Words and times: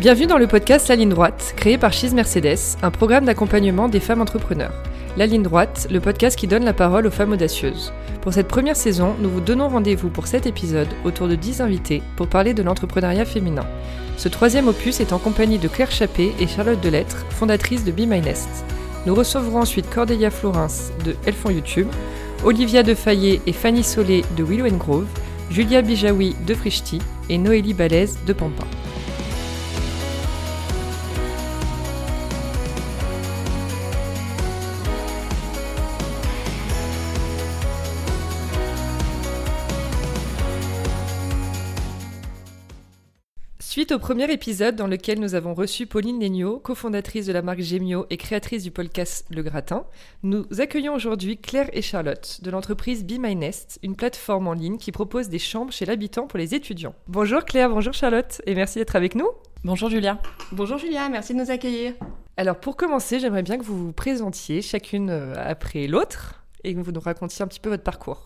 Bienvenue 0.00 0.26
dans 0.26 0.38
le 0.38 0.46
podcast 0.46 0.88
La 0.88 0.96
Ligne 0.96 1.10
Droite, 1.10 1.52
créé 1.58 1.76
par 1.76 1.92
Chise 1.92 2.14
Mercedes, 2.14 2.78
un 2.80 2.90
programme 2.90 3.26
d'accompagnement 3.26 3.86
des 3.86 4.00
femmes 4.00 4.22
entrepreneurs. 4.22 4.72
La 5.18 5.26
Ligne 5.26 5.42
Droite, 5.42 5.88
le 5.90 6.00
podcast 6.00 6.38
qui 6.38 6.46
donne 6.46 6.64
la 6.64 6.72
parole 6.72 7.06
aux 7.06 7.10
femmes 7.10 7.32
audacieuses. 7.32 7.92
Pour 8.22 8.32
cette 8.32 8.48
première 8.48 8.76
saison, 8.76 9.14
nous 9.20 9.28
vous 9.28 9.42
donnons 9.42 9.68
rendez-vous 9.68 10.08
pour 10.08 10.26
cet 10.26 10.46
épisode 10.46 10.88
autour 11.04 11.28
de 11.28 11.34
10 11.34 11.60
invités 11.60 12.02
pour 12.16 12.28
parler 12.28 12.54
de 12.54 12.62
l'entrepreneuriat 12.62 13.26
féminin. 13.26 13.66
Ce 14.16 14.30
troisième 14.30 14.68
opus 14.68 15.00
est 15.00 15.12
en 15.12 15.18
compagnie 15.18 15.58
de 15.58 15.68
Claire 15.68 15.90
Chappé 15.90 16.32
et 16.40 16.46
Charlotte 16.46 16.80
Delettre, 16.80 17.26
fondatrices 17.28 17.84
de 17.84 17.92
Be 17.92 18.08
My 18.08 18.22
Nest. 18.22 18.48
Nous 19.04 19.14
recevrons 19.14 19.60
ensuite 19.60 19.90
Cordelia 19.90 20.30
Florence 20.30 20.92
de 21.04 21.14
Elles 21.26 21.34
font 21.34 21.50
YouTube, 21.50 21.88
Olivia 22.42 22.82
Defayet 22.82 23.42
et 23.46 23.52
Fanny 23.52 23.84
Solé 23.84 24.24
de 24.38 24.44
Willow 24.44 24.74
Grove, 24.78 25.04
Julia 25.50 25.82
Bijawi 25.82 26.36
de 26.46 26.54
Frichti 26.54 27.00
et 27.28 27.36
Noélie 27.36 27.74
Balèze 27.74 28.16
de 28.26 28.32
Pampa. 28.32 28.64
Suite 43.90 43.96
au 43.96 44.06
premier 44.06 44.30
épisode 44.30 44.76
dans 44.76 44.86
lequel 44.86 45.18
nous 45.18 45.34
avons 45.34 45.52
reçu 45.52 45.84
Pauline 45.84 46.20
Legnaud, 46.20 46.60
cofondatrice 46.60 47.26
de 47.26 47.32
la 47.32 47.42
marque 47.42 47.60
Gemio 47.60 48.06
et 48.08 48.18
créatrice 48.18 48.62
du 48.62 48.70
podcast 48.70 49.26
Le 49.32 49.42
Gratin, 49.42 49.84
nous 50.22 50.46
accueillons 50.60 50.94
aujourd'hui 50.94 51.38
Claire 51.38 51.68
et 51.72 51.82
Charlotte 51.82 52.38
de 52.40 52.52
l'entreprise 52.52 53.04
Be 53.04 53.18
My 53.18 53.34
Nest, 53.34 53.80
une 53.82 53.96
plateforme 53.96 54.46
en 54.46 54.52
ligne 54.52 54.78
qui 54.78 54.92
propose 54.92 55.28
des 55.28 55.40
chambres 55.40 55.72
chez 55.72 55.86
l'habitant 55.86 56.28
pour 56.28 56.38
les 56.38 56.54
étudiants. 56.54 56.94
Bonjour 57.08 57.44
Claire, 57.44 57.68
bonjour 57.68 57.92
Charlotte 57.92 58.40
et 58.46 58.54
merci 58.54 58.78
d'être 58.78 58.94
avec 58.94 59.16
nous. 59.16 59.26
Bonjour 59.64 59.90
Julia. 59.90 60.20
Bonjour 60.52 60.78
Julia, 60.78 61.08
merci 61.08 61.34
de 61.34 61.40
nous 61.40 61.50
accueillir. 61.50 61.94
Alors 62.36 62.60
pour 62.60 62.76
commencer, 62.76 63.18
j'aimerais 63.18 63.42
bien 63.42 63.58
que 63.58 63.64
vous 63.64 63.86
vous 63.86 63.92
présentiez 63.92 64.62
chacune 64.62 65.10
euh, 65.10 65.34
après 65.36 65.88
l'autre 65.88 66.44
et 66.62 66.76
que 66.76 66.80
vous 66.80 66.92
nous 66.92 67.00
racontiez 67.00 67.42
un 67.42 67.48
petit 67.48 67.58
peu 67.58 67.70
votre 67.70 67.82
parcours. 67.82 68.24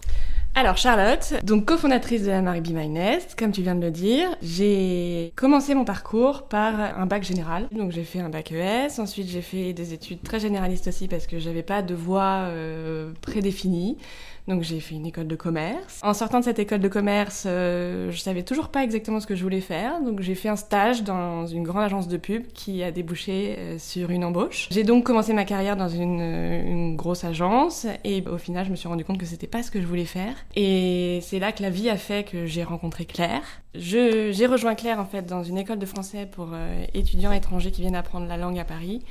Alors 0.56 0.77
Charlotte, 0.77 1.34
donc 1.42 1.64
cofondatrice 1.64 2.22
de 2.22 2.30
la 2.30 2.41
marque 2.41 2.62
Be 2.62 2.70
My 2.70 2.88
Nest, 2.88 3.34
comme 3.36 3.50
tu 3.50 3.62
viens 3.62 3.74
de 3.74 3.80
le 3.80 3.91
dire, 3.91 4.28
j'ai 4.41 5.33
commencé 5.34 5.74
mon 5.74 5.84
parcours 5.84 6.44
par 6.44 6.78
un 6.78 7.06
bac 7.06 7.24
général. 7.24 7.66
Donc 7.72 7.91
j'ai 7.91 8.05
fait 8.05 8.20
un 8.20 8.28
bac 8.28 8.52
ES, 8.52 9.00
ensuite 9.00 9.27
j'ai 9.28 9.42
fait 9.42 9.72
des 9.72 9.94
études 9.94 10.22
très 10.22 10.38
généralistes 10.38 10.86
aussi 10.86 11.08
parce 11.08 11.27
que 11.27 11.41
j'avais 11.41 11.64
pas 11.64 11.82
de 11.82 11.97
voie 11.97 12.47
euh, 12.50 13.10
prédéfinie. 13.20 13.98
Donc 14.47 14.62
j'ai 14.62 14.81
fait 14.81 14.95
une 14.95 15.06
école 15.06 15.27
de 15.27 15.37
commerce. 15.37 16.00
En 16.03 16.12
sortant 16.12 16.41
de 16.41 16.45
cette 16.45 16.59
école 16.59 16.81
de 16.81 16.89
commerce, 16.89 17.45
euh, 17.47 18.11
je 18.11 18.19
savais 18.19 18.42
toujours 18.42 18.69
pas 18.69 18.84
exactement 18.84 19.19
ce 19.19 19.27
que 19.27 19.34
je 19.34 19.42
voulais 19.42 19.62
faire. 19.62 20.03
Donc 20.03 20.20
j'ai 20.20 20.34
fait 20.34 20.50
un 20.50 20.56
stage 20.56 21.03
dans 21.03 21.47
une 21.47 21.62
grande 21.62 21.83
agence 21.83 22.09
de 22.09 22.17
pub 22.19 22.47
qui 22.53 22.83
a 22.83 22.91
débouché 22.91 23.56
euh, 23.59 23.78
sur 23.78 24.11
une 24.11 24.22
embauche. 24.22 24.69
J'ai 24.70 24.84
donc 24.84 25.05
commencé 25.05 25.33
ma 25.33 25.45
carrière 25.45 25.77
dans 25.77 25.89
une, 25.89 26.20
une, 26.20 26.97
grosse 26.97 27.25
agence 27.25 27.87
et 28.05 28.22
au 28.31 28.39
final 28.39 28.67
je 28.67 28.70
me 28.70 28.77
suis 28.77 28.89
rendu 28.89 29.05
compte 29.05 29.19
que 29.19 29.27
c'était 29.27 29.47
pas 29.47 29.62
ce 29.62 29.70
que 29.70 29.81
je 29.81 29.87
voulais 29.87 30.05
faire. 30.05 30.34
Et 30.55 31.20
c'est 31.22 31.39
là 31.39 31.53
que 31.53 31.62
la 31.62 31.70
vie 31.70 31.89
a 31.89 31.97
fait 31.97 32.28
que 32.28 32.45
j'ai 32.45 32.65
rencontré 32.65 33.06
Claire. 33.06 33.42
J'ai 33.75 34.47
rejoint 34.47 34.75
Claire 34.75 35.00
en 35.00 35.06
fait 35.06 35.22
dans 35.22 35.42
une 35.42 35.56
école 35.56 35.78
de 35.78 35.87
français 35.87 36.28
pour 36.31 36.48
euh, 36.53 36.84
étudiants 36.92 37.33
étrangers 37.33 37.70
qui 37.70 37.81
viennent 37.81 37.97
apprendre 37.97 38.27
la 38.27 38.37
langue 38.37 38.59
à 38.59 38.65
Paris 38.65 39.03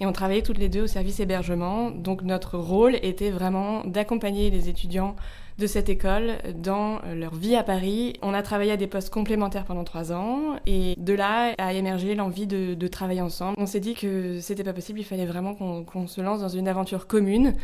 et 0.00 0.06
on 0.06 0.12
travaillait 0.12 0.42
toutes 0.42 0.58
les 0.58 0.68
deux 0.68 0.82
au 0.82 0.86
service 0.86 1.20
hébergement. 1.20 1.90
Donc 1.90 2.22
notre 2.22 2.58
rôle 2.58 2.96
était 3.02 3.30
vraiment 3.30 3.82
d'accompagner 3.84 4.50
les 4.50 4.68
étudiants 4.68 5.16
de 5.58 5.66
cette 5.66 5.88
école 5.88 6.38
dans 6.54 7.00
leur 7.14 7.34
vie 7.34 7.56
à 7.56 7.64
Paris. 7.64 8.14
On 8.22 8.32
a 8.32 8.42
travaillé 8.42 8.70
à 8.70 8.76
des 8.76 8.86
postes 8.86 9.10
complémentaires 9.10 9.64
pendant 9.64 9.82
trois 9.82 10.12
ans 10.12 10.56
et 10.66 10.94
de 10.98 11.14
là 11.14 11.52
a 11.58 11.72
émergé 11.72 12.14
l'envie 12.14 12.46
de, 12.46 12.88
travailler 12.88 13.20
ensemble. 13.20 13.56
On 13.58 13.66
s'est 13.66 13.80
dit 13.80 13.94
que 13.94 14.40
c'était 14.40 14.64
pas 14.64 14.72
possible, 14.72 15.00
il 15.00 15.04
fallait 15.04 15.26
vraiment 15.26 15.54
qu'on 15.54 16.06
se 16.06 16.20
lance 16.20 16.40
dans 16.40 16.48
une 16.48 16.68
aventure 16.68 17.06
commune 17.06 17.54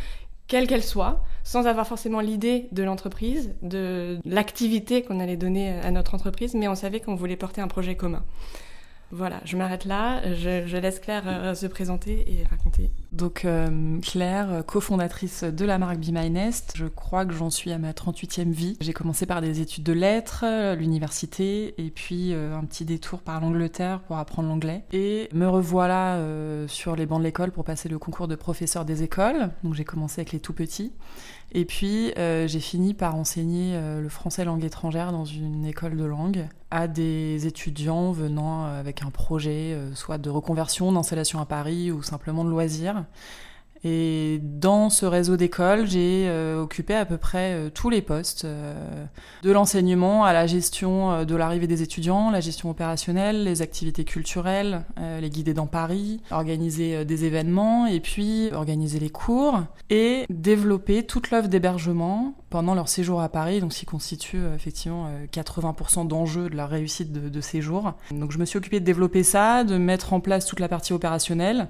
quelle 0.47 0.67
qu'elle 0.67 0.83
soit, 0.83 1.23
sans 1.43 1.67
avoir 1.67 1.87
forcément 1.87 2.21
l'idée 2.21 2.69
de 2.71 2.83
l'entreprise, 2.83 3.55
de 3.63 4.19
l'activité 4.27 5.03
qu'on 5.03 5.19
allait 5.19 5.39
donner 5.39 5.71
à 5.71 5.91
notre 5.91 6.15
entreprise, 6.15 6.55
mais 6.55 6.69
on 6.69 6.75
savait 6.75 7.01
qu'on 7.01 7.15
voulait 7.15 7.37
porter 7.37 7.63
un 7.63 7.69
projet 7.69 7.97
commun. 7.97 8.23
Voilà, 9.17 9.41
je 9.45 9.57
m'arrête 9.57 9.85
là. 9.85 10.21
Je, 10.35 10.77
laisse 10.77 10.99
Claire 10.99 11.23
euh, 11.27 11.55
se 11.55 11.67
présenter 11.67 12.25
et 12.27 12.43
raconter. 12.51 12.91
Donc 13.13 13.45
euh, 13.45 14.01
Claire, 14.01 14.65
cofondatrice 14.67 15.45
de 15.45 15.65
la 15.65 15.79
marque 15.79 15.99
Be 15.99 16.09
My 16.11 16.51
je 16.75 16.87
crois 16.87 17.25
que 17.25 17.33
j'en 17.33 17.49
suis 17.49 17.71
à 17.71 17.79
ma 17.79 17.93
38e 17.93 18.51
vie. 18.51 18.77
J'ai 18.81 18.93
commencé 18.93 19.25
par 19.25 19.41
des 19.41 19.61
études 19.61 19.85
de 19.85 19.93
lettres, 19.93 20.75
l'université, 20.75 21.81
et 21.81 21.91
puis 21.91 22.33
euh, 22.33 22.57
un 22.57 22.65
petit 22.65 22.85
détour 22.85 23.21
par 23.21 23.41
l'Angleterre 23.41 24.01
pour 24.01 24.19
apprendre 24.19 24.49
l'anglais. 24.49 24.83
Et 24.93 25.29
me 25.33 25.47
revoilà 25.47 26.19
sur 26.67 26.97
les 26.97 27.07
bancs 27.07 27.21
de 27.21 27.25
l'école 27.25 27.53
pour 27.53 27.63
passer 27.63 27.89
le 27.89 28.01
concours 28.01 28.27
de 28.27 28.35
professeur 28.35 28.85
des 28.85 29.05
écoles. 29.05 29.51
Donc 29.63 29.75
j'ai 29.75 29.85
commencé 29.85 30.23
avec 30.23 30.33
les 30.33 30.41
tout 30.41 30.55
petits. 30.55 30.93
Et 31.57 31.65
puis, 31.65 32.13
euh, 32.19 32.49
j'ai 32.49 32.59
fini 32.59 32.95
par 32.95 33.15
enseigner 33.15 33.77
euh, 33.77 34.01
le 34.01 34.09
français 34.09 34.45
langue 34.45 34.65
étrangère 34.65 35.13
dans 35.13 35.25
une 35.25 35.65
école 35.65 35.97
de 35.97 36.05
langue 36.05 36.49
à 36.73 36.89
des 36.89 37.47
étudiants 37.47 38.11
venant 38.11 38.67
euh, 38.67 38.81
avec 38.81 39.03
un 39.03 39.11
projet, 39.11 39.79
soit 39.95 40.19
de 40.19 40.31
reconversion, 40.31 40.91
d'installation 40.91 41.39
à 41.39 41.47
Paris 41.47 41.93
ou 41.93 42.03
simplement 42.03 42.45
de 42.45 42.51
loisirs. 42.51 43.05
Et 43.87 44.41
dans 44.43 44.89
ce 44.89 45.05
réseau 45.05 45.37
d'écoles, 45.37 45.87
j'ai 45.87 46.25
euh, 46.27 46.63
occupé 46.63 46.95
à 46.95 47.05
peu 47.05 47.19
près 47.19 47.53
euh, 47.53 47.69
tous 47.69 47.91
les 47.91 48.01
postes, 48.01 48.47
euh, 48.47 49.05
de 49.43 49.53
l'enseignement 49.53 50.25
à 50.25 50.33
la 50.33 50.47
gestion 50.47 51.25
de 51.25 51.37
l'arrivée 51.37 51.67
des 51.67 51.83
étudiants, 51.83 52.31
la 52.31 52.41
gestion 52.41 52.71
opérationnelle, 52.71 53.45
les 53.45 53.61
activités 53.61 54.05
culturelles, 54.05 54.85
les 55.21 55.29
guider 55.29 55.53
dans 55.53 55.67
Paris, 55.67 56.23
organiser 56.31 57.05
des 57.05 57.25
événements 57.25 57.87
et 57.87 58.01
puis 58.01 58.49
organiser 58.53 58.99
les 58.99 59.11
cours 59.11 59.61
et 59.91 60.25
développer 60.31 61.05
toute 61.05 61.31
l'œuvre 61.31 61.49
d'hébergement 61.49 62.35
pendant 62.49 62.75
leur 62.75 62.89
séjour 62.89 63.21
à 63.21 63.29
Paris, 63.29 63.61
donc 63.61 63.73
ce 63.73 63.81
qui 63.81 63.87
constitue 63.87 64.41
effectivement 64.55 65.11
80% 65.33 66.07
d'enjeux 66.07 66.49
de 66.49 66.57
la 66.57 66.67
réussite 66.67 67.13
de 67.13 67.41
séjour. 67.41 67.93
Donc 68.11 68.33
je 68.33 68.39
me 68.39 68.47
suis 68.47 68.57
occupée 68.57 68.81
de 68.81 68.85
développer 68.85 69.23
ça, 69.23 69.65
de 69.65 69.77
mettre 69.77 70.15
en 70.15 70.21
place 70.21 70.47
toute 70.47 70.61
la 70.61 70.69
partie 70.69 70.93
opérationnelle 70.93 71.69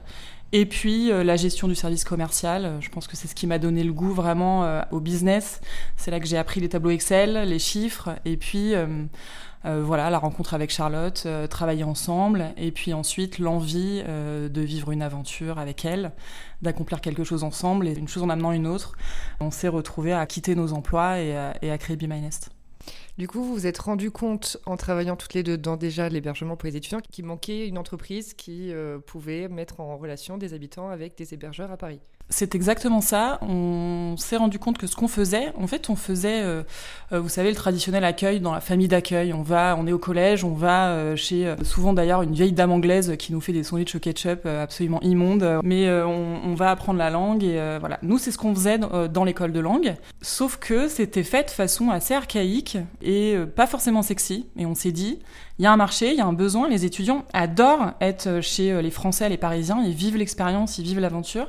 et 0.56 0.66
puis 0.66 1.10
euh, 1.10 1.24
la 1.24 1.34
gestion 1.34 1.66
du 1.66 1.74
service 1.74 2.04
commercial, 2.04 2.64
euh, 2.64 2.80
je 2.80 2.88
pense 2.88 3.08
que 3.08 3.16
c'est 3.16 3.26
ce 3.26 3.34
qui 3.34 3.48
m'a 3.48 3.58
donné 3.58 3.82
le 3.82 3.92
goût 3.92 4.12
vraiment 4.12 4.62
euh, 4.62 4.82
au 4.92 5.00
business. 5.00 5.60
C'est 5.96 6.12
là 6.12 6.20
que 6.20 6.26
j'ai 6.26 6.38
appris 6.38 6.60
les 6.60 6.68
tableaux 6.68 6.90
Excel, 6.90 7.48
les 7.48 7.58
chiffres, 7.58 8.10
et 8.24 8.36
puis 8.36 8.74
voilà 9.64 10.10
la 10.10 10.18
rencontre 10.18 10.52
avec 10.54 10.70
Charlotte, 10.70 11.26
travailler 11.48 11.84
ensemble, 11.84 12.52
et 12.58 12.70
puis 12.70 12.92
ensuite 12.92 13.38
l'envie 13.38 14.02
de 14.04 14.60
vivre 14.60 14.92
une 14.92 15.00
aventure 15.00 15.58
avec 15.58 15.86
elle, 15.86 16.12
d'accomplir 16.60 17.00
quelque 17.00 17.24
chose 17.24 17.42
ensemble, 17.42 17.88
et 17.88 17.94
une 17.94 18.06
chose 18.06 18.22
en 18.22 18.28
amenant 18.28 18.52
une 18.52 18.66
autre. 18.66 18.92
On 19.40 19.50
s'est 19.50 19.68
retrouvés 19.68 20.12
à 20.12 20.26
quitter 20.26 20.54
nos 20.54 20.74
emplois 20.74 21.18
et, 21.18 21.34
et 21.62 21.70
à 21.70 21.78
créer 21.78 21.96
Be 21.96 22.02
My 22.02 22.20
Nest. 22.20 22.50
Du 23.16 23.28
coup, 23.28 23.44
vous 23.44 23.54
vous 23.54 23.66
êtes 23.68 23.78
rendu 23.78 24.10
compte, 24.10 24.56
en 24.66 24.76
travaillant 24.76 25.14
toutes 25.14 25.34
les 25.34 25.44
deux 25.44 25.56
dans 25.56 25.76
déjà 25.76 26.08
l'hébergement 26.08 26.56
pour 26.56 26.66
les 26.66 26.76
étudiants, 26.76 26.98
qu'il 27.00 27.24
manquait 27.24 27.68
une 27.68 27.78
entreprise 27.78 28.34
qui 28.34 28.72
euh, 28.72 28.98
pouvait 28.98 29.48
mettre 29.48 29.78
en 29.78 29.96
relation 29.96 30.36
des 30.36 30.52
habitants 30.52 30.88
avec 30.88 31.16
des 31.16 31.32
hébergeurs 31.32 31.70
à 31.70 31.76
Paris. 31.76 32.00
C'est 32.30 32.54
exactement 32.54 33.00
ça. 33.00 33.38
On 33.42 34.16
s'est 34.16 34.36
rendu 34.36 34.58
compte 34.58 34.78
que 34.78 34.86
ce 34.86 34.96
qu'on 34.96 35.08
faisait, 35.08 35.52
en 35.58 35.66
fait, 35.66 35.90
on 35.90 35.96
faisait, 35.96 36.42
euh, 36.42 36.62
euh, 37.12 37.20
vous 37.20 37.28
savez, 37.28 37.50
le 37.50 37.54
traditionnel 37.54 38.02
accueil 38.02 38.40
dans 38.40 38.52
la 38.52 38.60
famille 38.60 38.88
d'accueil. 38.88 39.32
On 39.32 39.42
va, 39.42 39.76
on 39.78 39.86
est 39.86 39.92
au 39.92 39.98
collège, 39.98 40.44
on 40.44 40.54
va 40.54 41.14
chez, 41.16 41.54
souvent 41.62 41.92
d'ailleurs, 41.92 42.22
une 42.22 42.32
vieille 42.32 42.52
dame 42.52 42.72
anglaise 42.72 43.16
qui 43.18 43.32
nous 43.32 43.40
fait 43.40 43.52
des 43.52 43.62
sandwichs 43.62 43.94
au 43.94 43.98
ketchup 43.98 44.46
absolument 44.46 45.00
immondes. 45.02 45.60
Mais 45.62 45.88
on, 45.90 46.40
on, 46.44 46.54
va 46.54 46.70
apprendre 46.70 46.98
la 46.98 47.10
langue 47.10 47.44
et 47.44 47.78
voilà. 47.78 47.98
Nous, 48.02 48.18
c'est 48.18 48.30
ce 48.30 48.38
qu'on 48.38 48.54
faisait 48.54 48.78
dans 48.78 49.24
l'école 49.24 49.52
de 49.52 49.60
langue. 49.60 49.94
Sauf 50.22 50.56
que 50.56 50.88
c'était 50.88 51.22
fait 51.22 51.44
de 51.44 51.50
façon 51.50 51.90
assez 51.90 52.14
archaïque 52.14 52.78
et 53.02 53.34
euh, 53.36 53.46
pas 53.46 53.66
forcément 53.66 54.02
sexy. 54.02 54.46
Et 54.56 54.66
on 54.66 54.74
s'est 54.74 54.92
dit, 54.92 55.18
il 55.58 55.62
y 55.62 55.66
a 55.66 55.72
un 55.72 55.76
marché, 55.76 56.10
il 56.10 56.16
y 56.16 56.20
a 56.20 56.26
un 56.26 56.32
besoin, 56.32 56.68
les 56.68 56.84
étudiants 56.84 57.24
adorent 57.32 57.92
être 58.00 58.40
chez 58.40 58.72
euh, 58.72 58.82
les 58.82 58.90
Français, 58.90 59.28
les 59.28 59.36
Parisiens, 59.36 59.82
ils 59.84 59.94
vivent 59.94 60.16
l'expérience, 60.16 60.78
ils 60.78 60.84
vivent 60.84 61.00
l'aventure. 61.00 61.48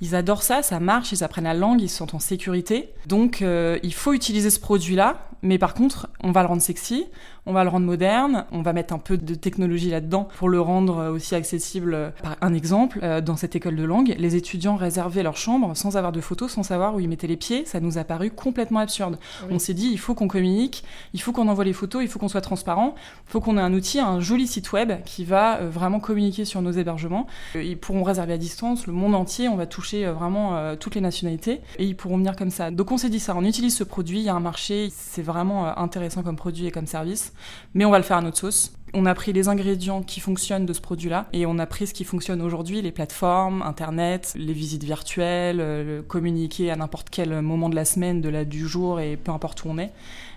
Ils 0.00 0.14
adorent 0.14 0.42
ça, 0.42 0.62
ça 0.62 0.78
marche, 0.80 1.12
ils 1.12 1.24
apprennent 1.24 1.44
la 1.44 1.54
langue, 1.54 1.80
ils 1.80 1.88
se 1.88 1.96
sentent 1.96 2.14
en 2.14 2.20
sécurité. 2.20 2.90
Donc 3.06 3.42
euh, 3.42 3.78
il 3.82 3.94
faut 3.94 4.12
utiliser 4.12 4.50
ce 4.50 4.60
produit-là, 4.60 5.28
mais 5.42 5.58
par 5.58 5.74
contre, 5.74 6.08
on 6.22 6.32
va 6.32 6.42
le 6.42 6.48
rendre 6.48 6.62
sexy, 6.62 7.06
on 7.48 7.54
va 7.54 7.64
le 7.64 7.70
rendre 7.70 7.86
moderne, 7.86 8.44
on 8.52 8.60
va 8.60 8.74
mettre 8.74 8.92
un 8.92 8.98
peu 8.98 9.16
de 9.16 9.34
technologie 9.34 9.88
là-dedans 9.88 10.28
pour 10.36 10.50
le 10.50 10.60
rendre 10.60 11.10
aussi 11.10 11.34
accessible. 11.34 12.12
Par 12.22 12.36
un 12.42 12.52
exemple, 12.52 13.00
euh, 13.02 13.22
dans 13.22 13.36
cette 13.36 13.56
école 13.56 13.74
de 13.74 13.84
langue, 13.84 14.14
les 14.18 14.36
étudiants 14.36 14.76
réservaient 14.76 15.22
leur 15.22 15.38
chambre 15.38 15.74
sans 15.74 15.96
avoir 15.96 16.12
de 16.12 16.20
photos, 16.20 16.52
sans 16.52 16.62
savoir 16.62 16.94
où 16.94 17.00
ils 17.00 17.08
mettaient 17.08 17.26
les 17.26 17.38
pieds. 17.38 17.64
Ça 17.64 17.80
nous 17.80 17.96
a 17.96 18.04
paru 18.04 18.30
complètement 18.30 18.80
absurde. 18.80 19.18
On 19.50 19.58
s'est 19.58 19.72
dit, 19.72 19.88
il 19.90 19.98
faut 19.98 20.14
qu'on 20.14 20.28
communique, 20.28 20.84
il 21.14 21.22
faut 21.22 21.32
qu'on 21.32 21.48
envoie 21.48 21.64
les 21.64 21.72
photos, 21.72 22.02
il 22.02 22.08
faut 22.08 22.18
qu'on 22.18 22.28
soit 22.28 22.42
transparent, 22.42 22.94
il 23.26 23.30
faut 23.30 23.40
qu'on 23.40 23.56
ait 23.56 23.62
un 23.62 23.72
outil, 23.72 23.98
un 23.98 24.20
joli 24.20 24.46
site 24.46 24.70
web 24.72 24.92
qui 25.06 25.24
va 25.24 25.56
euh, 25.56 25.70
vraiment 25.70 26.00
communiquer 26.00 26.44
sur 26.44 26.60
nos 26.60 26.72
hébergements. 26.72 27.26
Ils 27.54 27.78
pourront 27.78 28.02
réserver 28.02 28.34
à 28.34 28.38
distance 28.38 28.86
le 28.86 28.92
monde 28.92 29.14
entier, 29.14 29.48
on 29.48 29.56
va 29.56 29.66
toucher 29.66 30.04
euh, 30.04 30.12
vraiment 30.12 30.76
toutes 30.76 30.96
les 30.96 31.00
nationalités 31.00 31.62
et 31.78 31.84
ils 31.86 31.96
pourront 31.96 32.18
venir 32.18 32.36
comme 32.36 32.50
ça. 32.50 32.70
Donc 32.70 32.92
on 32.92 32.98
s'est 32.98 33.08
dit 33.08 33.20
ça, 33.20 33.34
on 33.34 33.44
utilise 33.44 33.74
ce 33.74 33.84
produit, 33.84 34.18
il 34.18 34.24
y 34.24 34.28
a 34.28 34.34
un 34.34 34.40
marché, 34.40 34.90
c'est 34.94 35.22
vraiment 35.22 35.78
intéressant 35.78 36.22
comme 36.22 36.36
produit 36.36 36.66
et 36.66 36.70
comme 36.70 36.86
service 36.86 37.32
mais 37.74 37.84
on 37.84 37.90
va 37.90 37.98
le 37.98 38.04
faire 38.04 38.18
à 38.18 38.22
notre 38.22 38.38
sauce. 38.38 38.72
On 38.94 39.04
a 39.04 39.14
pris 39.14 39.34
les 39.34 39.48
ingrédients 39.48 40.02
qui 40.02 40.18
fonctionnent 40.18 40.64
de 40.64 40.72
ce 40.72 40.80
produit-là 40.80 41.26
et 41.34 41.44
on 41.44 41.58
a 41.58 41.66
pris 41.66 41.86
ce 41.86 41.92
qui 41.92 42.04
fonctionne 42.04 42.40
aujourd'hui, 42.40 42.80
les 42.80 42.90
plateformes, 42.90 43.60
Internet, 43.62 44.32
les 44.34 44.54
visites 44.54 44.84
virtuelles, 44.84 45.58
euh, 45.60 46.00
communiquer 46.02 46.70
à 46.70 46.76
n'importe 46.76 47.08
quel 47.10 47.42
moment 47.42 47.68
de 47.68 47.74
la 47.74 47.84
semaine, 47.84 48.22
de 48.22 48.30
la, 48.30 48.46
du 48.46 48.66
jour 48.66 48.98
et 48.98 49.16
peu 49.16 49.30
importe 49.30 49.64
où 49.64 49.68
on 49.68 49.78
est. 49.78 49.92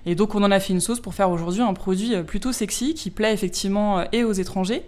Et 0.05 0.15
donc 0.15 0.35
on 0.35 0.43
en 0.43 0.51
a 0.51 0.59
fait 0.59 0.73
une 0.73 0.81
sauce 0.81 0.99
pour 0.99 1.13
faire 1.13 1.29
aujourd'hui 1.29 1.61
un 1.61 1.73
produit 1.73 2.13
euh, 2.13 2.23
plutôt 2.23 2.51
sexy 2.51 2.93
qui 2.93 3.09
plaît 3.09 3.33
effectivement 3.33 3.99
euh, 3.99 4.05
et 4.11 4.23
aux 4.25 4.33
étrangers 4.33 4.83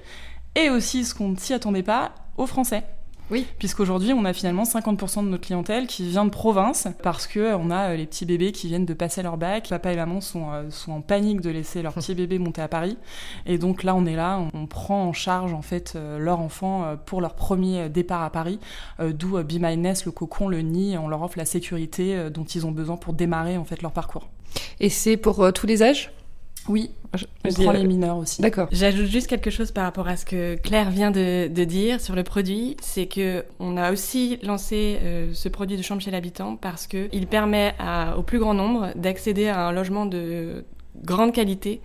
et 0.56 0.70
aussi 0.70 1.06
ce 1.06 1.16
qu'on 1.16 1.30
ne 1.30 1.38
s'y 1.38 1.54
attendait 1.54 1.84
pas 1.84 2.14
aux 2.38 2.48
Français. 2.48 2.84
Oui. 3.32 3.48
Puisqu'aujourd'hui, 3.58 4.14
on 4.14 4.26
a 4.26 4.34
finalement 4.34 4.64
50% 4.64 5.24
de 5.24 5.30
notre 5.30 5.46
clientèle 5.46 5.88
qui 5.88 6.08
vient 6.08 6.26
de 6.26 6.30
province 6.30 6.88
parce 7.02 7.26
que 7.26 7.56
on 7.56 7.72
a 7.72 7.92
euh, 7.92 7.96
les 7.96 8.06
petits 8.06 8.26
bébés 8.26 8.52
qui 8.52 8.68
viennent 8.68 8.86
de 8.86 8.94
passer 8.94 9.24
leur 9.24 9.38
bac. 9.38 9.70
Papa 9.70 9.94
et 9.94 9.96
maman 9.96 10.20
sont, 10.20 10.52
euh, 10.52 10.70
sont 10.70 10.92
en 10.92 11.02
panique 11.02 11.42
de 11.42 11.50
laisser 11.50 11.82
leur 11.82 11.94
petit 11.94 12.14
bébé 12.16 12.38
monter 12.38 12.62
à 12.62 12.68
Paris. 12.68 12.98
Et 13.46 13.58
donc 13.58 13.84
là, 13.84 13.96
on 13.96 14.06
est 14.06 14.16
là, 14.16 14.42
on 14.54 14.66
prend 14.68 15.06
en 15.06 15.14
charge 15.14 15.54
en 15.54 15.62
fait 15.62 15.94
euh, 15.96 16.20
leur 16.20 16.42
enfant 16.42 16.96
pour 17.06 17.22
leur 17.22 17.36
premier 17.36 17.90
départ 17.90 18.24
à 18.24 18.30
Paris. 18.30 18.60
D'où 19.00 19.42
Be 19.44 19.54
My 19.54 19.78
Nest, 19.78 20.06
le 20.06 20.12
cocon, 20.12 20.48
le 20.48 20.62
nid. 20.62 20.98
On 20.98 21.08
leur 21.08 21.22
offre 21.22 21.38
la 21.38 21.46
sécurité 21.46 22.30
dont 22.30 22.44
ils 22.44 22.66
ont 22.66 22.72
besoin 22.72 22.98
pour 22.98 23.14
démarrer 23.14 23.58
en 23.58 23.64
fait 23.64 23.82
leur 23.82 23.92
parcours. 23.92 24.28
Et 24.80 24.90
c'est 24.90 25.18
pour 25.18 25.52
tous 25.54 25.68
les 25.68 25.82
âges? 25.84 26.12
Oui, 26.70 26.92
je, 27.14 27.26
on 27.46 27.54
prend 27.54 27.72
les 27.72 27.84
mineurs 27.84 28.18
aussi. 28.18 28.42
D'accord. 28.42 28.68
J'ajoute 28.72 29.06
juste 29.06 29.28
quelque 29.28 29.50
chose 29.50 29.72
par 29.72 29.84
rapport 29.84 30.08
à 30.08 30.18
ce 30.18 30.26
que 30.26 30.56
Claire 30.56 30.90
vient 30.90 31.12
de, 31.12 31.48
de 31.48 31.64
dire 31.64 32.00
sur 32.00 32.16
le 32.16 32.24
produit, 32.24 32.78
c'est 32.82 33.08
que 33.08 33.44
on 33.60 33.78
a 33.78 33.92
aussi 33.92 34.40
lancé 34.44 35.00
euh, 35.02 35.32
ce 35.34 35.50
produit 35.50 35.78
de 35.78 35.82
chambre 35.82 36.02
chez 36.02 36.12
l'habitant 36.12 36.56
parce 36.56 36.88
que 36.88 37.10
il 37.12 37.28
permet 37.28 37.74
à, 37.80 38.18
au 38.18 38.24
plus 38.24 38.40
grand 38.40 38.54
nombre 38.54 38.92
d'accéder 38.96 39.48
à 39.48 39.68
un 39.68 39.72
logement 39.72 40.06
de 40.06 40.64
grande 41.04 41.34
qualité 41.34 41.82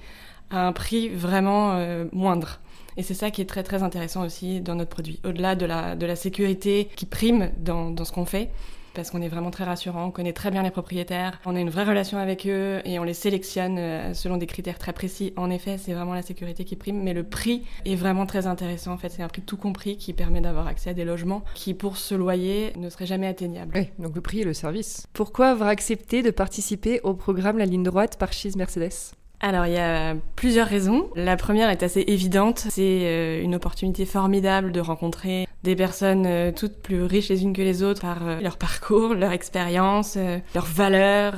à 0.51 0.67
un 0.67 0.73
prix 0.73 1.09
vraiment 1.09 1.73
euh, 1.73 2.05
moindre. 2.13 2.61
Et 2.97 3.03
c'est 3.03 3.15
ça 3.15 3.31
qui 3.31 3.41
est 3.41 3.47
très 3.47 3.63
très 3.63 3.83
intéressant 3.83 4.25
aussi 4.25 4.61
dans 4.61 4.75
notre 4.75 4.91
produit. 4.91 5.21
Au-delà 5.25 5.55
de 5.55 5.67
la, 5.67 5.95
de 5.95 6.07
la 6.07 6.17
sécurité 6.17 6.89
qui 6.97 7.07
prime 7.07 7.51
dans, 7.59 7.91
dans 7.91 8.05
ce 8.05 8.13
qu'on 8.13 8.25
fait, 8.25 8.51
parce 8.99 9.13
qu'on 9.13 9.23
est 9.23 9.29
vraiment 9.29 9.53
très 9.53 9.63
rassurant, 9.63 10.07
on 10.07 10.11
connaît 10.11 10.33
très 10.33 10.51
bien 10.51 10.65
les 10.65 10.73
propriétaires, 10.73 11.39
on 11.47 11.55
a 11.55 11.61
une 11.61 11.71
vraie 11.71 11.85
relation 11.85 12.19
avec 12.19 12.49
eux 12.49 12.81
et 12.85 12.99
on 12.99 13.05
les 13.05 13.15
sélectionne 13.15 13.77
euh, 13.79 14.13
selon 14.13 14.39
des 14.39 14.47
critères 14.47 14.77
très 14.77 14.93
précis. 14.93 15.33
En 15.37 15.51
effet, 15.51 15.79
c'est 15.79 15.93
vraiment 15.93 16.15
la 16.15 16.23
sécurité 16.23 16.65
qui 16.65 16.75
prime, 16.75 17.01
mais 17.01 17.15
le 17.15 17.23
prix 17.23 17.63
est 17.85 17.95
vraiment 17.95 18.27
très 18.27 18.49
intéressant. 18.49 18.91
En 18.91 18.99
fait, 18.99 19.11
c'est 19.11 19.23
un 19.23 19.29
prix 19.29 19.43
tout 19.43 19.57
compris 19.57 19.97
qui 19.99 20.13
permet 20.15 20.41
d'avoir 20.41 20.67
accès 20.67 20.91
à 20.91 20.95
des 20.95 21.05
logements 21.05 21.45
qui, 21.55 21.75
pour 21.75 21.97
ce 21.97 22.17
loyer, 22.17 22.73
ne 22.77 22.91
seraient 22.91 23.07
jamais 23.07 23.29
atteignables. 23.29 23.71
Oui, 23.77 23.89
donc 24.01 24.17
le 24.17 24.21
prix 24.21 24.41
et 24.41 24.45
le 24.45 24.53
service. 24.53 25.07
Pourquoi 25.13 25.51
avoir 25.51 25.69
accepté 25.69 26.23
de 26.23 26.33
participer 26.33 27.01
au 27.05 27.15
programme 27.15 27.57
La 27.57 27.67
Ligne 27.67 27.85
Droite 27.85 28.19
par 28.19 28.33
Cheese 28.33 28.57
Mercedes? 28.57 29.15
Alors 29.41 29.67
il 29.67 29.73
y 29.73 29.79
a 29.79 30.17
plusieurs 30.35 30.67
raisons. 30.67 31.11
La 31.15 31.37
première 31.37 31.71
est 31.71 31.85
assez 31.85 32.05
évidente, 32.09 32.67
c'est 32.71 33.03
euh, 33.05 33.43
une 33.43 33.55
opportunité 33.55 34.05
formidable 34.05 34.73
de 34.73 34.81
rencontrer 34.81 35.47
des 35.65 35.75
personnes 35.75 36.25
euh, 36.27 36.53
toutes 36.53 36.77
plus 36.77 37.03
riches 37.03 37.29
les 37.29 37.43
unes 37.43 37.53
que 37.53 37.63
les 37.63 37.83
autres 37.83 38.01
par 38.03 38.27
euh, 38.27 38.41
leur 38.41 38.57
parcours, 38.57 39.15
leur 39.15 39.33
expérience, 39.33 40.17
leurs 40.55 40.65
valeurs, 40.65 41.35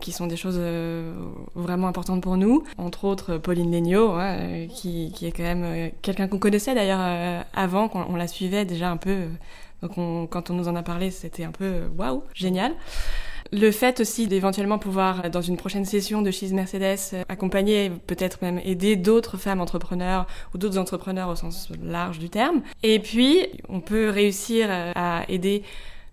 qui 0.00 0.12
sont 0.12 0.26
des 0.26 0.36
choses 0.36 0.60
vraiment 1.54 1.88
importantes 1.88 2.22
pour 2.22 2.36
nous. 2.36 2.62
Entre 2.78 3.04
autres 3.04 3.38
Pauline 3.38 3.72
Legnaud, 3.72 4.12
hein, 4.12 4.66
qui, 4.68 5.12
qui, 5.12 5.26
est 5.26 5.32
quand 5.32 5.42
même 5.42 5.90
quelqu'un 6.02 6.28
qu'on 6.28 6.38
connaissait 6.38 6.74
d'ailleurs 6.74 7.44
avant, 7.54 7.88
qu'on 7.88 8.04
on 8.08 8.16
la 8.16 8.28
suivait 8.28 8.64
déjà 8.64 8.90
un 8.90 8.96
peu. 8.96 9.24
Donc 9.82 9.98
on, 9.98 10.26
quand 10.26 10.50
on 10.50 10.54
nous 10.54 10.68
en 10.68 10.76
a 10.76 10.82
parlé, 10.82 11.10
c'était 11.10 11.44
un 11.44 11.52
peu 11.52 11.82
waouh, 11.96 12.22
génial. 12.34 12.72
Le 13.52 13.70
fait 13.70 14.00
aussi 14.00 14.26
d'éventuellement 14.26 14.78
pouvoir, 14.78 15.30
dans 15.30 15.40
une 15.40 15.56
prochaine 15.56 15.84
session 15.84 16.22
de 16.22 16.30
Cheese 16.30 16.52
Mercedes, 16.52 17.24
accompagner, 17.28 17.90
peut-être 18.06 18.38
même 18.42 18.60
aider 18.64 18.96
d'autres 18.96 19.36
femmes 19.36 19.60
entrepreneurs 19.60 20.26
ou 20.54 20.58
d'autres 20.58 20.78
entrepreneurs 20.78 21.28
au 21.28 21.36
sens 21.36 21.70
large 21.82 22.18
du 22.18 22.28
terme. 22.28 22.62
Et 22.82 22.98
puis, 22.98 23.46
on 23.68 23.80
peut 23.80 24.10
réussir 24.10 24.68
à 24.70 25.24
aider 25.28 25.62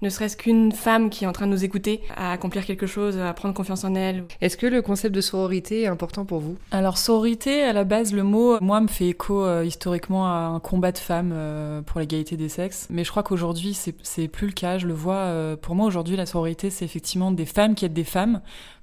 ne 0.03 0.09
serait-ce 0.09 0.37
qu'une 0.37 0.71
femme 0.71 1.09
qui 1.09 1.23
est 1.23 1.27
en 1.27 1.31
train 1.31 1.47
de 1.47 1.51
nous 1.51 1.63
écouter, 1.63 2.01
à 2.15 2.31
accomplir 2.31 2.65
quelque 2.65 2.85
chose, 2.85 3.17
à 3.17 3.33
prendre 3.33 3.55
confiance 3.55 3.83
en 3.83 3.95
elle. 3.95 4.25
Est-ce 4.41 4.57
que 4.57 4.67
le 4.67 4.81
concept 4.81 5.15
de 5.15 5.21
sororité 5.21 5.83
est 5.83 5.87
important 5.87 6.25
pour 6.25 6.39
vous? 6.39 6.57
Alors 6.71 6.97
sororité, 6.97 7.63
à 7.63 7.73
la 7.73 7.85
base, 7.85 8.13
le 8.13 8.23
mot, 8.23 8.57
moi, 8.61 8.81
me 8.81 8.87
fait 8.87 9.07
écho 9.07 9.43
euh, 9.43 9.65
historiquement 9.65 10.27
à 10.27 10.51
un 10.53 10.59
combat 10.59 10.91
de 10.91 10.97
femmes 10.97 11.31
euh, 11.33 11.81
pour 11.81 11.99
l'égalité 11.99 12.37
des 12.37 12.49
sexes. 12.49 12.87
Mais 12.89 13.03
je 13.03 13.09
crois 13.09 13.23
qu'aujourd'hui, 13.23 13.73
c'est 13.73 14.27
plus 14.27 14.47
le 14.47 14.53
cas. 14.53 14.77
Je 14.77 14.87
le 14.87 14.93
vois. 14.93 15.15
Euh, 15.15 15.55
pour 15.55 15.75
moi, 15.75 15.87
aujourd'hui, 15.87 16.17
la 16.17 16.25
sororité, 16.25 16.69
c'est 16.69 16.85
effectivement 16.85 17.31
des 17.31 17.45
femmes 17.45 17.73
qui 17.73 17.85
aident 17.85 17.93
des 17.93 18.03
femmes 18.03 18.41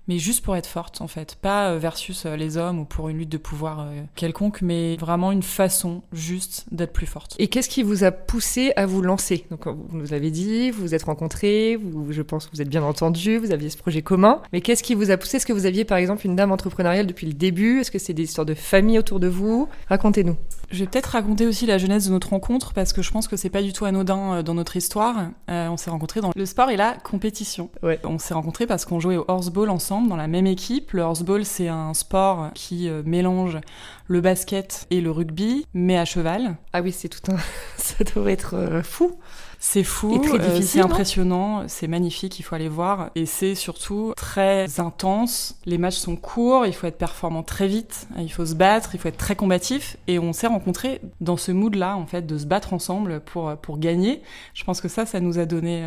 mais 0.08 0.18
juste 0.18 0.44
pour 0.44 0.56
être 0.56 0.66
forte 0.66 1.00
en 1.00 1.06
fait, 1.06 1.36
pas 1.40 1.70
euh, 1.70 1.78
versus 1.78 2.26
euh, 2.26 2.36
les 2.36 2.56
hommes 2.56 2.80
ou 2.80 2.84
pour 2.84 3.08
une 3.08 3.18
lutte 3.18 3.28
de 3.28 3.38
pouvoir 3.38 3.80
euh, 3.80 4.02
quelconque, 4.16 4.60
mais 4.62 4.96
vraiment 4.96 5.30
une 5.30 5.42
façon 5.42 6.02
juste 6.12 6.66
d'être 6.72 6.92
plus 6.92 7.06
forte. 7.06 7.36
Et 7.38 7.48
qu'est-ce 7.48 7.68
qui 7.68 7.82
vous 7.82 8.02
a 8.02 8.10
poussé 8.10 8.72
à 8.76 8.86
vous 8.86 9.02
lancer? 9.02 9.46
Donc 9.50 9.66
vous 9.66 9.96
nous 9.96 10.12
avez 10.12 10.30
dit, 10.30 10.70
vous 10.70 10.82
vous 10.82 10.94
êtes 10.94 11.04
rencontrés, 11.04 11.76
vous, 11.76 12.12
je 12.12 12.22
pense 12.22 12.46
que 12.46 12.52
vous 12.52 12.62
êtes 12.62 12.68
bien 12.68 12.82
entendus, 12.82 13.38
vous 13.38 13.52
aviez 13.52 13.70
ce 13.70 13.76
projet 13.76 14.02
commun, 14.02 14.42
mais 14.52 14.60
qu'est-ce 14.60 14.82
qui 14.82 14.94
vous 14.94 15.10
a 15.10 15.16
poussé? 15.16 15.36
Est-ce 15.36 15.46
que 15.46 15.52
vous 15.52 15.66
aviez 15.66 15.84
par 15.84 15.98
exemple 15.98 16.26
une 16.26 16.34
dame 16.34 16.50
entrepreneuriale 16.50 17.06
depuis 17.06 17.26
le 17.26 17.34
début? 17.34 17.80
Est-ce 17.80 17.90
que 17.90 17.98
c'est 17.98 18.14
des 18.14 18.24
histoires 18.24 18.46
de 18.46 18.54
famille 18.54 18.98
autour 18.98 19.20
de 19.20 19.28
vous? 19.28 19.68
Racontez-nous. 19.88 20.36
Je 20.70 20.80
vais 20.80 20.90
peut-être 20.90 21.06
raconter 21.06 21.46
aussi 21.46 21.66
la 21.66 21.78
jeunesse 21.78 22.06
de 22.06 22.12
notre 22.12 22.30
rencontre 22.30 22.72
parce 22.72 22.92
que 22.92 23.02
je 23.02 23.10
pense 23.10 23.28
que 23.28 23.36
c'est 23.36 23.50
pas 23.50 23.62
du 23.62 23.72
tout 23.72 23.84
anodin 23.84 24.42
dans 24.42 24.54
notre 24.54 24.76
histoire. 24.76 25.30
on 25.48 25.76
s'est 25.76 25.90
rencontrés 25.90 26.20
dans 26.20 26.32
le 26.34 26.46
sport 26.46 26.70
et 26.70 26.76
la 26.76 26.94
compétition. 26.94 27.70
Ouais. 27.82 28.00
On 28.04 28.18
s'est 28.18 28.34
rencontrés 28.34 28.66
parce 28.66 28.84
qu'on 28.84 29.00
jouait 29.00 29.16
au 29.16 29.24
horseball 29.28 29.70
ensemble 29.70 29.89
dans 29.90 30.16
la 30.16 30.28
même 30.28 30.46
équipe. 30.46 30.92
Le 30.92 31.02
horseball, 31.02 31.44
c'est 31.44 31.68
un 31.68 31.94
sport 31.94 32.50
qui 32.54 32.88
euh, 32.88 33.02
mélange 33.04 33.58
le 34.06 34.20
basket 34.20 34.86
et 34.90 35.00
le 35.00 35.10
rugby, 35.10 35.66
mais 35.74 35.98
à 35.98 36.04
cheval. 36.04 36.56
Ah 36.72 36.80
oui, 36.80 36.92
c'est 36.92 37.08
tout 37.08 37.32
un. 37.32 37.36
Ça 37.76 38.04
doit 38.04 38.30
être 38.30 38.54
euh, 38.54 38.82
fou. 38.82 39.18
C'est 39.62 39.84
fou, 39.84 40.22
euh, 40.32 40.62
c'est 40.62 40.80
impressionnant, 40.80 41.64
c'est 41.68 41.86
magnifique, 41.86 42.38
il 42.38 42.42
faut 42.42 42.54
aller 42.54 42.68
voir. 42.68 43.10
Et 43.14 43.26
c'est 43.26 43.54
surtout 43.54 44.14
très 44.16 44.80
intense. 44.80 45.58
Les 45.66 45.76
matchs 45.76 45.98
sont 45.98 46.16
courts, 46.16 46.64
il 46.64 46.72
faut 46.72 46.86
être 46.86 46.96
performant 46.96 47.42
très 47.42 47.68
vite, 47.68 48.08
il 48.18 48.32
faut 48.32 48.46
se 48.46 48.54
battre, 48.54 48.94
il 48.94 49.00
faut 49.00 49.08
être 49.08 49.18
très 49.18 49.36
combatif. 49.36 49.98
Et 50.06 50.18
on 50.18 50.32
s'est 50.32 50.46
rencontrés 50.46 51.02
dans 51.20 51.36
ce 51.36 51.52
mood-là, 51.52 51.94
en 51.98 52.06
fait, 52.06 52.26
de 52.26 52.38
se 52.38 52.46
battre 52.46 52.72
ensemble 52.72 53.20
pour, 53.20 53.54
pour 53.58 53.78
gagner. 53.78 54.22
Je 54.54 54.64
pense 54.64 54.80
que 54.80 54.88
ça, 54.88 55.04
ça 55.04 55.20
nous 55.20 55.38
a 55.38 55.44
donné 55.44 55.86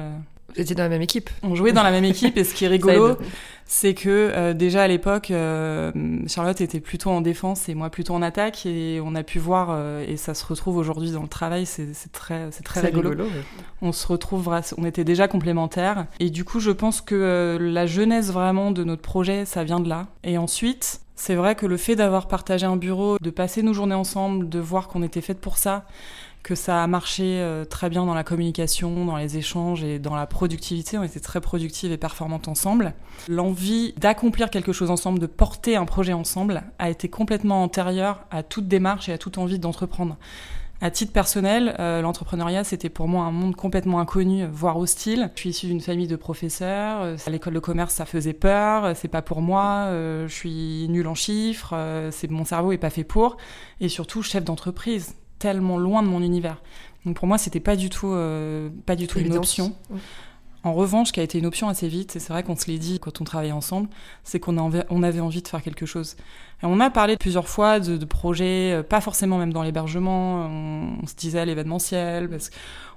vous 0.56 0.62
étiez 0.62 0.76
dans 0.76 0.84
la 0.84 0.90
même 0.90 1.02
équipe. 1.02 1.30
On 1.42 1.56
jouait 1.56 1.72
dans 1.72 1.84
la 1.84 1.92
même 1.92 2.06
équipe 2.06 2.38
et 2.38 2.44
ce 2.44 2.54
qui 2.54 2.66
est 2.66 2.68
rigolo, 2.70 3.18
c'est 3.66 3.94
que 3.94 4.10
euh, 4.10 4.54
déjà 4.54 4.84
à 4.84 4.88
l'époque, 4.88 5.32
euh, 5.32 5.92
Charlotte 6.28 6.62
était 6.62 6.80
plutôt 6.80 7.10
en 7.10 7.22
défense 7.22 7.70
et 7.70 7.76
moi 7.76 7.90
plutôt 7.90 8.14
en 8.14 8.22
attaque 8.22 8.66
et 8.66 9.02
on 9.04 9.16
a 9.16 9.24
pu 9.24 9.40
voir 9.40 9.70
euh, 9.72 10.06
et 10.08 10.18
ça 10.18 10.34
se 10.34 10.46
retrouve 10.46 10.78
aujourd'hui 10.78 11.12
dans 11.12 11.24
le 11.24 11.28
travail, 11.28 11.66
c'est 11.66 11.94
très 12.12 12.50
c'est 12.52 12.64
très 12.64 12.82
rigolo. 12.82 13.26
On 13.82 13.92
se 13.92 14.06
retrouve, 14.08 14.54
on 14.78 14.86
était 14.86 15.04
déjà 15.04 15.28
complémentaires 15.28 16.06
et 16.20 16.30
du 16.30 16.44
coup 16.44 16.60
je 16.60 16.72
pense 16.72 17.02
que 17.02 17.58
la 17.60 17.86
jeunesse 17.86 18.32
vraiment 18.32 18.72
de 18.72 18.84
notre 18.84 19.02
projet, 19.02 19.46
ça 19.46 19.64
vient 19.64 19.80
de 19.80 19.90
là. 19.90 20.08
Et 20.24 20.38
ensuite, 20.38 21.02
c'est 21.16 21.36
vrai 21.36 21.56
que 21.56 21.66
le 21.66 21.78
fait 21.78 21.96
d'avoir 21.96 22.28
partagé 22.28 22.66
un 22.66 22.76
bureau, 22.76 23.18
de 23.20 23.30
passer 23.30 23.64
nos 23.64 23.74
journées 23.74 23.96
ensemble, 23.96 24.50
de 24.50 24.60
voir 24.60 24.88
qu'on 24.88 25.04
était 25.04 25.22
faites 25.22 25.40
pour 25.40 25.58
ça 25.58 25.86
que 26.44 26.56
ça 26.56 26.84
a 26.84 26.88
marché 26.88 27.40
euh, 27.40 27.64
très 27.64 27.90
bien 27.90 28.06
dans 28.06 28.14
la 28.14 28.26
communication, 28.26 29.06
dans 29.06 29.16
les 29.16 29.38
échanges 29.38 29.84
et 29.84 29.98
dans 29.98 30.16
la 30.16 30.28
productivité. 30.28 30.98
On 30.98 31.04
était 31.04 31.22
très 31.22 31.40
productives 31.40 31.92
et 31.92 31.98
performantes 31.98 32.50
ensemble. 32.50 32.94
L'envie 33.30 33.94
d'accomplir 33.98 34.50
quelque 34.50 34.74
chose 34.74 34.92
ensemble, 34.92 35.20
de 35.20 35.26
porter 35.26 35.78
un 35.78 35.86
projet 35.86 36.14
ensemble, 36.14 36.64
a 36.80 36.90
été 36.90 37.08
complètement 37.08 37.64
antérieure 37.64 38.26
à 38.30 38.44
toute 38.44 38.68
démarche 38.68 39.08
et 39.08 39.14
à 39.14 39.18
toute 39.18 39.38
envie 39.38 39.58
d'entreprendre. 39.58 40.18
À 40.82 40.92
titre 40.92 41.14
personnel, 41.14 41.78
euh, 41.80 42.02
l'entrepreneuriat, 42.02 42.66
c'était 42.66 42.90
pour 42.90 43.08
moi 43.08 43.24
un 43.24 43.32
monde 43.32 43.56
complètement 43.56 44.02
inconnu, 44.02 44.46
voire 44.52 44.78
hostile. 44.78 45.32
Je 45.36 45.40
suis 45.40 45.50
issue 45.52 45.68
d'une 45.68 45.80
famille 45.80 46.08
de 46.08 46.18
professeurs. 46.18 47.04
Euh, 47.04 47.16
à 47.26 47.30
l'école 47.30 47.54
de 47.54 47.60
commerce, 47.60 47.94
ça 47.94 48.06
faisait 48.06 48.34
peur. 48.34 48.94
C'est 48.98 49.08
pas 49.08 49.22
pour 49.22 49.42
moi. 49.42 49.88
je 49.90 50.34
suis 50.34 50.88
nulle 50.90 51.08
en 51.08 51.16
chiffres. 51.16 51.74
c'est 52.12 52.30
mon 52.30 52.44
cerveau 52.44 52.74
est 52.74 52.78
pas 52.78 52.90
fait 52.90 53.06
pour. 53.06 53.38
Et 53.80 53.88
surtout, 53.88 54.22
chef 54.24 54.44
d'entreprise 54.44 55.16
tellement 55.44 55.78
loin 55.78 56.02
de 56.04 56.08
mon 56.08 56.22
univers. 56.22 56.62
Donc 57.06 57.18
pour 57.18 57.28
moi, 57.28 57.38
c'était 57.38 57.60
pas 57.60 57.76
du 57.76 57.90
tout, 57.90 58.14
euh, 58.14 58.70
pas 58.86 58.96
du 58.96 59.08
tout 59.08 59.20
une 59.20 59.36
option. 59.36 59.76
En 60.64 60.74
revanche, 60.74 61.12
qui 61.12 61.20
a 61.20 61.24
été 61.24 61.38
une 61.38 61.46
option 61.46 61.68
assez 61.68 61.90
vite, 61.90 62.12
c'est 62.12 62.30
vrai 62.30 62.42
qu'on 62.42 62.56
se 62.56 62.68
l'est 62.68 62.78
dit 62.78 63.00
quand 63.00 63.20
on 63.20 63.26
travaillait 63.26 63.52
ensemble, 63.52 63.90
c'est 64.24 64.40
qu'on 64.40 64.58
on 64.58 65.04
avait 65.04 65.20
envie 65.20 65.42
de 65.42 65.48
faire 65.48 65.62
quelque 65.62 65.86
chose. 65.86 66.16
Et 66.62 66.66
on 66.66 66.80
a 66.80 66.90
parlé 66.90 67.18
plusieurs 67.18 67.50
fois 67.50 67.82
de, 67.82 68.06
projets, 68.06 68.72
euh, 68.72 68.84
pas 68.84 69.02
forcément 69.02 69.38
même 69.38 69.52
dans 69.52 69.64
l'hébergement, 69.64 70.46
on, 70.46 71.06
se 71.06 71.16
disait 71.16 71.40
à 71.40 71.46
l'événementiel, 71.46 72.30
parce 72.30 72.50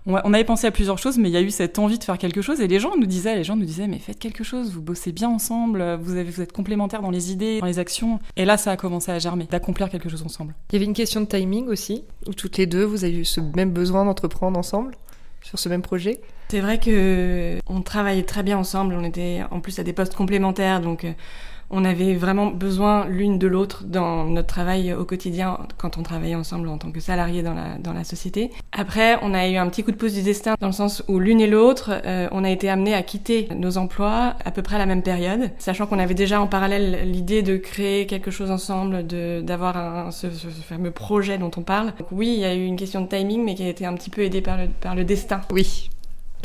on, 0.06 0.14
avait 0.14 0.44
pensé 0.44 0.68
à 0.68 0.70
plusieurs 0.70 0.98
choses, 0.98 1.18
mais 1.18 1.28
il 1.28 1.32
y 1.32 1.36
a 1.36 1.40
eu 1.40 1.50
cette 1.50 1.80
envie 1.80 1.98
de 1.98 2.04
faire 2.04 2.18
quelque 2.18 2.40
chose. 2.40 2.60
Et 2.60 2.68
les 2.68 2.78
gens 2.78 2.96
nous 2.96 3.06
disaient, 3.06 3.34
les 3.34 3.42
gens 3.42 3.56
nous 3.56 3.64
disaient, 3.64 3.88
mais 3.88 3.98
faites 3.98 4.20
quelque 4.20 4.44
chose, 4.44 4.70
vous 4.72 4.82
bossez 4.82 5.10
bien 5.10 5.28
ensemble, 5.28 5.96
vous, 6.00 6.14
vous 6.24 6.40
êtes 6.40 6.52
complémentaires 6.52 7.02
dans 7.02 7.10
les 7.10 7.32
idées, 7.32 7.58
dans 7.58 7.66
les 7.66 7.80
actions. 7.80 8.20
Et 8.36 8.44
là, 8.44 8.56
ça 8.56 8.70
a 8.70 8.76
commencé 8.76 9.10
à 9.10 9.18
germer, 9.18 9.48
d'accomplir 9.50 9.90
quelque 9.90 10.08
chose 10.08 10.22
ensemble. 10.22 10.54
Il 10.70 10.74
y 10.74 10.76
avait 10.76 10.84
une 10.84 10.94
question 10.94 11.20
de 11.20 11.26
timing 11.26 11.66
aussi, 11.66 12.04
où 12.28 12.34
toutes 12.34 12.58
les 12.58 12.66
deux, 12.66 12.84
vous 12.84 13.02
avez 13.02 13.18
eu 13.18 13.24
ce 13.24 13.40
même 13.40 13.72
besoin 13.72 14.04
d'entreprendre 14.04 14.56
ensemble? 14.56 14.96
Sur 15.46 15.58
ce 15.58 15.68
même 15.68 15.82
projet. 15.82 16.20
C'est 16.48 16.60
vrai 16.60 16.78
que 16.78 17.58
on 17.68 17.80
travaillait 17.82 18.24
très 18.24 18.42
bien 18.42 18.58
ensemble. 18.58 18.94
On 18.94 19.04
était 19.04 19.42
en 19.50 19.60
plus 19.60 19.78
à 19.78 19.84
des 19.84 19.92
postes 19.92 20.14
complémentaires, 20.14 20.80
donc. 20.80 21.06
On 21.70 21.84
avait 21.84 22.14
vraiment 22.14 22.46
besoin 22.46 23.06
l'une 23.06 23.38
de 23.38 23.46
l'autre 23.46 23.84
dans 23.84 24.24
notre 24.24 24.48
travail 24.48 24.92
au 24.92 25.04
quotidien 25.04 25.58
quand 25.78 25.98
on 25.98 26.02
travaillait 26.02 26.34
ensemble 26.34 26.68
en 26.68 26.78
tant 26.78 26.92
que 26.92 27.00
salariés 27.00 27.42
dans 27.42 27.54
la, 27.54 27.76
dans 27.78 27.92
société. 28.04 28.50
Après, 28.72 29.18
on 29.22 29.34
a 29.34 29.48
eu 29.48 29.56
un 29.56 29.68
petit 29.68 29.82
coup 29.82 29.90
de 29.90 29.96
pouce 29.96 30.14
du 30.14 30.22
destin 30.22 30.54
dans 30.60 30.68
le 30.68 30.72
sens 30.72 31.02
où 31.08 31.18
l'une 31.18 31.40
et 31.40 31.46
l'autre, 31.46 31.92
euh, 32.04 32.28
on 32.32 32.44
a 32.44 32.50
été 32.50 32.68
amenés 32.68 32.94
à 32.94 33.02
quitter 33.02 33.48
nos 33.54 33.78
emplois 33.78 34.34
à 34.44 34.50
peu 34.50 34.62
près 34.62 34.76
à 34.76 34.78
la 34.78 34.86
même 34.86 35.02
période, 35.02 35.50
sachant 35.58 35.86
qu'on 35.86 35.98
avait 35.98 36.14
déjà 36.14 36.40
en 36.40 36.46
parallèle 36.46 37.10
l'idée 37.10 37.42
de 37.42 37.56
créer 37.56 38.06
quelque 38.06 38.30
chose 38.30 38.50
ensemble, 38.50 39.06
d'avoir 39.06 40.12
ce, 40.12 40.30
ce, 40.30 40.48
fameux 40.48 40.90
projet 40.90 41.38
dont 41.38 41.50
on 41.56 41.62
parle. 41.62 41.92
Donc 41.98 42.08
oui, 42.12 42.28
il 42.34 42.40
y 42.40 42.44
a 42.44 42.54
eu 42.54 42.64
une 42.64 42.76
question 42.76 43.00
de 43.00 43.08
timing, 43.08 43.44
mais 43.44 43.54
qui 43.54 43.62
a 43.62 43.68
été 43.68 43.86
un 43.86 43.94
petit 43.94 44.10
peu 44.10 44.22
aidée 44.22 44.40
par 44.42 44.94
le 44.94 45.04
destin. 45.04 45.40
Oui, 45.50 45.90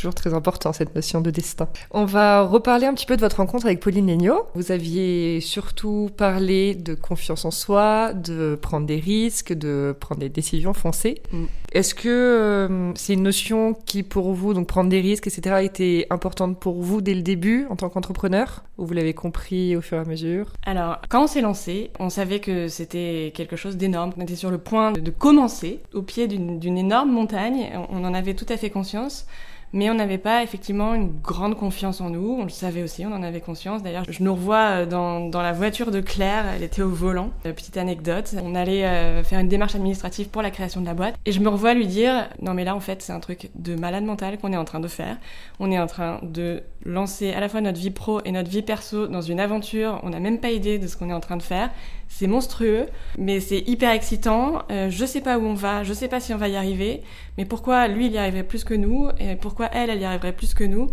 Toujours 0.01 0.15
très 0.15 0.33
important 0.33 0.73
cette 0.73 0.95
notion 0.95 1.21
de 1.21 1.29
destin. 1.29 1.67
On 1.91 2.05
va 2.05 2.41
reparler 2.41 2.87
un 2.87 2.95
petit 2.95 3.05
peu 3.05 3.15
de 3.15 3.21
votre 3.21 3.37
rencontre 3.37 3.67
avec 3.67 3.79
Pauline 3.79 4.07
Legnaud. 4.07 4.47
Vous 4.55 4.71
aviez 4.71 5.39
surtout 5.41 6.09
parlé 6.17 6.73
de 6.73 6.95
confiance 6.95 7.45
en 7.45 7.51
soi, 7.51 8.11
de 8.13 8.57
prendre 8.59 8.87
des 8.87 8.99
risques, 8.99 9.53
de 9.53 9.95
prendre 9.99 10.19
des 10.21 10.29
décisions 10.29 10.73
foncées. 10.73 11.21
Mm. 11.31 11.43
Est-ce 11.73 11.93
que 11.93 12.09
euh, 12.09 12.91
c'est 12.95 13.13
une 13.13 13.21
notion 13.21 13.75
qui 13.85 14.01
pour 14.01 14.33
vous, 14.33 14.55
donc 14.55 14.65
prendre 14.65 14.89
des 14.89 15.01
risques, 15.01 15.27
etc., 15.27 15.57
était 15.61 16.07
importante 16.09 16.59
pour 16.59 16.81
vous 16.81 17.01
dès 17.01 17.13
le 17.13 17.21
début 17.21 17.67
en 17.69 17.75
tant 17.75 17.89
qu'entrepreneur 17.89 18.63
Ou 18.79 18.87
vous 18.87 18.93
l'avez 18.93 19.13
compris 19.13 19.75
au 19.75 19.81
fur 19.81 19.99
et 19.99 20.01
à 20.01 20.05
mesure? 20.05 20.47
Alors, 20.65 20.97
quand 21.09 21.25
on 21.25 21.27
s'est 21.27 21.41
lancé, 21.41 21.91
on 21.99 22.09
savait 22.09 22.39
que 22.39 22.69
c'était 22.69 23.31
quelque 23.35 23.55
chose 23.55 23.77
d'énorme. 23.77 24.13
On 24.17 24.21
était 24.21 24.35
sur 24.35 24.49
le 24.49 24.57
point 24.57 24.91
de 24.93 25.11
commencer 25.11 25.79
au 25.93 26.01
pied 26.01 26.27
d'une 26.27 26.77
énorme 26.79 27.11
montagne. 27.11 27.69
On 27.91 28.03
en 28.03 28.15
avait 28.15 28.33
tout 28.33 28.47
à 28.49 28.57
fait 28.57 28.71
conscience 28.71 29.27
mais 29.73 29.89
on 29.89 29.93
n'avait 29.93 30.17
pas 30.17 30.43
effectivement 30.43 30.93
une 30.93 31.11
grande 31.21 31.55
confiance 31.55 32.01
en 32.01 32.09
nous. 32.09 32.37
On 32.39 32.43
le 32.43 32.49
savait 32.49 32.83
aussi, 32.83 33.05
on 33.05 33.13
en 33.13 33.23
avait 33.23 33.41
conscience. 33.41 33.83
D'ailleurs, 33.83 34.03
je 34.09 34.23
nous 34.23 34.33
revois 34.33 34.57
euh, 34.57 34.85
dans, 34.85 35.21
dans 35.29 35.41
la 35.41 35.53
voiture 35.53 35.91
de 35.91 36.01
Claire, 36.01 36.45
elle 36.55 36.63
était 36.63 36.81
au 36.81 36.89
volant. 36.89 37.31
Euh, 37.45 37.53
petite 37.53 37.77
anecdote, 37.77 38.35
on 38.43 38.55
allait 38.55 38.85
euh, 38.85 39.23
faire 39.23 39.39
une 39.39 39.47
démarche 39.47 39.75
administrative 39.75 40.29
pour 40.29 40.41
la 40.41 40.51
création 40.51 40.81
de 40.81 40.85
la 40.85 40.93
boîte, 40.93 41.15
et 41.25 41.31
je 41.31 41.39
me 41.39 41.49
revois 41.49 41.73
lui 41.73 41.87
dire 41.87 42.27
non 42.41 42.53
mais 42.53 42.63
là 42.63 42.75
en 42.75 42.79
fait 42.79 43.01
c'est 43.01 43.13
un 43.13 43.19
truc 43.19 43.49
de 43.55 43.75
malade 43.75 44.03
mental 44.03 44.37
qu'on 44.37 44.53
est 44.53 44.57
en 44.57 44.65
train 44.65 44.79
de 44.79 44.87
faire. 44.87 45.17
On 45.59 45.71
est 45.71 45.79
en 45.79 45.87
train 45.87 46.19
de 46.23 46.63
lancer 46.85 47.31
à 47.31 47.39
la 47.39 47.49
fois 47.49 47.61
notre 47.61 47.79
vie 47.79 47.91
pro 47.91 48.21
et 48.25 48.31
notre 48.31 48.49
vie 48.49 48.61
perso 48.61 49.07
dans 49.07 49.21
une 49.21 49.39
aventure. 49.39 49.99
On 50.03 50.09
n'a 50.09 50.19
même 50.19 50.39
pas 50.39 50.51
idée 50.51 50.79
de 50.79 50.87
ce 50.87 50.97
qu'on 50.97 51.09
est 51.09 51.13
en 51.13 51.19
train 51.19 51.37
de 51.37 51.43
faire. 51.43 51.69
C'est 52.13 52.27
monstrueux, 52.27 52.87
mais 53.17 53.39
c'est 53.39 53.59
hyper 53.67 53.91
excitant. 53.91 54.63
Euh, 54.69 54.89
je 54.89 55.05
sais 55.05 55.21
pas 55.21 55.39
où 55.39 55.45
on 55.45 55.53
va, 55.53 55.83
je 55.83 55.93
sais 55.93 56.09
pas 56.09 56.19
si 56.19 56.33
on 56.33 56.37
va 56.37 56.49
y 56.49 56.57
arriver, 56.57 57.01
mais 57.37 57.45
pourquoi 57.45 57.87
lui 57.87 58.07
il 58.07 58.11
y 58.11 58.17
arriverait 58.17 58.43
plus 58.43 58.63
que 58.65 58.73
nous 58.73 59.07
et 59.17 59.35
pourquoi 59.37 59.69
elle 59.73 59.89
elle 59.89 60.01
y 60.01 60.05
arriverait 60.05 60.33
plus 60.33 60.53
que 60.53 60.65
nous? 60.65 60.87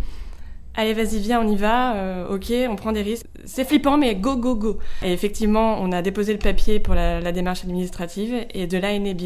Allez, 0.75 0.94
vas-y, 0.94 1.18
viens, 1.18 1.40
on 1.44 1.48
y 1.50 1.56
va. 1.56 1.96
Euh, 1.96 2.37
ok, 2.37 2.52
on 2.70 2.76
prend 2.76 2.92
des 2.92 3.02
risques. 3.02 3.26
C'est 3.44 3.64
flippant, 3.64 3.98
mais 3.98 4.14
go, 4.14 4.37
go, 4.37 4.54
go. 4.54 4.78
Et 5.02 5.12
effectivement, 5.12 5.76
on 5.80 5.90
a 5.90 6.02
déposé 6.02 6.32
le 6.32 6.38
papier 6.38 6.78
pour 6.78 6.94
la, 6.94 7.20
la 7.20 7.32
démarche 7.32 7.64
administrative 7.64 8.46
et 8.54 8.68
de 8.68 8.78
là 8.78 8.92
est 8.92 9.00
né 9.00 9.12
Be. 9.12 9.25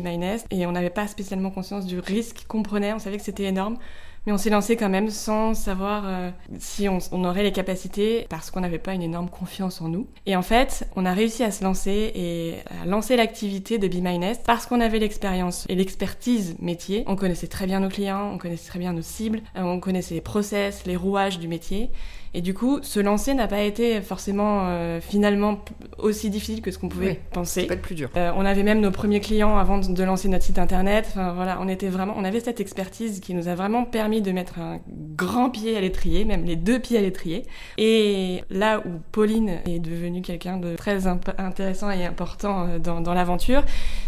Et 0.51 0.67
on 0.67 0.73
n'avait 0.73 0.89
pas 0.89 1.07
spécialement 1.07 1.51
conscience 1.51 1.85
du 1.85 1.99
risque 1.99 2.47
qu'on 2.49 2.63
prenait. 2.63 2.95
On 2.95 2.99
savait 2.99 3.19
que 3.19 3.23
c'était 3.23 3.45
énorme 3.45 3.77
mais 4.27 4.33
on 4.33 4.39
s'est 4.39 4.51
lancé 4.51 4.77
quand 4.77 4.89
même 4.89 5.11
sans 5.11 5.55
savoir 5.55 6.05
euh, 6.07 6.31
si 6.59 6.89
on, 6.89 6.99
on, 7.11 7.25
aurait 7.25 7.43
les 7.43 7.53
capacités 7.53 8.27
parce 8.29 8.51
qu'on 8.51 8.61
n'avait 8.61 8.79
pas 8.79 8.95
une 8.95 9.03
énorme 9.03 9.29
confiance 9.29 9.81
en 9.81 9.89
nous. 9.89 10.07
Et 10.27 10.37
en 10.37 10.43
fait, 10.43 10.87
on 10.97 11.05
a 11.05 11.13
réussi 11.13 11.43
à 11.43 11.51
se 11.51 11.65
lancer 11.65 12.13
et 12.15 12.55
à 12.83 12.87
lancer 12.87 13.17
l'activité 13.17 13.79
de 13.79 13.89
Be 13.89 14.03
My 14.03 14.19
Nest 14.19 14.43
parce 14.47 14.67
qu'on 14.67 14.81
avait 14.81 14.99
l'expérience 14.99 15.67
et 15.69 15.75
l'expertise 15.75 16.57
métier. 16.61 17.05
On 17.07 17.17
connaissait 17.17 17.49
très 17.49 17.67
bien 17.67 17.81
nos 17.81 17.89
clients, 17.89 18.31
on 18.33 18.39
connaissait 18.39 18.69
très 18.69 18.79
bien 18.79 18.93
nos 18.93 19.03
cibles, 19.03 19.43
euh, 19.57 19.63
on 19.63 19.81
connaissait 19.81 20.15
les 20.15 20.21
process, 20.21 20.85
les 20.87 20.97
rouages 20.97 21.39
du 21.39 21.49
métier. 21.49 21.91
Et 22.35 22.41
du 22.41 22.55
coup, 22.55 22.79
se 22.83 22.99
lancer 22.99 23.35
n'a 23.35 23.47
pas 23.47 23.61
été 23.61 24.01
forcément 24.01 24.63
euh, 24.63 25.01
finalement 25.01 25.61
aussi 25.99 26.31
difficile 26.31 26.63
que 26.63 26.71
ce 26.71 26.79
qu'on 26.79 26.89
pouvait 26.89 27.21
penser. 27.33 27.63
C'est 27.63 27.67
pas 27.67 27.75
le 27.75 27.81
plus 27.81 27.95
dur. 27.95 28.09
Euh, 28.17 28.33
on 28.35 28.45
avait 28.47 28.63
même 28.63 28.81
nos 28.81 28.91
premiers 28.91 29.21
clients 29.21 29.59
avant 29.59 29.79
de 29.79 30.03
lancer 30.03 30.29
notre 30.29 30.45
site 30.45 30.59
internet. 30.59 31.07
Enfin 31.11 31.33
voilà, 31.35 31.59
on 31.61 31.69
était 31.69 31.89
vraiment, 31.89 32.15
on 32.17 32.25
avait 32.25 32.41
cette 32.41 32.61
expertise 32.61 33.21
qui 33.21 33.35
nous 33.35 33.49
a 33.49 33.55
vraiment 33.55 33.85
permis 33.85 34.23
de 34.23 34.33
mettre 34.33 34.59
un 34.61 34.81
grand 34.89 35.51
pied 35.51 35.77
à 35.77 35.81
l'étrier, 35.83 36.25
même 36.25 36.45
les 36.45 36.57
deux 36.57 36.79
pieds 36.79 36.97
à 36.97 37.03
l'étrier. 37.03 37.43
Et 37.77 38.43
là 38.51 38.81
où 38.81 39.01
Pauline 39.13 39.61
est 39.67 39.79
devenue 39.79 40.23
quelqu'un 40.23 40.57
de 40.57 40.75
très 40.75 41.07
intéressant 41.07 41.91
et 41.91 42.07
important 42.07 42.67
euh, 42.67 42.79
dans, 42.79 43.03
dans 43.03 43.13
l'aventure, 43.13 43.63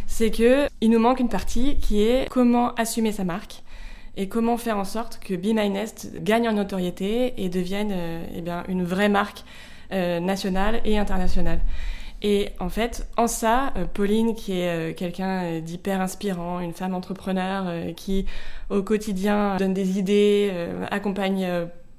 c'est 0.07 0.31
que 0.31 0.66
il 0.81 0.90
nous 0.90 0.99
manque 0.99 1.21
une 1.21 1.28
partie 1.28 1.76
qui 1.76 2.02
est 2.02 2.28
comment 2.31 2.75
assumer 2.75 3.12
sa 3.12 3.25
marque 3.25 3.63
et 4.16 4.28
comment 4.28 4.56
faire 4.56 4.78
en 4.78 4.85
sorte 4.85 5.18
que 5.18 5.35
Be 5.35 5.54
My 5.54 5.71
Nest 5.71 6.12
gagne 6.23 6.49
en 6.49 6.52
notoriété 6.52 7.35
et 7.37 7.49
devienne 7.49 7.90
euh, 7.92 8.25
eh 8.37 8.40
bien, 8.40 8.64
une 8.68 8.85
vraie 8.85 9.09
marque 9.09 9.44
euh, 9.92 10.21
nationale 10.21 10.80
et 10.85 10.99
internationale. 10.99 11.61
Et 12.23 12.50
en 12.59 12.68
fait, 12.68 13.06
en 13.16 13.26
ça, 13.26 13.73
euh, 13.76 13.85
Pauline, 13.92 14.35
qui 14.35 14.52
est 14.52 14.97
quelqu'un 14.97 15.61
d'hyper 15.61 16.00
inspirant, 16.00 16.61
une 16.61 16.73
femme 16.73 16.94
entrepreneur 16.94 17.94
qui 17.97 18.26
au 18.71 18.83
quotidien 18.83 19.56
donne 19.56 19.75
des 19.75 19.99
idées, 19.99 20.50
accompagne 20.90 21.47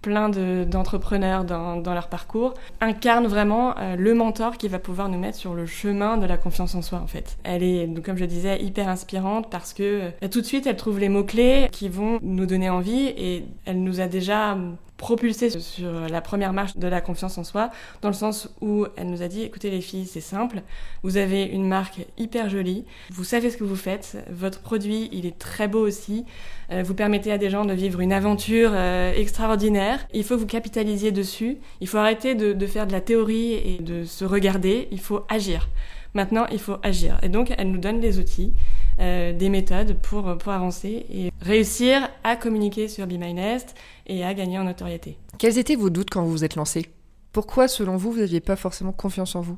plein 0.05 0.29
d'entrepreneurs 0.29 1.45
dans, 1.45 1.77
dans, 1.77 1.95
leur 1.95 2.09
parcours, 2.09 2.53
incarne 2.79 3.25
vraiment 3.25 3.75
euh, 3.79 3.95
le 3.95 4.13
mentor 4.13 4.57
qui 4.57 4.67
va 4.67 4.77
pouvoir 4.77 5.09
nous 5.09 5.17
mettre 5.17 5.35
sur 5.35 5.55
le 5.55 5.65
chemin 5.65 6.17
de 6.17 6.27
la 6.27 6.37
confiance 6.37 6.75
en 6.75 6.83
soi 6.83 6.99
en 6.99 7.07
fait. 7.07 7.39
Elle 7.43 7.63
est, 7.63 7.87
donc, 7.87 8.05
comme 8.05 8.17
je 8.17 8.25
disais, 8.25 8.61
hyper 8.61 8.87
inspirante 8.87 9.49
parce 9.49 9.73
que 9.73 10.11
euh, 10.23 10.27
tout 10.29 10.41
de 10.41 10.45
suite 10.45 10.67
elle 10.67 10.75
trouve 10.75 10.99
les 10.99 11.09
mots-clés 11.09 11.69
qui 11.71 11.89
vont 11.89 12.19
nous 12.21 12.45
donner 12.45 12.69
envie 12.69 13.07
et 13.17 13.45
elle 13.65 13.81
nous 13.81 13.99
a 13.99 14.05
déjà 14.05 14.55
propulsé 14.97 15.49
sur 15.59 15.91
la 16.07 16.21
première 16.21 16.53
marche 16.53 16.77
de 16.77 16.87
la 16.87 17.01
confiance 17.01 17.37
en 17.37 17.43
soi, 17.43 17.69
dans 18.01 18.09
le 18.09 18.13
sens 18.13 18.49
où 18.61 18.85
elle 18.95 19.09
nous 19.09 19.21
a 19.21 19.27
dit, 19.27 19.41
écoutez 19.43 19.69
les 19.69 19.81
filles, 19.81 20.05
c'est 20.05 20.21
simple, 20.21 20.61
vous 21.03 21.17
avez 21.17 21.43
une 21.43 21.67
marque 21.67 22.05
hyper 22.17 22.49
jolie, 22.49 22.85
vous 23.11 23.23
savez 23.23 23.49
ce 23.49 23.57
que 23.57 23.63
vous 23.63 23.75
faites, 23.75 24.17
votre 24.29 24.61
produit, 24.61 25.09
il 25.11 25.25
est 25.25 25.37
très 25.37 25.67
beau 25.67 25.85
aussi, 25.85 26.25
euh, 26.71 26.83
vous 26.83 26.93
permettez 26.93 27.31
à 27.31 27.37
des 27.37 27.49
gens 27.49 27.65
de 27.65 27.73
vivre 27.73 27.99
une 27.99 28.13
aventure 28.13 28.71
euh, 28.73 29.13
extraordinaire, 29.13 30.07
il 30.13 30.23
faut 30.23 30.37
vous 30.37 30.47
capitaliser 30.47 31.11
dessus, 31.11 31.57
il 31.81 31.87
faut 31.87 31.97
arrêter 31.97 32.35
de, 32.35 32.53
de 32.53 32.67
faire 32.67 32.87
de 32.87 32.93
la 32.93 33.01
théorie 33.01 33.53
et 33.53 33.79
de 33.81 34.05
se 34.05 34.23
regarder, 34.23 34.87
il 34.91 34.99
faut 34.99 35.25
agir. 35.29 35.67
Maintenant, 36.13 36.45
il 36.49 36.59
faut 36.59 36.77
agir. 36.81 37.19
Et 37.23 37.29
donc, 37.29 37.53
elle 37.57 37.69
nous 37.69 37.77
donne 37.77 37.99
des 37.99 38.19
outils. 38.19 38.53
Euh, 39.01 39.33
des 39.33 39.49
méthodes 39.49 39.97
pour, 40.01 40.37
pour 40.37 40.53
avancer 40.53 41.05
et 41.09 41.29
réussir 41.41 42.07
à 42.23 42.37
communiquer 42.37 42.87
sur 42.87 43.05
Be 43.07 43.13
My 43.19 43.33
Nest 43.33 43.75
et 44.07 44.23
à 44.23 44.33
gagner 44.33 44.57
en 44.57 44.63
notoriété. 44.63 45.17
Quels 45.37 45.57
étaient 45.57 45.75
vos 45.75 45.89
doutes 45.89 46.09
quand 46.09 46.23
vous 46.23 46.31
vous 46.31 46.43
êtes 46.45 46.55
lancé? 46.55 46.89
Pourquoi, 47.33 47.67
selon 47.67 47.97
vous, 47.97 48.13
vous 48.13 48.19
n'aviez 48.19 48.39
pas 48.39 48.55
forcément 48.55 48.93
confiance 48.93 49.35
en 49.35 49.41
vous 49.41 49.57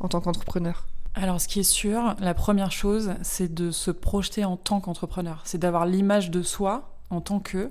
en 0.00 0.08
tant 0.08 0.20
qu'entrepreneur? 0.20 0.88
Alors, 1.14 1.40
ce 1.40 1.46
qui 1.46 1.60
est 1.60 1.62
sûr, 1.62 2.16
la 2.18 2.34
première 2.34 2.72
chose, 2.72 3.14
c'est 3.22 3.54
de 3.54 3.70
se 3.70 3.92
projeter 3.92 4.44
en 4.44 4.56
tant 4.56 4.80
qu'entrepreneur. 4.80 5.42
C'est 5.44 5.58
d'avoir 5.58 5.86
l'image 5.86 6.32
de 6.32 6.42
soi 6.42 6.96
en 7.10 7.20
tant 7.20 7.38
que 7.38 7.70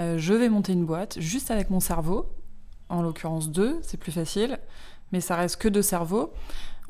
euh, 0.00 0.18
je 0.18 0.34
vais 0.34 0.48
monter 0.48 0.72
une 0.72 0.84
boîte 0.84 1.20
juste 1.20 1.52
avec 1.52 1.70
mon 1.70 1.78
cerveau, 1.78 2.26
en 2.88 3.02
l'occurrence 3.02 3.50
deux, 3.50 3.78
c'est 3.82 3.98
plus 3.98 4.10
facile, 4.10 4.58
mais 5.12 5.20
ça 5.20 5.36
reste 5.36 5.56
que 5.56 5.68
deux 5.68 5.82
cerveaux. 5.82 6.32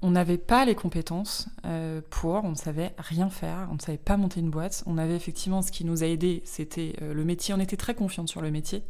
On 0.02 0.10
n'avait 0.10 0.38
pas 0.38 0.64
les 0.64 0.74
compétences 0.74 1.48
euh, 1.66 2.00
pour, 2.08 2.44
on 2.44 2.50
ne 2.50 2.54
savait 2.54 2.94
rien 2.96 3.28
faire, 3.28 3.68
on 3.70 3.74
ne 3.74 3.80
savait 3.80 3.98
pas 3.98 4.16
monter 4.16 4.40
une 4.40 4.50
boîte. 4.50 4.82
On 4.86 4.96
avait 4.96 5.14
effectivement 5.14 5.60
ce 5.60 5.70
qui 5.70 5.84
nous 5.84 6.02
a 6.02 6.06
aidé, 6.06 6.42
c'était 6.46 6.94
euh, 7.02 7.12
le 7.12 7.24
métier. 7.24 7.52
On 7.52 7.60
était 7.60 7.76
très 7.76 7.94
confiante 7.94 8.28
sur 8.28 8.40
le 8.40 8.50
métier, 8.50 8.82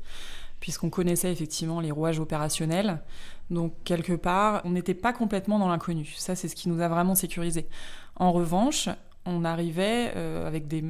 puisqu'on 0.60 0.88
connaissait 0.88 1.32
effectivement 1.32 1.80
les 1.80 1.90
rouages 1.90 2.20
opérationnels. 2.20 3.02
Donc 3.50 3.74
quelque 3.82 4.12
part, 4.12 4.62
on 4.64 4.70
n'était 4.70 4.94
pas 4.94 5.12
complètement 5.12 5.58
dans 5.58 5.68
l'inconnu. 5.68 6.14
Ça, 6.16 6.36
c'est 6.36 6.46
ce 6.46 6.54
qui 6.54 6.68
nous 6.68 6.80
a 6.80 6.88
vraiment 6.88 7.16
sécurisé. 7.16 7.66
En 8.14 8.30
revanche, 8.30 8.88
on 9.26 9.44
arrivait 9.44 10.12
euh, 10.16 10.46
avec 10.46 10.66
des, 10.66 10.82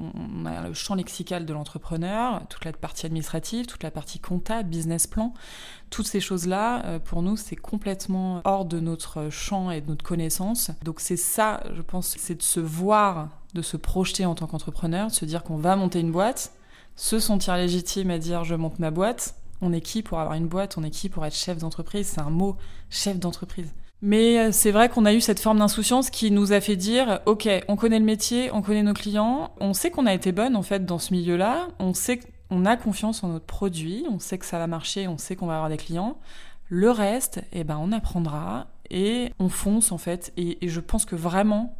on 0.00 0.46
a 0.46 0.68
le 0.68 0.74
champ 0.74 0.94
lexical 0.94 1.44
de 1.44 1.52
l'entrepreneur, 1.52 2.46
toute 2.48 2.64
la 2.64 2.72
partie 2.72 3.04
administrative, 3.04 3.66
toute 3.66 3.82
la 3.82 3.90
partie 3.90 4.18
comptable, 4.18 4.70
business 4.70 5.06
plan, 5.06 5.34
toutes 5.90 6.06
ces 6.06 6.20
choses-là, 6.20 6.84
euh, 6.86 6.98
pour 6.98 7.22
nous, 7.22 7.36
c'est 7.36 7.56
complètement 7.56 8.40
hors 8.44 8.64
de 8.64 8.80
notre 8.80 9.28
champ 9.28 9.70
et 9.70 9.82
de 9.82 9.88
notre 9.88 10.04
connaissance. 10.04 10.70
Donc 10.82 11.00
c'est 11.00 11.18
ça, 11.18 11.62
je 11.74 11.82
pense, 11.82 12.16
c'est 12.16 12.36
de 12.36 12.42
se 12.42 12.60
voir, 12.60 13.28
de 13.54 13.62
se 13.62 13.76
projeter 13.76 14.24
en 14.24 14.34
tant 14.34 14.46
qu'entrepreneur, 14.46 15.08
de 15.08 15.12
se 15.12 15.26
dire 15.26 15.42
qu'on 15.42 15.56
va 15.56 15.76
monter 15.76 16.00
une 16.00 16.12
boîte, 16.12 16.52
se 16.96 17.18
sentir 17.18 17.56
légitime 17.56 18.10
à 18.10 18.18
dire 18.18 18.44
je 18.44 18.54
monte 18.54 18.78
ma 18.78 18.90
boîte. 18.90 19.34
On 19.60 19.72
est 19.72 19.80
qui 19.80 20.02
pour 20.02 20.20
avoir 20.20 20.36
une 20.36 20.46
boîte? 20.46 20.78
On 20.78 20.84
est 20.84 20.90
qui 20.90 21.08
pour 21.08 21.26
être 21.26 21.34
chef 21.34 21.58
d'entreprise? 21.58 22.06
C'est 22.06 22.20
un 22.20 22.30
mot, 22.30 22.56
chef 22.90 23.18
d'entreprise. 23.18 23.72
Mais 24.00 24.38
euh, 24.38 24.52
c'est 24.52 24.70
vrai 24.70 24.88
qu'on 24.88 25.04
a 25.04 25.12
eu 25.12 25.20
cette 25.20 25.40
forme 25.40 25.58
d'insouciance 25.58 26.10
qui 26.10 26.30
nous 26.30 26.52
a 26.52 26.60
fait 26.60 26.76
dire, 26.76 27.20
ok, 27.26 27.48
on 27.66 27.76
connaît 27.76 27.98
le 27.98 28.04
métier, 28.04 28.50
on 28.52 28.62
connaît 28.62 28.84
nos 28.84 28.94
clients, 28.94 29.52
on 29.60 29.74
sait 29.74 29.90
qu'on 29.90 30.06
a 30.06 30.14
été 30.14 30.30
bonne 30.30 30.54
en 30.54 30.62
fait 30.62 30.84
dans 30.84 30.98
ce 30.98 31.12
milieu-là, 31.12 31.68
on 31.80 31.94
sait 31.94 32.20
qu'on 32.48 32.64
a 32.64 32.76
confiance 32.76 33.24
en 33.24 33.28
notre 33.28 33.46
produit, 33.46 34.04
on 34.08 34.20
sait 34.20 34.38
que 34.38 34.46
ça 34.46 34.58
va 34.58 34.68
marcher, 34.68 35.08
on 35.08 35.18
sait 35.18 35.34
qu'on 35.34 35.46
va 35.46 35.54
avoir 35.54 35.68
des 35.68 35.76
clients. 35.76 36.18
Le 36.68 36.90
reste, 36.90 37.42
eh 37.52 37.64
ben, 37.64 37.78
on 37.80 37.90
apprendra 37.90 38.68
et 38.90 39.32
on 39.40 39.48
fonce 39.48 39.90
en 39.90 39.98
fait. 39.98 40.32
Et, 40.36 40.64
et 40.64 40.68
je 40.68 40.80
pense 40.80 41.04
que 41.04 41.16
vraiment, 41.16 41.76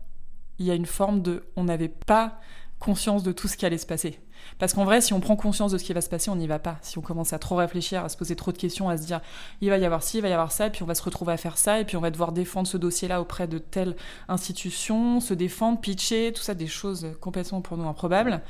il 0.59 0.67
y 0.67 0.71
a 0.73 0.75
une 0.75 0.87
forme 0.87 1.23
de, 1.23 1.45
on 1.57 1.65
n'avait 1.65 1.89
pas 1.89 2.41
conscience 2.81 3.23
de 3.23 3.33
tout 3.33 3.49
ce 3.49 3.57
qui 3.57 3.67
allait 3.67 3.79
se 3.79 3.87
passer. 3.87 4.19
Parce 4.59 4.73
qu'en 4.73 4.85
vrai, 4.85 5.01
si 5.01 5.13
on 5.13 5.21
prend 5.21 5.37
conscience 5.37 5.73
de 5.73 5.79
ce 5.79 5.85
qui 5.85 5.93
va 5.93 6.01
se 6.01 6.09
passer, 6.09 6.31
on 6.31 6.37
n'y 6.37 6.47
va 6.47 6.59
pas. 6.59 6.79
Si 6.83 6.99
on 6.99 7.01
commence 7.01 7.33
à 7.33 7.39
trop 7.39 7.57
réfléchir, 7.57 8.05
à 8.05 8.09
se 8.09 8.17
poser 8.17 8.37
trop 8.37 8.53
de 8.53 8.59
questions, 8.59 8.89
à 8.89 8.97
se 8.97 9.05
dire 9.05 9.21
il 9.61 9.71
va 9.71 9.79
y 9.79 9.85
avoir 9.85 10.03
ci, 10.03 10.19
il 10.19 10.21
va 10.21 10.29
y 10.29 10.33
avoir 10.33 10.53
ça, 10.53 10.67
et 10.67 10.71
puis 10.71 10.83
on 10.83 10.87
va 10.87 10.95
se 10.95 11.03
retrouver 11.03 11.33
à 11.33 11.37
faire 11.37 11.59
ça, 11.59 11.81
et 11.81 11.85
puis 11.85 11.97
on 11.97 12.01
va 12.01 12.11
devoir 12.11 12.33
défendre 12.33 12.69
ce 12.69 12.77
dossier-là 12.77 13.21
auprès 13.21 13.47
de 13.47 13.59
telle 13.59 13.97
institution, 14.29 15.21
se 15.21 15.35
défendre, 15.35 15.81
pitcher, 15.81 16.33
tout 16.35 16.43
ça, 16.43 16.55
des 16.55 16.67
choses 16.67 17.07
complètement 17.21 17.61
pour 17.61 17.77
nous 17.77 17.89
improbables. 17.89 18.41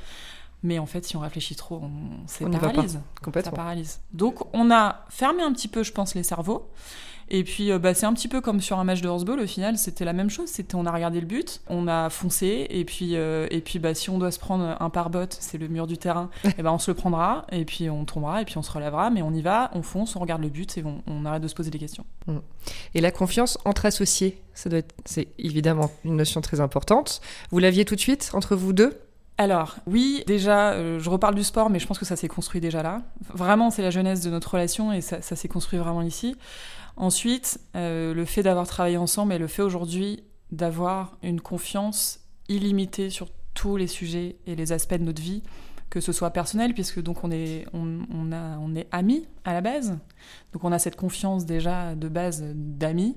Mais 0.63 0.79
en 0.79 0.87
fait, 0.87 1.05
si 1.05 1.17
on 1.17 1.21
réfléchit 1.21 1.55
trop, 1.55 1.81
on, 1.83 1.91
On 2.45 2.51
paralyse. 2.51 2.93
Ça 2.95 3.01
Complètement. 3.23 3.53
paralyse. 3.53 4.01
Donc, 4.13 4.41
on 4.55 4.71
a 4.73 5.05
fermé 5.09 5.43
un 5.43 5.53
petit 5.53 5.69
peu, 5.69 5.83
je 5.85 5.93
pense, 5.93 6.15
les 6.15 6.25
cerveaux. 6.25 6.69
Et 7.31 7.45
puis, 7.45 7.71
euh, 7.71 7.79
bah, 7.79 7.95
c'est 7.95 8.07
un 8.07 8.13
petit 8.15 8.29
peu 8.29 8.41
comme 8.41 8.61
sur 8.61 8.79
un 8.79 8.85
match 8.85 9.01
de 9.01 9.09
horseball. 9.09 9.41
Au 9.41 9.47
final, 9.47 9.77
c'était 9.77 10.05
la 10.05 10.13
même 10.13 10.31
chose. 10.31 10.49
C'était, 10.49 10.75
on 10.75 10.87
a 10.87 10.91
regardé 10.91 11.21
le 11.21 11.27
but, 11.27 11.61
on 11.69 11.87
a 11.87 12.11
foncé, 12.11 12.67
et 12.71 12.85
puis, 12.85 13.17
euh, 13.17 13.47
et 13.51 13.61
puis, 13.61 13.79
bah, 13.79 13.95
si 13.95 14.11
on 14.11 14.19
doit 14.19 14.31
se 14.31 14.39
prendre 14.39 14.77
un 14.81 14.91
pare-bot, 14.91 15.27
c'est 15.31 15.59
le 15.59 15.69
mur 15.69 15.87
du 15.87 15.99
terrain. 15.99 16.31
et 16.59 16.63
ben, 16.63 16.73
on 16.73 16.79
se 16.79 16.91
le 16.91 16.95
prendra, 16.95 17.47
et 17.53 17.65
puis 17.65 17.91
on 17.91 18.05
tombera, 18.05 18.43
et 18.43 18.45
puis 18.45 18.57
on 18.59 18.63
se 18.63 18.71
relèvera. 18.71 19.11
Mais 19.11 19.23
on 19.23 19.33
y 19.33 19.43
va, 19.43 19.71
on 19.75 19.83
fonce, 19.83 20.17
on 20.17 20.21
regarde 20.21 20.43
le 20.43 20.49
but, 20.49 20.79
et 20.79 20.85
on, 20.85 21.03
on 21.07 21.25
arrête 21.25 21.43
de 21.43 21.49
se 21.49 21.55
poser 21.55 21.71
des 21.71 21.79
questions. 21.79 22.05
Et 22.95 23.01
la 23.01 23.11
confiance 23.11 23.59
entre 23.65 23.87
associés, 23.87 24.43
ça 24.55 24.69
doit 24.69 24.81
être, 24.81 24.95
c'est 25.05 25.29
évidemment 25.39 25.91
une 26.05 26.17
notion 26.17 26.41
très 26.41 26.61
importante. 26.61 27.21
Vous 27.51 27.59
l'aviez 27.59 27.85
tout 27.85 27.95
de 27.95 28.01
suite 28.01 28.31
entre 28.35 28.57
vous 28.57 28.73
deux? 28.73 28.99
Alors, 29.41 29.77
oui, 29.87 30.25
déjà, 30.27 30.73
euh, 30.73 30.99
je 30.99 31.09
reparle 31.09 31.37
du 31.37 31.45
sport, 31.45 31.71
mais 31.71 31.79
je 31.79 31.87
pense 31.87 31.99
que 31.99 32.05
ça 32.05 32.17
s'est 32.17 32.27
construit 32.27 32.61
déjà 32.61 32.83
là. 32.83 33.03
Vraiment, 33.33 33.71
c'est 33.71 33.83
la 33.83 33.91
jeunesse 33.91 34.21
de 34.21 34.31
notre 34.31 34.51
relation 34.51 34.93
et 34.93 35.01
ça, 35.01 35.23
ça 35.23 35.37
s'est 35.37 35.47
construit 35.47 35.79
vraiment 35.79 36.03
ici. 36.03 36.35
Ensuite, 36.99 37.61
euh, 37.77 38.13
le 38.13 38.25
fait 38.25 38.43
d'avoir 38.43 38.67
travaillé 38.67 38.97
ensemble 38.97 39.33
et 39.33 39.39
le 39.39 39.47
fait 39.47 39.63
aujourd'hui 39.63 40.25
d'avoir 40.51 41.17
une 41.23 41.41
confiance 41.41 42.19
illimitée 42.49 43.09
sur 43.09 43.29
tous 43.55 43.77
les 43.77 43.87
sujets 43.87 44.37
et 44.47 44.57
les 44.57 44.73
aspects 44.73 44.95
de 44.95 45.05
notre 45.05 45.23
vie, 45.23 45.45
que 45.91 46.01
ce 46.01 46.11
soit 46.11 46.31
personnel, 46.31 46.75
puisque 46.75 47.01
donc 47.01 47.23
on 47.23 47.31
est, 47.31 47.67
on, 47.73 48.33
a, 48.33 48.59
on 48.59 48.75
est 48.75 48.89
amis 48.91 49.27
à 49.45 49.53
la 49.53 49.61
base. 49.61 49.97
Donc 50.53 50.65
on 50.65 50.73
a 50.73 50.81
cette 50.81 50.97
confiance 50.97 51.47
déjà 51.47 51.95
de 51.95 52.09
base 52.09 52.43
d'amis. 52.43 53.17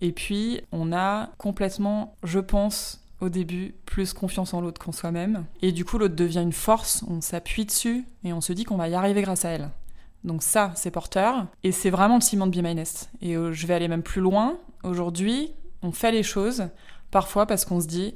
Et 0.00 0.12
puis 0.12 0.62
on 0.72 0.90
a 0.90 1.28
complètement, 1.36 2.16
je 2.24 2.38
pense, 2.38 3.04
au 3.20 3.28
début, 3.28 3.74
plus 3.84 4.14
confiance 4.14 4.54
en 4.54 4.62
l'autre 4.62 4.82
qu'en 4.82 4.92
soi-même. 4.92 5.44
Et 5.60 5.72
du 5.72 5.84
coup, 5.84 5.98
l'autre 5.98 6.16
devient 6.16 6.40
une 6.40 6.54
force, 6.54 7.04
on 7.06 7.20
s'appuie 7.20 7.66
dessus 7.66 8.06
et 8.24 8.32
on 8.32 8.40
se 8.40 8.54
dit 8.54 8.64
qu'on 8.64 8.78
va 8.78 8.88
y 8.88 8.94
arriver 8.94 9.20
grâce 9.20 9.44
à 9.44 9.50
elle. 9.50 9.68
Donc 10.24 10.42
ça, 10.42 10.72
c'est 10.74 10.90
porteur. 10.90 11.46
Et 11.64 11.72
c'est 11.72 11.90
vraiment 11.90 12.16
le 12.16 12.20
ciment 12.20 12.46
de 12.46 12.60
Be 12.60 12.62
My. 12.64 12.82
Et 13.22 13.36
euh, 13.36 13.52
je 13.52 13.66
vais 13.66 13.74
aller 13.74 13.88
même 13.88 14.02
plus 14.02 14.20
loin. 14.20 14.58
Aujourd'hui, 14.84 15.52
on 15.82 15.92
fait 15.92 16.12
les 16.12 16.22
choses, 16.22 16.68
parfois 17.10 17.46
parce 17.46 17.64
qu'on 17.64 17.80
se 17.80 17.86
dit, 17.86 18.14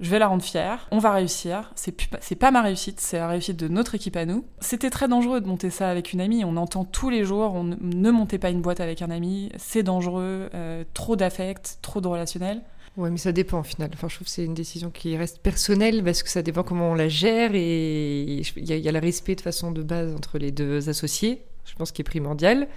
je 0.00 0.10
vais 0.10 0.18
la 0.18 0.26
rendre 0.26 0.42
fière, 0.42 0.88
on 0.90 0.98
va 0.98 1.12
réussir. 1.12 1.72
C'est 1.76 2.34
pas 2.36 2.50
ma 2.50 2.62
réussite, 2.62 3.00
c'est 3.00 3.18
la 3.18 3.28
réussite 3.28 3.56
de 3.56 3.68
notre 3.68 3.94
équipe 3.94 4.16
à 4.16 4.26
nous. 4.26 4.44
C'était 4.60 4.90
très 4.90 5.06
dangereux 5.08 5.40
de 5.40 5.46
monter 5.46 5.70
ça 5.70 5.88
avec 5.88 6.12
une 6.12 6.20
amie. 6.20 6.44
On 6.44 6.56
entend 6.56 6.84
tous 6.84 7.10
les 7.10 7.24
jours, 7.24 7.54
on 7.54 7.62
ne- 7.64 7.76
ne 7.80 8.10
montez 8.10 8.38
pas 8.38 8.50
une 8.50 8.60
boîte 8.60 8.80
avec 8.80 9.02
un 9.02 9.10
ami, 9.10 9.50
c'est 9.56 9.82
dangereux, 9.84 10.50
euh, 10.54 10.84
trop 10.94 11.14
d'affect, 11.16 11.78
trop 11.82 12.00
de 12.00 12.08
relationnel. 12.08 12.62
Ouais, 12.96 13.10
mais 13.10 13.16
ça 13.18 13.32
dépend 13.32 13.60
au 13.60 13.64
final. 13.64 13.90
Enfin, 13.92 14.08
je 14.08 14.14
trouve 14.14 14.26
que 14.26 14.32
c'est 14.32 14.44
une 14.44 14.54
décision 14.54 14.90
qui 14.90 15.16
reste 15.16 15.38
personnelle 15.40 16.04
parce 16.04 16.22
que 16.22 16.28
ça 16.28 16.42
dépend 16.42 16.62
comment 16.62 16.90
on 16.92 16.94
la 16.94 17.08
gère 17.08 17.50
et 17.54 18.22
il 18.22 18.68
y, 18.68 18.72
a- 18.72 18.76
il 18.76 18.82
y 18.84 18.88
a 18.88 18.92
le 18.92 19.00
respect 19.00 19.34
de 19.34 19.40
façon 19.40 19.72
de 19.72 19.82
base 19.82 20.14
entre 20.14 20.38
les 20.38 20.52
deux 20.52 20.88
associés, 20.88 21.42
je 21.64 21.74
pense, 21.74 21.90
qui 21.90 22.02
est 22.02 22.04
primordial. 22.04 22.68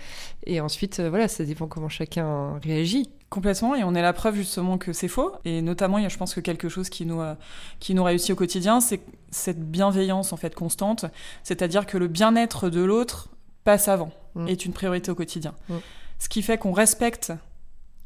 Et 0.48 0.60
ensuite, 0.60 1.00
euh, 1.00 1.10
voilà, 1.12 1.28
ça 1.28 1.44
dépend 1.46 1.68
comment 1.68 1.90
chacun 1.90 2.58
réagit. 2.64 3.12
Complètement, 3.30 3.76
et 3.76 3.84
on 3.84 3.94
est 3.94 4.02
la 4.02 4.14
preuve 4.14 4.36
justement 4.38 4.78
que 4.80 4.92
c'est 4.94 5.10
faux. 5.10 5.34
Et 5.46 5.62
notamment, 5.62 5.98
il 6.00 6.04
y 6.04 6.06
a, 6.06 6.10
je 6.10 6.18
pense 6.18 6.34
que 6.34 6.40
quelque 6.40 6.70
chose 6.70 6.90
qui 6.90 7.06
nous, 7.06 7.22
euh, 7.22 7.36
qui 7.80 7.94
nous 7.94 8.04
réussit 8.04 8.32
au 8.32 8.36
quotidien, 8.36 8.80
c'est 8.82 9.02
cette 9.30 9.70
bienveillance 9.70 10.34
en 10.34 10.38
fait 10.38 10.56
constante, 10.56 11.06
c'est-à-dire 11.44 11.86
que 11.86 11.98
le 11.98 12.08
bien-être 12.08 12.70
de 12.70 12.82
l'autre 12.82 13.30
passe 13.66 13.88
avant, 13.88 14.12
Mm. 14.34 14.48
est 14.48 14.66
une 14.66 14.72
priorité 14.74 15.12
au 15.12 15.16
quotidien. 15.16 15.54
Mm. 15.70 15.76
Ce 16.20 16.30
qui 16.30 16.42
fait 16.42 16.58
qu'on 16.58 16.72
respecte, 16.72 17.34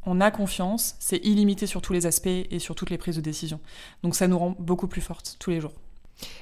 on 0.06 0.20
a 0.22 0.32
confiance, 0.32 0.96
c'est 1.00 1.18
illimité 1.18 1.68
sur 1.68 1.82
tous 1.82 1.94
les 1.94 2.06
aspects 2.06 2.28
et 2.28 2.60
sur 2.60 2.76
toutes 2.76 2.90
les 2.90 2.98
prises 2.98 3.16
de 3.16 3.22
décision. 3.22 3.60
Donc 4.04 4.16
ça 4.16 4.28
nous 4.28 4.38
rend 4.38 4.56
beaucoup 4.60 4.88
plus 4.88 5.02
fortes 5.02 5.36
tous 5.40 5.50
les 5.52 5.62
jours. 5.62 5.74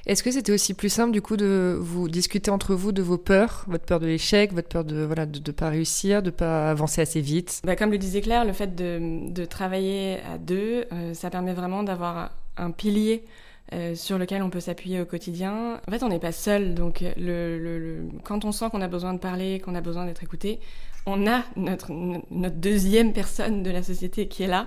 Est-ce 0.04 0.22
que 0.22 0.30
c'était 0.30 0.52
aussi 0.52 0.74
plus 0.74 0.90
simple 0.90 1.10
du 1.10 1.22
coup 1.22 1.38
de 1.38 1.74
vous 1.80 2.06
discuter 2.08 2.50
entre 2.50 2.74
vous 2.74 2.92
de 2.92 3.00
vos 3.00 3.16
peurs, 3.16 3.64
votre 3.66 3.84
peur 3.86 3.98
de 3.98 4.06
l'échec, 4.06 4.52
votre 4.52 4.68
peur 4.68 4.84
de 4.84 5.02
voilà 5.04 5.24
de 5.24 5.38
ne 5.38 5.52
pas 5.52 5.70
réussir, 5.70 6.22
de 6.22 6.28
pas 6.30 6.70
avancer 6.70 7.00
assez 7.00 7.22
vite? 7.22 7.62
Bah, 7.64 7.76
comme 7.76 7.90
le 7.90 7.96
disait 7.96 8.20
Claire, 8.20 8.44
le 8.44 8.52
fait 8.52 8.74
de, 8.74 9.30
de 9.30 9.44
travailler 9.46 10.18
à 10.30 10.36
deux, 10.36 10.84
euh, 10.92 11.14
ça 11.14 11.30
permet 11.30 11.54
vraiment 11.54 11.82
d'avoir 11.82 12.32
un 12.58 12.72
pilier 12.72 13.24
euh, 13.72 13.94
sur 13.94 14.18
lequel 14.18 14.42
on 14.42 14.50
peut 14.50 14.60
s'appuyer 14.60 15.00
au 15.00 15.06
quotidien. 15.06 15.80
En 15.86 15.90
fait, 15.90 16.02
on 16.02 16.08
n'est 16.08 16.18
pas 16.18 16.32
seul, 16.32 16.74
donc 16.74 17.00
le, 17.16 17.58
le- 17.58 17.78
le- 17.78 18.02
quand 18.24 18.44
on 18.44 18.52
sent 18.52 18.66
qu'on 18.70 18.82
a 18.82 18.88
besoin 18.88 19.14
de 19.14 19.18
parler, 19.18 19.60
qu'on 19.60 19.74
a 19.74 19.80
besoin 19.80 20.04
d'être 20.04 20.22
écouté, 20.22 20.60
on 21.06 21.26
a 21.26 21.42
notre, 21.56 21.92
notre 21.92 22.56
deuxième 22.56 23.12
personne 23.12 23.62
de 23.62 23.70
la 23.70 23.82
société 23.82 24.28
qui 24.28 24.42
est 24.42 24.48
là 24.48 24.66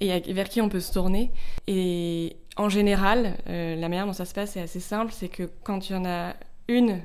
et 0.00 0.32
vers 0.32 0.48
qui 0.48 0.60
on 0.60 0.68
peut 0.68 0.80
se 0.80 0.92
tourner. 0.92 1.30
Et 1.66 2.36
en 2.56 2.68
général, 2.68 3.36
euh, 3.48 3.76
la 3.76 3.88
manière 3.88 4.06
dont 4.06 4.12
ça 4.12 4.24
se 4.24 4.34
passe 4.34 4.56
est 4.56 4.60
assez 4.60 4.80
simple, 4.80 5.12
c'est 5.12 5.28
que 5.28 5.48
quand 5.62 5.88
il 5.88 5.92
y 5.92 5.96
en 5.96 6.04
a 6.04 6.34
une 6.68 7.00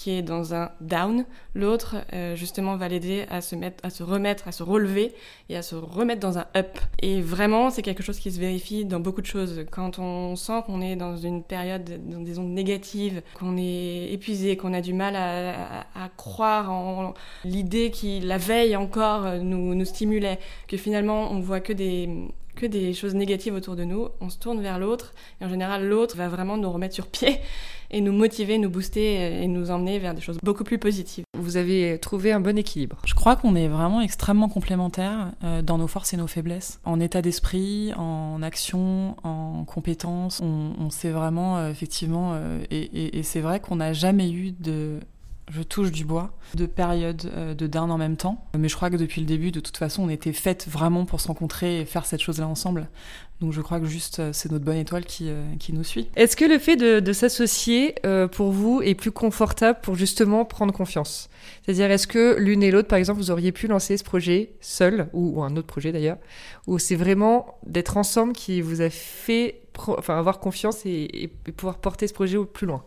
qui 0.00 0.12
est 0.12 0.22
dans 0.22 0.54
un 0.54 0.70
down, 0.80 1.26
l'autre 1.54 1.96
euh, 2.14 2.34
justement 2.34 2.76
va 2.76 2.88
l'aider 2.88 3.26
à 3.28 3.42
se 3.42 3.54
mettre, 3.54 3.84
à 3.84 3.90
se 3.90 4.02
remettre, 4.02 4.48
à 4.48 4.52
se 4.52 4.62
relever 4.62 5.12
et 5.50 5.58
à 5.58 5.62
se 5.62 5.74
remettre 5.74 6.22
dans 6.22 6.38
un 6.38 6.46
up. 6.56 6.78
Et 7.02 7.20
vraiment, 7.20 7.68
c'est 7.68 7.82
quelque 7.82 8.02
chose 8.02 8.18
qui 8.18 8.32
se 8.32 8.40
vérifie 8.40 8.86
dans 8.86 8.98
beaucoup 8.98 9.20
de 9.20 9.26
choses. 9.26 9.66
Quand 9.70 9.98
on 9.98 10.36
sent 10.36 10.62
qu'on 10.64 10.80
est 10.80 10.96
dans 10.96 11.18
une 11.18 11.42
période, 11.42 12.00
dans 12.08 12.20
des 12.22 12.38
ondes 12.38 12.48
négatives, 12.48 13.20
qu'on 13.34 13.58
est 13.58 14.10
épuisé, 14.10 14.56
qu'on 14.56 14.72
a 14.72 14.80
du 14.80 14.94
mal 14.94 15.16
à, 15.16 16.08
croire 16.16 16.72
en 16.72 17.12
l'idée 17.44 17.90
qui 17.90 18.20
la 18.20 18.38
veille 18.38 18.76
encore 18.76 19.26
euh, 19.26 19.38
nous, 19.38 19.74
nous 19.74 19.84
stimulait, 19.84 20.38
que 20.66 20.78
finalement 20.78 21.30
on 21.30 21.40
voit 21.40 21.60
que 21.60 21.74
des 21.74 22.08
que 22.60 22.66
des 22.66 22.92
choses 22.94 23.14
négatives 23.14 23.54
autour 23.54 23.74
de 23.76 23.84
nous, 23.84 24.08
on 24.20 24.28
se 24.30 24.38
tourne 24.38 24.60
vers 24.60 24.78
l'autre 24.78 25.14
et 25.40 25.44
en 25.44 25.48
général 25.48 25.88
l'autre 25.88 26.16
va 26.16 26.28
vraiment 26.28 26.56
nous 26.56 26.70
remettre 26.70 26.94
sur 26.94 27.06
pied 27.06 27.38
et 27.90 28.00
nous 28.00 28.12
motiver, 28.12 28.58
nous 28.58 28.70
booster 28.70 29.42
et 29.42 29.48
nous 29.48 29.70
emmener 29.70 29.98
vers 29.98 30.14
des 30.14 30.20
choses 30.20 30.38
beaucoup 30.42 30.62
plus 30.64 30.78
positives. 30.78 31.24
Vous 31.38 31.56
avez 31.56 31.98
trouvé 31.98 32.30
un 32.32 32.38
bon 32.40 32.56
équilibre. 32.58 32.98
Je 33.06 33.14
crois 33.14 33.34
qu'on 33.36 33.56
est 33.56 33.66
vraiment 33.68 34.00
extrêmement 34.00 34.48
complémentaires 34.48 35.32
euh, 35.42 35.62
dans 35.62 35.78
nos 35.78 35.88
forces 35.88 36.12
et 36.14 36.16
nos 36.16 36.26
faiblesses. 36.28 36.78
En 36.84 37.00
état 37.00 37.22
d'esprit, 37.22 37.92
en 37.96 38.42
action, 38.42 39.16
en 39.24 39.64
compétences, 39.64 40.40
on, 40.42 40.72
on 40.78 40.90
sait 40.90 41.10
vraiment 41.10 41.56
euh, 41.58 41.70
effectivement, 41.70 42.32
euh, 42.34 42.60
et, 42.70 42.78
et- 42.78 43.18
et 43.18 43.22
c'est 43.22 43.40
vrai 43.40 43.58
qu'on 43.58 43.76
n'a 43.76 43.92
jamais 43.92 44.30
eu 44.30 44.52
de, 44.52 45.00
je 45.50 45.62
touche 45.62 45.90
du 45.90 46.04
bois, 46.04 46.32
de 46.54 46.66
période 46.66 47.30
euh, 47.34 47.54
de 47.54 47.66
down 47.66 47.90
en 47.90 47.98
même 47.98 48.16
temps. 48.16 48.44
Mais 48.56 48.68
je 48.68 48.76
crois 48.76 48.90
que 48.90 48.96
depuis 48.96 49.20
le 49.20 49.26
début, 49.26 49.50
de 49.50 49.60
toute 49.60 49.76
façon, 49.76 50.04
on 50.04 50.08
était 50.08 50.32
faites 50.32 50.68
vraiment 50.68 51.04
pour 51.04 51.20
se 51.20 51.28
rencontrer 51.28 51.80
et 51.80 51.84
faire 51.84 52.06
cette 52.06 52.20
chose-là 52.20 52.46
ensemble. 52.46 52.88
Donc 53.40 53.52
je 53.52 53.60
crois 53.60 53.80
que 53.80 53.86
juste 53.86 54.20
euh, 54.20 54.30
c'est 54.32 54.52
notre 54.52 54.64
bonne 54.64 54.76
étoile 54.76 55.04
qui, 55.04 55.28
euh, 55.28 55.42
qui 55.58 55.72
nous 55.72 55.82
suit. 55.84 56.08
Est-ce 56.14 56.36
que 56.36 56.44
le 56.44 56.58
fait 56.58 56.76
de, 56.76 57.12
s'associer 57.12 57.94
pour 58.32 58.52
vous 58.52 58.80
est 58.82 58.94
plus 58.94 59.10
confortable 59.10 59.80
pour 59.82 59.96
justement 59.96 60.44
prendre 60.44 60.72
confiance? 60.72 61.28
C'est-à-dire, 61.64 61.90
est-ce 61.90 62.06
que 62.06 62.36
l'une 62.38 62.62
et 62.62 62.70
l'autre, 62.70 62.88
par 62.88 62.98
exemple, 62.98 63.18
vous 63.18 63.30
auriez 63.30 63.52
pu 63.52 63.66
lancer 63.66 63.96
ce 63.96 64.04
projet 64.04 64.52
seul, 64.60 65.08
ou, 65.12 65.42
un 65.42 65.56
autre 65.56 65.66
projet 65.66 65.90
d'ailleurs, 65.92 66.18
ou 66.66 66.78
c'est 66.78 66.96
vraiment 66.96 67.58
d'être 67.66 67.96
ensemble 67.96 68.32
qui 68.32 68.60
vous 68.60 68.80
a 68.80 68.90
fait 68.90 69.62
enfin, 69.88 70.18
avoir 70.18 70.38
confiance 70.38 70.84
et- 70.84 71.22
et 71.22 71.28
pouvoir 71.28 71.78
porter 71.78 72.06
ce 72.06 72.12
projet 72.14 72.36
au 72.36 72.44
plus 72.44 72.66
loin? 72.66 72.84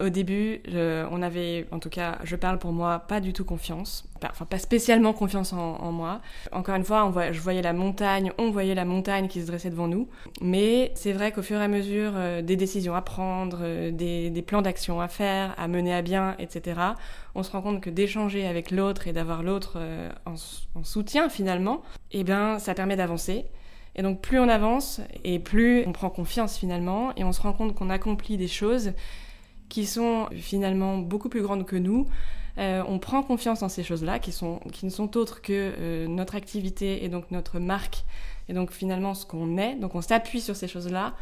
Au 0.00 0.08
début, 0.08 0.62
on 0.74 1.22
avait, 1.22 1.66
en 1.70 1.78
tout 1.78 1.90
cas, 1.90 2.18
je 2.24 2.34
parle 2.34 2.58
pour 2.58 2.72
moi, 2.72 2.98
pas 3.00 3.20
du 3.20 3.32
tout 3.32 3.44
confiance. 3.44 4.04
Enfin, 4.30 4.44
pas 4.44 4.58
spécialement 4.58 5.12
confiance 5.12 5.52
en, 5.52 5.92
moi. 5.92 6.20
Encore 6.52 6.74
une 6.74 6.84
fois, 6.84 7.04
on 7.04 7.32
je 7.32 7.40
voyais 7.40 7.62
la 7.62 7.72
montagne, 7.72 8.32
on 8.38 8.50
voyait 8.50 8.74
la 8.74 8.84
montagne 8.84 9.28
qui 9.28 9.40
se 9.40 9.46
dressait 9.46 9.70
devant 9.70 9.88
nous. 9.88 10.08
Mais 10.40 10.92
c'est 10.94 11.12
vrai 11.12 11.32
qu'au 11.32 11.42
fur 11.42 11.60
et 11.60 11.64
à 11.64 11.68
mesure 11.68 12.12
euh, 12.14 12.42
des 12.42 12.56
décisions 12.56 12.94
à 12.94 13.02
prendre, 13.02 13.58
euh, 13.62 13.90
des, 13.90 14.42
plans 14.42 14.62
d'action 14.62 15.00
à 15.00 15.08
faire, 15.08 15.54
à 15.58 15.68
mener 15.68 15.94
à 15.94 16.02
bien, 16.02 16.34
etc., 16.38 16.80
on 17.34 17.42
se 17.42 17.50
rend 17.50 17.62
compte 17.62 17.80
que 17.80 17.90
d'échanger 17.90 18.46
avec 18.46 18.70
l'autre 18.70 19.06
et 19.08 19.12
d'avoir 19.12 19.42
l'autre 19.42 19.74
euh, 19.76 20.10
en, 20.26 20.34
en 20.74 20.84
soutien 20.84 21.28
finalement, 21.28 21.82
eh 22.10 22.24
bien, 22.24 22.58
ça 22.58 22.74
permet 22.74 22.96
d'avancer. 22.96 23.46
Et 23.94 24.02
donc 24.02 24.20
plus 24.20 24.40
on 24.40 24.48
avance 24.48 25.00
et 25.22 25.38
plus 25.38 25.84
on 25.86 25.92
prend 25.92 26.08
confiance 26.08 26.56
finalement 26.56 27.12
et 27.16 27.24
on 27.24 27.32
se 27.32 27.42
rend 27.42 27.52
compte 27.52 27.74
qu'on 27.74 27.90
accomplit 27.90 28.38
des 28.38 28.48
choses 28.48 28.92
qui 29.72 29.86
sont 29.86 30.28
finalement 30.32 30.98
beaucoup 30.98 31.30
plus 31.30 31.40
grandes 31.40 31.64
que 31.64 31.76
nous. 31.76 32.06
Euh, 32.58 32.82
on 32.86 32.98
prend 32.98 33.22
confiance 33.22 33.62
en 33.62 33.70
ces 33.70 33.82
choses-là 33.82 34.18
qui, 34.18 34.30
sont, 34.30 34.58
qui 34.70 34.84
ne 34.84 34.90
sont 34.90 35.16
autres 35.16 35.40
que 35.40 35.72
euh, 35.78 36.06
notre 36.08 36.34
activité 36.34 37.06
et 37.06 37.08
donc 37.08 37.30
notre 37.30 37.58
marque 37.58 38.04
et 38.50 38.52
donc 38.52 38.70
finalement 38.70 39.14
ce 39.14 39.24
qu'on 39.24 39.56
est. 39.56 39.76
Donc 39.76 39.94
on 39.94 40.02
s'appuie 40.02 40.42
sur 40.42 40.56
ces 40.56 40.68
choses-là 40.68 41.14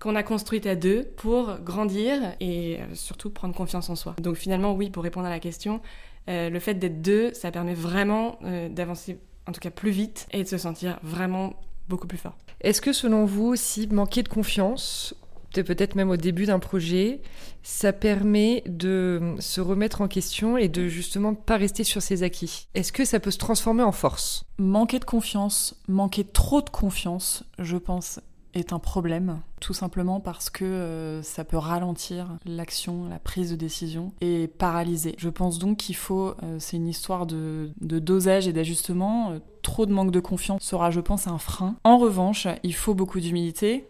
qu'on 0.00 0.16
a 0.16 0.22
construites 0.22 0.64
à 0.66 0.76
deux 0.76 1.04
pour 1.18 1.58
grandir 1.58 2.34
et 2.40 2.78
euh, 2.80 2.94
surtout 2.94 3.28
prendre 3.28 3.54
confiance 3.54 3.90
en 3.90 3.96
soi. 3.96 4.16
Donc 4.18 4.36
finalement 4.36 4.72
oui, 4.72 4.88
pour 4.88 5.02
répondre 5.02 5.26
à 5.26 5.30
la 5.30 5.40
question, 5.40 5.82
le 6.26 6.58
fait 6.60 6.72
d'être 6.72 7.02
deux, 7.02 7.34
ça 7.34 7.50
permet 7.50 7.74
vraiment 7.74 8.38
d'avancer 8.70 9.18
en 9.46 9.52
tout 9.52 9.60
cas 9.60 9.68
plus 9.68 9.90
vite 9.90 10.26
et 10.32 10.42
de 10.42 10.48
se 10.48 10.56
sentir 10.56 10.98
vraiment 11.02 11.52
beaucoup 11.90 12.06
plus 12.06 12.16
fort. 12.16 12.34
Est-ce 12.62 12.80
que 12.80 12.94
selon 12.94 13.26
vous, 13.26 13.56
si 13.56 13.86
manquer 13.88 14.22
de 14.22 14.30
confiance 14.30 15.14
peut-être 15.62 15.94
même 15.94 16.10
au 16.10 16.16
début 16.16 16.46
d'un 16.46 16.58
projet, 16.58 17.20
ça 17.62 17.92
permet 17.92 18.62
de 18.66 19.34
se 19.38 19.60
remettre 19.60 20.00
en 20.00 20.08
question 20.08 20.56
et 20.56 20.68
de 20.68 20.88
justement 20.88 21.34
pas 21.34 21.56
rester 21.56 21.84
sur 21.84 22.02
ses 22.02 22.22
acquis. 22.22 22.68
Est-ce 22.74 22.92
que 22.92 23.04
ça 23.04 23.20
peut 23.20 23.30
se 23.30 23.38
transformer 23.38 23.82
en 23.82 23.92
force? 23.92 24.44
Manquer 24.58 24.98
de 24.98 25.04
confiance, 25.04 25.76
manquer 25.88 26.24
trop 26.24 26.62
de 26.62 26.70
confiance, 26.70 27.44
je 27.58 27.76
pense, 27.76 28.20
est 28.54 28.72
un 28.72 28.78
problème, 28.78 29.40
tout 29.60 29.74
simplement 29.74 30.20
parce 30.20 30.50
que 30.50 30.64
euh, 30.64 31.22
ça 31.22 31.44
peut 31.44 31.56
ralentir 31.56 32.38
l'action, 32.44 33.08
la 33.08 33.18
prise 33.18 33.50
de 33.50 33.56
décision 33.56 34.12
et 34.20 34.46
paralyser. 34.46 35.14
Je 35.18 35.28
pense 35.28 35.58
donc 35.58 35.78
qu'il 35.78 35.96
faut, 35.96 36.34
euh, 36.42 36.56
c'est 36.58 36.76
une 36.76 36.88
histoire 36.88 37.26
de, 37.26 37.72
dosage 37.80 38.48
et 38.48 38.52
d'ajustement. 38.52 39.32
Euh, 39.32 39.38
trop 39.62 39.86
de 39.86 39.92
manque 39.92 40.10
de 40.10 40.20
confiance 40.20 40.62
sera, 40.62 40.90
je 40.90 41.00
pense, 41.00 41.26
un 41.26 41.38
frein. 41.38 41.76
En 41.84 41.98
revanche, 41.98 42.46
il 42.62 42.74
faut 42.74 42.94
beaucoup 42.94 43.20
d'humilité 43.20 43.86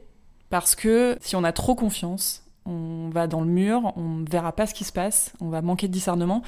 parce 0.55 0.77
que 0.77 1.19
si 1.21 1.35
on 1.35 1.43
a 1.43 1.51
trop 1.51 1.75
confiance, 1.75 2.45
on 2.65 3.11
va 3.13 3.27
dans 3.27 3.41
le 3.41 3.49
mur, 3.49 3.93
on 3.97 4.21
ne 4.21 4.31
verra 4.31 4.53
pas 4.53 4.69
ce 4.69 4.73
qui 4.73 4.85
se 4.85 4.93
passe, 4.93 5.33
on 5.41 5.49
va 5.49 5.63
manquer 5.63 5.89
de 5.89 5.93
discernement. 5.93 6.43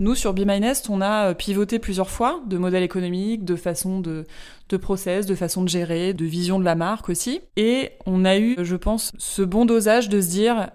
Nous, 0.00 0.16
sur 0.16 0.34
Be 0.34 0.40
My 0.40 0.58
Nest, 0.58 0.90
on 0.90 1.00
a 1.00 1.28
euh, 1.28 1.34
pivoté 1.34 1.78
plusieurs 1.78 2.10
fois 2.10 2.40
de 2.48 2.58
modèles 2.58 2.82
économiques, 2.82 3.44
de 3.44 3.54
façon 3.54 4.00
de, 4.00 4.26
de 4.68 4.76
process, 4.76 5.26
de 5.26 5.36
façon 5.36 5.62
de 5.62 5.68
gérer, 5.68 6.12
de 6.12 6.24
vision 6.24 6.58
de 6.58 6.64
la 6.64 6.74
marque 6.74 7.08
aussi. 7.08 7.40
Et 7.56 7.92
on 8.04 8.24
a 8.24 8.36
eu, 8.36 8.56
je 8.58 8.74
pense, 8.74 9.12
ce 9.16 9.42
bon 9.42 9.64
dosage 9.64 10.08
de 10.08 10.20
se 10.20 10.28
dire, 10.28 10.70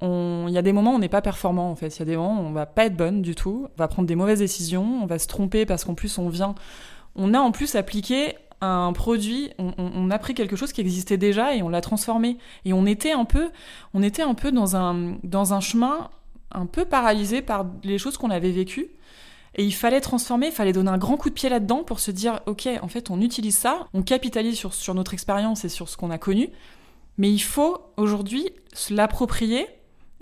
il 0.00 0.50
y 0.50 0.58
a 0.58 0.62
des 0.62 0.72
moments 0.72 0.94
où 0.94 0.96
on 0.96 0.98
n'est 0.98 1.08
pas 1.08 1.22
performant 1.22 1.70
en 1.70 1.76
fait. 1.76 1.96
Il 1.96 1.98
y 2.00 2.02
a 2.02 2.06
des 2.06 2.16
moments 2.16 2.42
où 2.42 2.44
on 2.44 2.50
va 2.50 2.66
pas 2.66 2.86
être 2.86 2.96
bonne 2.96 3.22
du 3.22 3.36
tout. 3.36 3.68
On 3.72 3.78
va 3.78 3.86
prendre 3.86 4.08
des 4.08 4.16
mauvaises 4.16 4.40
décisions. 4.40 4.98
On 5.00 5.06
va 5.06 5.20
se 5.20 5.28
tromper 5.28 5.64
parce 5.64 5.84
qu'en 5.84 5.94
plus 5.94 6.18
on 6.18 6.28
vient. 6.28 6.56
On 7.14 7.34
a 7.34 7.38
en 7.38 7.52
plus 7.52 7.76
appliqué 7.76 8.34
un 8.62 8.92
produit, 8.92 9.50
on, 9.58 10.10
a 10.10 10.18
pris 10.18 10.34
quelque 10.34 10.54
chose 10.54 10.72
qui 10.72 10.80
existait 10.80 11.16
déjà 11.16 11.54
et 11.54 11.62
on 11.62 11.68
l'a 11.68 11.80
transformé. 11.80 12.38
Et 12.64 12.72
on 12.72 12.86
était 12.86 13.12
un 13.12 13.24
peu, 13.24 13.50
on 13.92 14.02
était 14.02 14.22
un 14.22 14.34
peu 14.34 14.52
dans 14.52 14.76
un, 14.76 15.16
dans 15.24 15.52
un 15.52 15.60
chemin 15.60 16.10
un 16.52 16.66
peu 16.66 16.84
paralysé 16.84 17.42
par 17.42 17.66
les 17.82 17.98
choses 17.98 18.16
qu'on 18.16 18.30
avait 18.30 18.52
vécues. 18.52 18.88
Et 19.56 19.64
il 19.64 19.72
fallait 19.72 20.00
transformer, 20.00 20.46
il 20.46 20.52
fallait 20.52 20.72
donner 20.72 20.90
un 20.90 20.98
grand 20.98 21.16
coup 21.16 21.28
de 21.28 21.34
pied 21.34 21.48
là-dedans 21.48 21.82
pour 21.82 22.00
se 22.00 22.10
dire, 22.10 22.40
ok, 22.46 22.68
en 22.80 22.88
fait, 22.88 23.10
on 23.10 23.20
utilise 23.20 23.56
ça, 23.56 23.88
on 23.92 24.02
capitalise 24.02 24.56
sur, 24.56 24.72
sur 24.72 24.94
notre 24.94 25.12
expérience 25.12 25.64
et 25.64 25.68
sur 25.68 25.88
ce 25.88 25.96
qu'on 25.96 26.10
a 26.10 26.18
connu, 26.18 26.48
mais 27.18 27.30
il 27.30 27.42
faut 27.42 27.78
aujourd'hui 27.96 28.48
l'approprier 28.90 29.66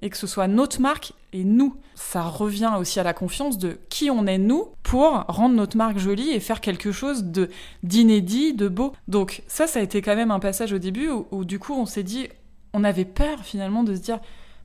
et 0.03 0.11
que 0.11 0.17
ce 0.17 0.27
soit 0.27 0.49
notre 0.49 0.81
marque 0.81 1.13
et 1.33 1.45
nous. 1.45 1.77
Ça 1.95 2.23
revient 2.23 2.73
aussi 2.79 3.01
à 3.01 3.03
la 3.03 3.13
confiance 3.13 3.59
de 3.59 3.79
qui 3.89 4.11
on 4.11 4.27
est 4.27 4.39
nous 4.39 4.69
pour 4.83 5.25
rendre 5.29 5.55
notre 5.55 5.77
marque 5.77 5.99
jolie 5.99 6.31
et 6.31 6.41
faire 6.41 6.61
quelque 6.61 6.93
chose 6.93 7.25
de 7.25 7.49
d'inédit, 7.83 8.55
de 8.55 8.69
beau. 8.69 8.93
Donc 9.09 9.43
ça, 9.47 9.67
ça 9.67 9.81
a 9.81 9.83
été 9.83 10.03
quand 10.03 10.17
même 10.17 10.31
un 10.31 10.41
passage 10.41 10.73
au 10.73 10.79
début 10.79 11.09
où, 11.31 11.45
du 11.45 11.59
coup 11.59 11.75
on 11.75 11.87
s'est 11.87 12.03
dit, 12.03 12.29
on 12.73 12.85
avait 12.85 13.05
peur 13.05 13.41
finalement 13.45 13.83
de 13.83 13.95
se 13.95 14.01
dire, 14.01 14.21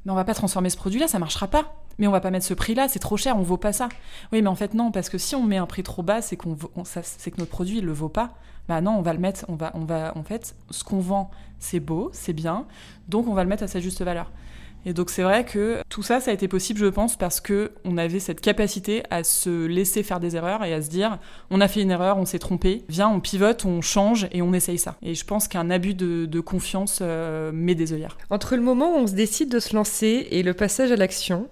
mais 0.06 0.12
on 0.12 0.16
va 0.16 0.26
pas 0.26 0.34
transformer 0.34 0.70
ce 0.70 0.78
produit-là, 0.78 1.08
ça 1.08 1.20
marchera 1.20 1.48
pas. 1.48 1.76
Mais 1.98 2.08
on 2.08 2.12
va 2.12 2.20
pas 2.20 2.30
mettre 2.30 2.46
ce 2.46 2.54
prix-là, 2.54 2.90
c'est 2.90 3.00
trop 3.00 3.16
cher, 3.16 3.38
on 3.38 3.42
vaut 3.42 3.56
pas 3.56 3.72
ça. 3.72 3.88
Oui, 4.34 4.42
mais 4.42 4.50
en 4.50 4.56
fait 4.56 4.74
non, 4.74 4.92
parce 4.92 5.08
que 5.08 5.18
si 5.18 5.34
on 5.34 5.44
met 5.44 5.56
un 5.58 5.66
prix 5.66 5.82
trop 5.82 6.04
bas, 6.04 6.22
c'est 6.22 6.36
qu'on 6.36 6.58
c'est 6.84 7.32
que 7.32 7.38
notre 7.38 7.52
produit 7.52 7.78
il 7.78 7.86
le 7.86 7.94
vaut 7.94 8.10
pas. 8.10 8.34
Bah 8.68 8.82
non, 8.82 8.98
on 8.98 9.02
va 9.02 9.14
le 9.14 9.20
mettre, 9.20 9.46
on 9.48 9.56
va, 9.56 9.72
on 9.76 9.86
va, 9.86 10.12
en 10.18 10.24
fait, 10.24 10.56
ce 10.72 10.84
qu'on 10.84 11.00
vend, 11.00 11.30
c'est 11.60 11.80
beau, 11.80 12.10
c'est 12.14 12.34
bien, 12.34 12.66
donc 13.08 13.28
on 13.28 13.34
va 13.34 13.44
le 13.44 13.50
mettre 13.50 13.64
à 13.64 13.68
sa 13.68 13.80
juste 13.80 14.02
valeur. 14.02 14.32
Et 14.86 14.94
donc 14.94 15.10
c'est 15.10 15.24
vrai 15.24 15.46
que 15.46 15.82
tout 15.90 16.04
ça, 16.04 16.20
ça 16.20 16.32
a 16.32 16.34
été 16.34 16.48
possible, 16.48 16.80
je 16.80 16.86
pense, 16.86 17.18
parce 17.18 17.42
que 17.42 17.72
on 17.84 17.98
avait 17.98 18.20
cette 18.20 18.40
capacité 18.40 19.04
à 19.10 19.24
se 19.24 19.66
laisser 19.66 20.04
faire 20.04 20.20
des 20.20 20.36
erreurs 20.36 20.64
et 20.64 20.74
à 20.74 20.82
se 20.82 20.90
dire, 20.90 21.18
on 21.50 21.60
a 21.60 21.68
fait 21.68 21.82
une 21.82 21.92
erreur, 21.92 22.18
on 22.18 22.26
s'est 22.26 22.40
trompé, 22.40 22.84
viens, 22.88 23.10
on 23.10 23.20
pivote, 23.20 23.66
on 23.66 23.82
change 23.82 24.28
et 24.32 24.42
on 24.42 24.54
essaye 24.54 24.78
ça. 24.78 24.96
Et 25.02 25.16
je 25.16 25.26
pense 25.26 25.48
qu'un 25.48 25.70
abus 25.70 25.96
de, 25.96 26.40
confiance 26.40 27.00
euh, 27.02 27.52
met 27.52 27.74
des 27.74 27.94
œillères. 27.94 28.18
Entre 28.30 28.56
le 28.56 28.62
moment 28.62 28.96
où 28.96 29.00
on 29.00 29.08
se 29.08 29.14
décide 29.14 29.50
de 29.50 29.60
se 29.60 29.76
lancer 29.76 30.28
et 30.30 30.44
le 30.44 30.54
passage 30.54 30.92
à 30.92 30.96
l'action, 30.96 31.48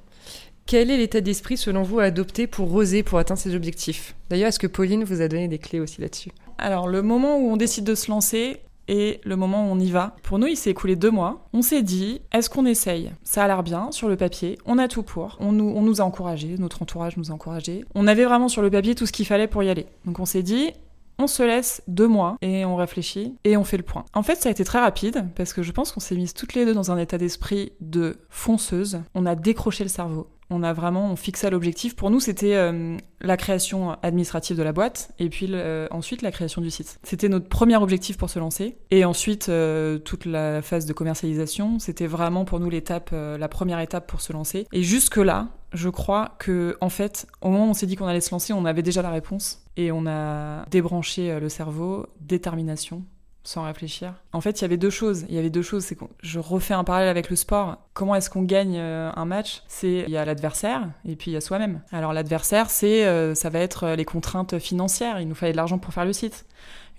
quel 0.65 0.91
est 0.91 0.97
l'état 0.97 1.21
d'esprit 1.21 1.57
selon 1.57 1.83
vous 1.83 1.99
à 1.99 2.03
adopter 2.03 2.47
pour 2.47 2.73
oser, 2.73 3.01
pour 3.01 3.17
atteindre 3.17 3.39
ses 3.39 3.55
objectifs? 3.55 4.15
D'ailleurs, 4.29 4.49
est-ce 4.49 4.59
que 4.59 4.67
Pauline 4.67 5.03
vous 5.03 5.21
a 5.21 5.27
donné 5.27 5.47
des 5.47 5.57
clés 5.57 5.79
aussi 5.79 5.99
là-dessus? 5.99 6.31
Alors, 6.57 6.87
le 6.87 7.01
moment 7.01 7.37
où 7.37 7.49
on 7.49 7.57
décide 7.57 7.85
de 7.85 7.95
se 7.95 8.11
lancer, 8.11 8.61
et 8.87 9.21
le 9.23 9.35
moment 9.35 9.67
où 9.67 9.71
on 9.71 9.79
y 9.79 9.91
va. 9.91 10.15
Pour 10.23 10.39
nous, 10.39 10.47
il 10.47 10.57
s'est 10.57 10.71
écoulé 10.71 10.95
deux 10.95 11.11
mois. 11.11 11.47
On 11.53 11.61
s'est 11.61 11.83
dit, 11.83 12.21
est-ce 12.31 12.49
qu'on 12.49 12.65
essaye? 12.65 13.11
Ça 13.23 13.43
a 13.43 13.47
l'air 13.47 13.63
bien 13.63 13.91
sur 13.91 14.07
le 14.07 14.17
papier, 14.17 14.57
on 14.65 14.77
a 14.77 14.87
tout 14.87 15.03
pour. 15.03 15.37
On 15.39 15.51
nous, 15.51 16.01
a 16.01 16.03
encouragés, 16.03 16.55
notre 16.57 16.81
entourage 16.81 17.17
nous 17.17 17.31
a 17.31 17.33
encouragés. 17.33 17.85
On 17.95 18.07
avait 18.07 18.25
vraiment 18.25 18.47
sur 18.47 18.61
le 18.61 18.69
papier 18.69 18.95
tout 18.95 19.05
ce 19.05 19.11
qu'il 19.11 19.25
fallait 19.25 19.47
pour 19.47 19.63
y 19.63 19.69
aller. 19.69 19.85
Donc 20.05 20.19
on 20.19 20.25
s'est 20.25 20.43
dit, 20.43 20.71
on 21.19 21.27
se 21.27 21.43
laisse 21.43 21.83
deux 21.87 22.07
mois 22.07 22.37
et 22.41 22.65
on 22.65 22.75
réfléchit 22.75 23.35
et 23.43 23.55
on 23.55 23.63
fait 23.63 23.77
le 23.77 23.83
point. 23.83 24.05
En 24.13 24.23
fait, 24.23 24.35
ça 24.35 24.49
a 24.49 24.51
été 24.51 24.63
très 24.63 24.79
rapide 24.79 25.27
parce 25.35 25.53
que 25.53 25.61
je 25.61 25.71
pense 25.71 25.91
qu'on 25.91 25.99
s'est 25.99 26.15
mises 26.15 26.33
toutes 26.33 26.53
les 26.53 26.65
deux 26.65 26.73
dans 26.73 26.91
un 26.91 26.97
état 26.97 27.17
d'esprit 27.17 27.73
de 27.81 28.17
fonceuse. 28.29 29.01
On 29.13 29.25
a 29.25 29.35
décroché 29.35 29.83
le 29.83 29.89
cerveau 29.89 30.27
on 30.53 30.63
a 30.63 30.73
vraiment 30.73 31.11
on 31.11 31.15
fixa 31.15 31.49
l'objectif. 31.49 31.95
Pour 31.95 32.11
nous, 32.11 32.19
c'était 32.19 32.55
euh, 32.55 32.97
la 33.21 33.37
création 33.37 33.91
administrative 34.03 34.57
de 34.57 34.63
la 34.63 34.71
boîte 34.71 35.11
et 35.19 35.29
puis 35.29 35.47
euh, 35.49 35.87
ensuite 35.91 36.21
la 36.21 36.31
création 36.31 36.61
du 36.61 36.69
site. 36.69 36.99
C'était 37.03 37.29
notre 37.29 37.49
premier 37.49 37.77
objectif 37.77 38.17
pour 38.17 38.29
se 38.29 38.39
lancer. 38.39 38.77
Et 38.91 39.03
ensuite, 39.05 39.49
euh, 39.49 39.97
toute 39.97 40.25
la 40.25 40.61
phase 40.61 40.85
de 40.85 40.93
commercialisation, 40.93 41.79
c'était 41.79 42.07
vraiment 42.07 42.45
pour 42.45 42.59
nous 42.59 42.69
la 42.71 43.47
première 43.47 43.79
étape 43.79 44.07
pour 44.07 44.21
se 44.21 44.33
lancer. 44.33 44.67
Et 44.71 44.83
jusque-là, 44.83 45.49
je 45.73 45.89
crois 45.89 46.35
que, 46.39 46.77
en 46.81 46.89
fait, 46.89 47.27
au 47.41 47.49
moment 47.49 47.67
où 47.67 47.69
on 47.69 47.73
s'est 47.73 47.85
dit 47.85 47.95
qu'on 47.95 48.07
allait 48.07 48.21
se 48.21 48.31
lancer, 48.31 48.53
on 48.53 48.65
avait 48.65 48.81
déjà 48.81 49.01
la 49.01 49.11
réponse 49.11 49.63
et 49.77 49.91
on 49.91 50.05
a 50.05 50.65
débranché 50.69 51.39
le 51.39 51.49
cerveau, 51.49 52.07
détermination, 52.19 53.03
sans 53.43 53.63
réfléchir. 53.63 54.13
En 54.31 54.41
fait, 54.41 54.59
il 54.59 54.61
y 54.61 54.65
avait 54.65 54.77
deux 54.77 54.89
choses. 54.89 55.25
Il 55.27 55.35
y 55.35 55.37
avait 55.37 55.49
deux 55.49 55.61
choses. 55.61 55.83
C'est 55.83 55.95
que 55.95 56.05
je 56.21 56.39
refais 56.39 56.73
un 56.73 56.83
parallèle 56.83 57.09
avec 57.09 57.29
le 57.29 57.35
sport. 57.35 57.77
Comment 57.93 58.15
est-ce 58.15 58.29
qu'on 58.29 58.43
gagne 58.43 58.77
euh, 58.77 59.11
un 59.15 59.25
match? 59.25 59.63
C'est 59.67 60.05
il 60.07 60.09
y 60.09 60.17
a 60.17 60.23
l'adversaire 60.25 60.89
et 61.05 61.15
puis 61.15 61.31
il 61.31 61.33
y 61.33 61.37
a 61.37 61.41
soi-même. 61.41 61.81
Alors 61.91 62.13
l'adversaire, 62.13 62.69
c'est 62.69 63.05
euh, 63.05 63.35
ça 63.35 63.49
va 63.49 63.59
être 63.59 63.83
euh, 63.83 63.95
les 63.95 64.05
contraintes 64.05 64.59
financières. 64.59 65.19
Il 65.19 65.27
nous 65.27 65.35
fallait 65.35 65.51
de 65.51 65.57
l'argent 65.57 65.77
pour 65.77 65.93
faire 65.93 66.05
le 66.05 66.13
site. 66.13 66.45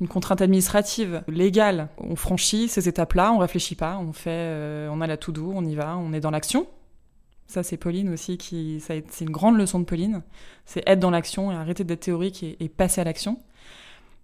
Une 0.01 0.09
contrainte 0.09 0.43
administrative, 0.43 1.23
légale. 1.29 1.89
On 1.99 2.17
franchit 2.17 2.69
ces 2.69 2.89
étapes-là, 2.89 3.33
on 3.33 3.39
réfléchit 3.39 3.77
pas, 3.77 3.97
on 3.97 4.13
fait, 4.13 4.89
on 4.91 5.01
a 5.01 5.07
la 5.07 5.17
tout 5.17 5.31
doux, 5.31 5.53
on 5.55 5.65
y 5.65 5.77
va, 5.77 5.97
on 5.97 6.13
est 6.13 6.19
dans 6.19 6.33
l'action. 6.33 6.67
Ça, 7.47 7.63
c'est 7.63 7.77
Pauline 7.77 8.13
aussi 8.13 8.37
qui, 8.37 8.83
c'est 8.85 9.05
une 9.21 9.31
grande 9.31 9.57
leçon 9.57 9.79
de 9.79 9.85
Pauline. 9.85 10.23
C'est 10.67 10.83
être 10.89 10.99
dans 10.99 11.11
l'action 11.11 11.53
et 11.53 11.55
arrêter 11.55 11.85
d'être 11.85 12.01
théorique 12.01 12.43
et 12.59 12.69
passer 12.69 13.03
à 13.03 13.05
l'action. 13.05 13.39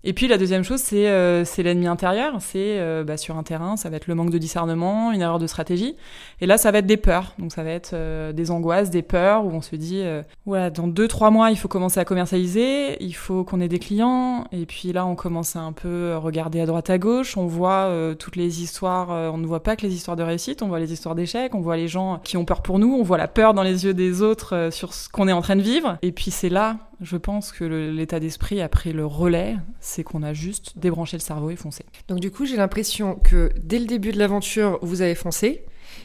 Et 0.02 0.14
puis 0.14 0.28
la 0.28 0.38
deuxième 0.38 0.64
chose, 0.64 0.80
c'est 0.80 1.08
euh, 1.08 1.44
l'ennemi 1.58 1.86
intérieur. 1.86 2.36
C'est 2.40 2.78
euh, 2.78 3.04
bah, 3.04 3.16
sur 3.16 3.36
un 3.36 3.42
terrain, 3.42 3.76
ça 3.76 3.90
va 3.90 3.96
être 3.96 4.06
le 4.06 4.14
manque 4.14 4.30
de 4.30 4.38
discernement, 4.38 5.12
une 5.12 5.20
erreur 5.20 5.38
de 5.38 5.46
stratégie. 5.46 5.94
Et 6.40 6.46
là, 6.46 6.56
ça 6.56 6.70
va 6.70 6.78
être 6.78 6.86
des 6.86 6.96
peurs. 6.96 7.34
Donc 7.38 7.52
ça 7.52 7.62
va 7.62 7.70
être 7.70 7.90
euh, 7.92 8.32
des 8.32 8.50
angoisses, 8.50 8.88
des 8.88 9.02
peurs 9.02 9.44
où 9.44 9.50
on 9.50 9.60
se 9.60 9.76
dit, 9.76 10.00
euh, 10.02 10.22
voilà, 10.46 10.70
dans 10.70 10.86
deux 10.86 11.06
trois 11.06 11.30
mois, 11.30 11.50
il 11.50 11.58
faut 11.58 11.68
commencer 11.68 12.00
à 12.00 12.06
commercialiser, 12.06 13.02
il 13.02 13.12
faut 13.12 13.44
qu'on 13.44 13.60
ait 13.60 13.68
des 13.68 13.78
clients. 13.78 14.46
Et 14.52 14.64
puis 14.64 14.92
là, 14.92 15.04
on 15.04 15.16
commence 15.16 15.54
à 15.56 15.60
un 15.60 15.72
peu 15.72 16.16
regarder 16.16 16.60
à 16.60 16.66
droite 16.66 16.88
à 16.88 16.96
gauche. 16.96 17.36
On 17.36 17.46
voit 17.46 17.90
toutes 18.18 18.36
les 18.36 18.62
histoires. 18.62 19.10
on 19.10 19.38
ne 19.38 19.46
voit 19.46 19.62
pas 19.62 19.76
que 19.76 19.82
les 19.82 19.94
histoires 19.94 20.16
de 20.16 20.22
réussite. 20.22 20.62
On 20.62 20.68
voit 20.68 20.80
les 20.80 20.92
histoires 20.92 21.14
d'échecs. 21.14 21.54
On 21.54 21.60
voit 21.60 21.76
les 21.76 21.88
gens 21.88 22.20
qui 22.24 22.36
ont 22.36 22.44
peur 22.44 22.62
pour 22.62 22.78
nous. 22.78 22.94
On 22.94 23.02
voit 23.02 23.18
la 23.18 23.28
peur 23.28 23.54
dans 23.54 23.62
les 23.62 23.84
yeux 23.84 23.94
des 23.94 24.22
autres 24.22 24.68
sur 24.72 24.94
ce 24.94 25.08
qu'on 25.08 25.28
est 25.28 25.32
en 25.32 25.42
train 25.42 25.56
de 25.56 25.62
vivre. 25.62 25.98
Et 26.02 26.12
puis 26.12 26.30
c'est 26.30 26.48
là 26.48 26.76
je 27.00 27.16
pense 27.16 27.52
que 27.52 27.64
l'état 27.64 28.20
d'esprit 28.20 28.60
a 28.60 28.68
pris 28.68 28.92
le 28.92 29.06
relais, 29.06 29.56
c'est 29.80 30.04
qu'on 30.04 30.22
a 30.22 30.32
juste 30.34 30.78
débranché 30.78 31.16
le 31.16 31.22
cerveau 31.22 31.50
et 31.50 31.56
foncé. 31.56 31.84
Donc 32.08 32.20
du 32.20 32.30
coup, 32.30 32.46
j'ai 32.46 32.56
l'impression 32.56 33.14
que 33.14 33.50
dès 33.62 33.78
le 33.78 33.86
début 33.86 34.12
de 34.12 34.18
l'aventure, 34.18 34.78
vous 34.82 35.02
avez 35.02 35.14
foncé, 35.14 35.64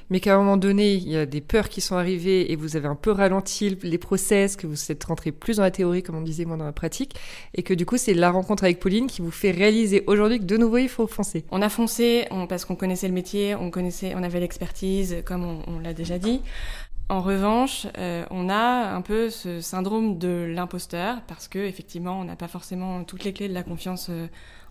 mais 0.10 0.20
qu'à 0.20 0.36
un 0.36 0.38
moment 0.38 0.58
donné, 0.58 0.94
il 0.94 1.08
y 1.08 1.18
a 1.18 1.26
des 1.26 1.42
peurs 1.42 1.70
qui 1.70 1.82
sont 1.82 1.96
arrivées 1.96 2.52
et 2.52 2.56
vous 2.56 2.76
avez 2.76 2.88
un 2.88 2.96
peu 2.96 3.12
ralenti 3.12 3.78
les 3.84 3.98
process, 3.98 4.56
que 4.56 4.68
vous 4.68 4.92
êtes 4.92 5.04
rentré 5.04 5.32
plus 5.32 5.58
dans 5.58 5.64
la 5.64 5.72
théorie, 5.72 6.02
comme 6.02 6.16
on 6.16 6.22
disait 6.22 6.46
moi 6.46 6.58
dans 6.58 6.66
la 6.66 6.72
pratique, 6.72 7.16
et 7.54 7.64
que 7.64 7.74
du 7.74 7.86
coup, 7.86 7.98
c'est 7.98 8.14
la 8.14 8.32
rencontre 8.32 8.64
avec 8.64 8.80
Pauline 8.80 9.08
qui 9.08 9.22
vous 9.22 9.32
fait 9.32 9.52
réaliser 9.52 10.04
aujourd'hui 10.08 10.40
que 10.40 10.46
de 10.46 10.58
nouveau, 10.58 10.78
il 10.78 10.90
faut 10.90 11.08
foncer. 11.08 11.46
On 11.52 11.62
a 11.62 11.70
foncé 11.70 12.28
parce 12.50 12.66
qu'on 12.66 12.76
connaissait 12.76 13.08
le 13.08 13.14
métier, 13.14 13.56
on 13.56 13.70
connaissait, 13.70 14.14
on 14.16 14.24
avait 14.24 14.40
l'expertise, 14.40 15.18
comme 15.26 15.62
on 15.68 15.80
l'a 15.80 15.94
déjà 15.94 16.18
dit. 16.18 16.42
En 17.08 17.22
revanche, 17.22 17.86
euh, 18.00 18.26
on 18.32 18.50
a 18.50 18.90
un 18.96 19.02
peu 19.02 19.30
ce 19.30 19.62
syndrome 19.62 20.18
de 20.18 20.48
l'imposteur 20.50 21.22
parce 21.28 21.48
que 21.48 21.60
effectivement, 21.60 22.20
on 22.20 22.24
n'a 22.24 22.36
pas 22.36 22.48
forcément 22.48 23.04
toutes 23.04 23.24
les 23.24 23.32
clés 23.32 23.48
de 23.48 23.54
la 23.54 23.62
confiance 23.62 24.08
euh, 24.10 24.28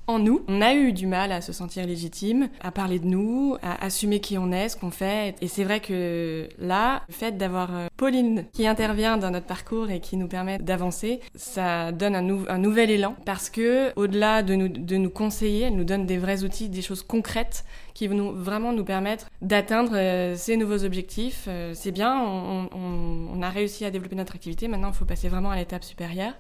en 0.07 0.19
nous. 0.19 0.45
On 0.49 0.61
a 0.61 0.75
eu 0.75 0.93
du 0.93 1.07
mal 1.07 1.33
à 1.33 1.41
se 1.41 1.53
sentir 1.53 1.87
légitime, 1.87 2.49
à 2.61 2.71
parler 2.71 2.99
de 2.99 3.07
nous, 3.07 3.57
à 3.63 3.85
assumer 3.85 4.21
qui 4.21 4.39
on 4.39 4.53
est, 4.53 4.69
ce 4.69 4.77
qu'on 4.77 4.91
fait. 4.91 5.35
Et 5.41 5.49
c'est 5.49 5.65
vrai 5.65 5.81
que 5.81 6.49
là, 6.59 7.03
le 7.09 7.15
fait 7.15 7.37
d'avoir 7.37 7.75
euh, 7.75 7.87
Pauline 7.97 8.45
qui 8.53 8.67
intervient 8.67 9.17
dans 9.17 9.31
notre 9.31 9.47
parcours 9.47 9.91
et 9.91 10.01
qui 10.01 10.17
nous 10.17 10.29
permet 10.29 10.59
d'avancer, 10.59 11.21
ça 11.35 11.93
donne 11.93 12.15
un, 12.15 12.59
nouvel 12.59 12.91
élan 12.91 13.17
parce 13.25 13.51
que 13.51 13.93
au-delà 13.97 14.43
de 14.43 14.55
nous, 14.55 15.11
conseiller, 15.11 15.63
elle 15.63 15.77
nous 15.77 15.85
donne 15.85 16.07
des 16.07 16.19
vrais 16.19 16.45
outils, 16.45 16.69
des 16.69 16.83
choses 16.83 17.03
concrètes 17.03 17.65
qui 17.95 18.09
vont 18.09 18.33
vraiment 18.33 18.73
nous 18.73 18.85
permettre 18.85 19.29
d'atteindre 19.41 19.93
euh, 19.95 20.35
ces 20.37 20.57
nouveaux 20.57 20.85
objectifs. 20.85 21.45
Euh, 21.49 21.73
c'est 21.75 21.93
bien, 21.93 22.21
on, 22.21 23.43
a 23.43 23.51
réussi 23.51 23.85
à 23.85 23.91
développer 23.91 24.17
notre 24.17 24.35
activité. 24.35 24.69
Maintenant, 24.69 24.89
il 24.89 24.95
faut 24.95 25.05
passer 25.05 25.29
vraiment 25.29 25.51
à 25.51 25.57
l'étape 25.57 25.85
supérieure 25.85 26.33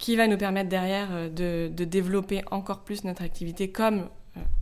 qui 0.00 0.16
va 0.16 0.26
nous 0.26 0.36
permettre 0.36 0.68
derrière 0.68 1.30
de, 1.30 1.68
de 1.68 1.84
développer 1.84 2.42
encore 2.50 2.80
plus 2.80 3.04
notre 3.04 3.22
activité 3.22 3.70
comme 3.70 4.08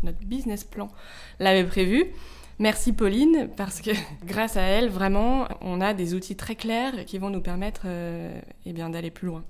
notre 0.02 0.18
business 0.18 0.64
plan 0.64 0.88
l'avait 1.40 1.64
prévu. 1.64 2.06
Merci 2.58 2.92
Pauline, 2.92 3.48
parce 3.56 3.80
que 3.80 3.90
grâce 4.26 4.56
à 4.56 4.62
elle, 4.62 4.88
vraiment, 4.88 5.46
on 5.60 5.80
a 5.80 5.94
des 5.94 6.14
outils 6.14 6.36
très 6.36 6.56
clairs 6.56 7.04
qui 7.06 7.18
vont 7.18 7.30
nous 7.30 7.40
permettre 7.40 7.82
euh, 7.86 8.40
eh 8.66 8.72
d'aller 8.72 9.10
plus 9.10 9.28
loin. 9.28 9.44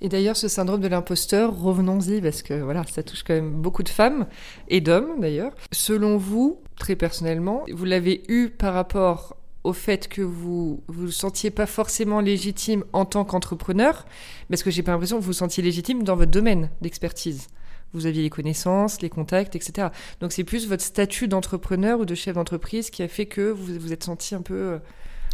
Et 0.00 0.08
d'ailleurs, 0.08 0.36
ce 0.36 0.48
syndrome 0.48 0.80
de 0.80 0.88
l'imposteur, 0.88 1.58
revenons-y, 1.58 2.20
parce 2.20 2.42
que 2.42 2.54
voilà, 2.54 2.84
ça 2.84 3.02
touche 3.02 3.22
quand 3.22 3.34
même 3.34 3.52
beaucoup 3.52 3.82
de 3.82 3.88
femmes 3.88 4.26
et 4.68 4.80
d'hommes 4.80 5.20
d'ailleurs. 5.20 5.52
Selon 5.72 6.16
vous, 6.16 6.60
très 6.76 6.96
personnellement, 6.96 7.64
vous 7.72 7.84
l'avez 7.84 8.22
eu 8.28 8.50
par 8.50 8.74
rapport 8.74 9.36
au 9.64 9.72
fait 9.72 10.08
que 10.08 10.22
vous 10.22 10.82
vous 10.88 11.10
sentiez 11.10 11.50
pas 11.50 11.66
forcément 11.66 12.20
légitime 12.20 12.84
en 12.92 13.04
tant 13.04 13.24
qu'entrepreneur, 13.24 14.06
parce 14.48 14.62
que 14.62 14.70
j'ai 14.70 14.82
pas 14.82 14.92
l'impression 14.92 15.16
que 15.16 15.22
vous 15.22 15.28
vous 15.28 15.32
sentiez 15.32 15.62
légitime 15.62 16.02
dans 16.02 16.16
votre 16.16 16.30
domaine 16.30 16.70
d'expertise? 16.80 17.48
Vous 17.92 18.06
aviez 18.06 18.22
les 18.22 18.30
connaissances, 18.30 19.02
les 19.02 19.10
contacts, 19.10 19.54
etc. 19.54 19.88
Donc 20.20 20.32
c'est 20.32 20.44
plus 20.44 20.66
votre 20.66 20.82
statut 20.82 21.28
d'entrepreneur 21.28 22.00
ou 22.00 22.04
de 22.06 22.14
chef 22.14 22.34
d'entreprise 22.34 22.90
qui 22.90 23.02
a 23.02 23.08
fait 23.08 23.26
que 23.26 23.50
vous 23.50 23.78
vous 23.78 23.92
êtes 23.92 24.04
senti 24.04 24.34
un 24.34 24.42
peu 24.42 24.54
euh, 24.54 24.78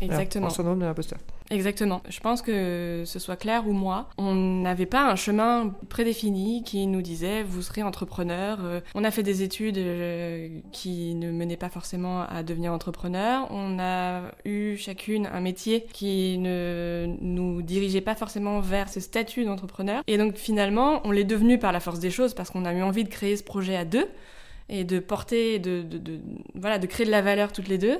Exactement. 0.01 0.49
en 0.49 0.51
syndrome 0.51 0.81
de 0.81 0.85
l'imposteur. 0.85 1.19
Exactement. 1.51 2.03
Je 2.11 2.21
pense 2.21 2.43
que 2.43 3.05
ce 3.07 3.19
soit 3.19 3.37
clair 3.37 3.67
ou 3.67 3.73
moi, 3.73 4.11
on 4.19 4.35
n'avait 4.35 4.87
pas 4.87 5.11
un 5.11 5.17
chemin 5.17 5.75
prédéfini 5.89 6.63
qui 6.63 6.87
nous 6.87 7.01
disait 7.01 7.43
vous 7.43 7.63
serez 7.63 7.83
entrepreneur. 7.83 8.59
Euh, 8.63 8.81
On 8.95 9.03
a 9.03 9.11
fait 9.11 9.23
des 9.23 9.43
études 9.43 9.79
euh, 9.79 10.49
qui 10.73 11.15
ne 11.15 11.31
menaient 11.31 11.57
pas 11.57 11.71
forcément 11.71 12.23
à 12.23 12.43
devenir 12.43 12.73
entrepreneur. 12.73 13.47
On 13.51 13.79
a 13.79 14.25
eu 14.45 14.77
chacune 14.77 15.27
un 15.33 15.41
métier 15.41 15.87
qui 15.93 16.37
ne 16.37 17.07
nous 17.23 17.63
dirigeait 17.63 18.03
pas 18.03 18.15
forcément 18.15 18.61
vers 18.61 18.91
ce 18.91 19.01
statut 19.01 19.45
d'entrepreneur. 19.45 20.03
Et 20.07 20.19
donc 20.19 20.37
finalement, 20.37 21.01
on 21.05 21.13
l'est 21.13 21.25
devenu 21.25 21.59
par 21.59 21.73
la 21.73 21.81
force 21.81 21.99
des 21.99 22.11
choses 22.11 22.35
parce 22.35 22.51
qu'on 22.51 22.67
a 22.67 22.75
eu 22.75 22.83
envie 22.83 23.05
de 23.05 23.09
créer 23.09 23.37
ce 23.37 23.43
projet 23.43 23.77
à 23.77 23.87
deux 23.87 24.07
et 24.69 24.85
de 24.85 24.99
porter, 24.99 25.59
de, 25.59 25.81
de, 25.81 25.97
de, 25.97 26.21
voilà, 26.55 26.79
de 26.79 26.87
créer 26.87 27.07
de 27.07 27.11
la 27.11 27.23
valeur 27.23 27.53
toutes 27.53 27.69
les 27.69 27.79
deux. 27.79 27.99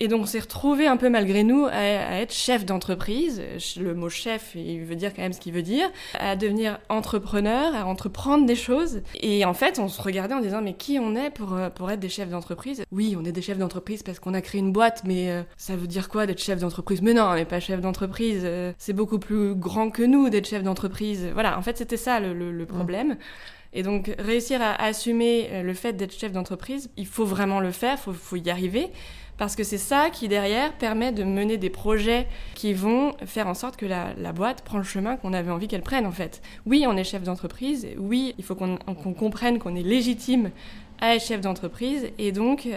Et 0.00 0.08
donc 0.08 0.22
on 0.22 0.26
s'est 0.26 0.40
retrouvé 0.40 0.86
un 0.86 0.96
peu 0.96 1.08
malgré 1.08 1.44
nous 1.44 1.66
à, 1.66 1.70
à 1.70 2.14
être 2.16 2.32
chef 2.32 2.64
d'entreprise. 2.64 3.40
Le 3.78 3.94
mot 3.94 4.08
chef, 4.08 4.56
il 4.56 4.84
veut 4.84 4.96
dire 4.96 5.14
quand 5.14 5.22
même 5.22 5.32
ce 5.32 5.40
qu'il 5.40 5.52
veut 5.52 5.62
dire. 5.62 5.88
À 6.18 6.34
devenir 6.34 6.78
entrepreneur, 6.88 7.74
à 7.74 7.86
entreprendre 7.86 8.46
des 8.46 8.56
choses. 8.56 9.02
Et 9.20 9.44
en 9.44 9.54
fait, 9.54 9.78
on 9.78 9.88
se 9.88 10.02
regardait 10.02 10.34
en 10.34 10.40
disant 10.40 10.60
mais 10.60 10.74
qui 10.74 10.98
on 10.98 11.14
est 11.14 11.30
pour, 11.30 11.56
pour 11.74 11.90
être 11.90 12.00
des 12.00 12.08
chefs 12.08 12.30
d'entreprise? 12.30 12.82
Oui, 12.90 13.16
on 13.18 13.24
est 13.24 13.32
des 13.32 13.42
chefs 13.42 13.58
d'entreprise 13.58 14.02
parce 14.02 14.18
qu'on 14.18 14.34
a 14.34 14.40
créé 14.40 14.60
une 14.60 14.72
boîte, 14.72 15.02
mais 15.04 15.30
euh, 15.30 15.42
ça 15.56 15.76
veut 15.76 15.86
dire 15.86 16.08
quoi 16.08 16.26
d'être 16.26 16.42
chef 16.42 16.58
d'entreprise? 16.58 17.00
Mais 17.00 17.14
non, 17.14 17.24
on 17.24 17.34
n'est 17.34 17.44
pas 17.44 17.60
chef 17.60 17.80
d'entreprise. 17.80 18.42
Euh, 18.44 18.72
c'est 18.78 18.92
beaucoup 18.92 19.18
plus 19.20 19.54
grand 19.54 19.90
que 19.90 20.02
nous 20.02 20.30
d'être 20.30 20.48
chef 20.48 20.62
d'entreprise. 20.62 21.28
Voilà, 21.32 21.56
en 21.56 21.62
fait 21.62 21.78
c'était 21.78 21.96
ça 21.96 22.18
le, 22.18 22.34
le, 22.34 22.50
le 22.50 22.66
problème. 22.66 23.16
Et 23.72 23.84
donc, 23.84 24.12
réussir 24.18 24.60
à 24.60 24.74
assumer 24.82 25.48
euh, 25.52 25.62
le 25.62 25.74
fait 25.74 25.92
d'être 25.92 26.12
chef 26.12 26.32
d'entreprise, 26.32 26.90
il 26.96 27.06
faut 27.06 27.24
vraiment 27.24 27.60
le 27.60 27.70
faire, 27.70 27.94
il 27.94 28.02
faut, 28.02 28.12
faut, 28.12 28.34
y 28.36 28.50
arriver, 28.50 28.90
parce 29.40 29.56
que 29.56 29.64
c'est 29.64 29.78
ça 29.78 30.10
qui, 30.10 30.28
derrière, 30.28 30.74
permet 30.74 31.12
de 31.12 31.24
mener 31.24 31.56
des 31.56 31.70
projets 31.70 32.26
qui 32.54 32.74
vont 32.74 33.14
faire 33.24 33.46
en 33.46 33.54
sorte 33.54 33.78
que 33.78 33.86
la, 33.86 34.32
boîte 34.34 34.60
prend 34.60 34.76
le 34.76 34.84
chemin 34.84 35.16
qu'on 35.16 35.32
avait 35.32 35.50
envie 35.50 35.66
qu'elle 35.66 35.80
prenne, 35.80 36.04
en 36.04 36.12
fait. 36.12 36.42
Oui, 36.66 36.84
on 36.86 36.94
est 36.94 37.04
chef 37.04 37.22
d'entreprise, 37.22 37.86
oui, 37.96 38.34
il 38.36 38.44
faut 38.44 38.54
qu'on 38.54 38.76
qu 38.76 39.14
comprenne 39.14 39.58
qu'on 39.58 39.74
est 39.74 39.82
légitime 39.82 40.50
à 41.00 41.14
être 41.14 41.24
chef 41.24 41.40
d'entreprise, 41.40 42.10
et 42.18 42.32
donc 42.32 42.68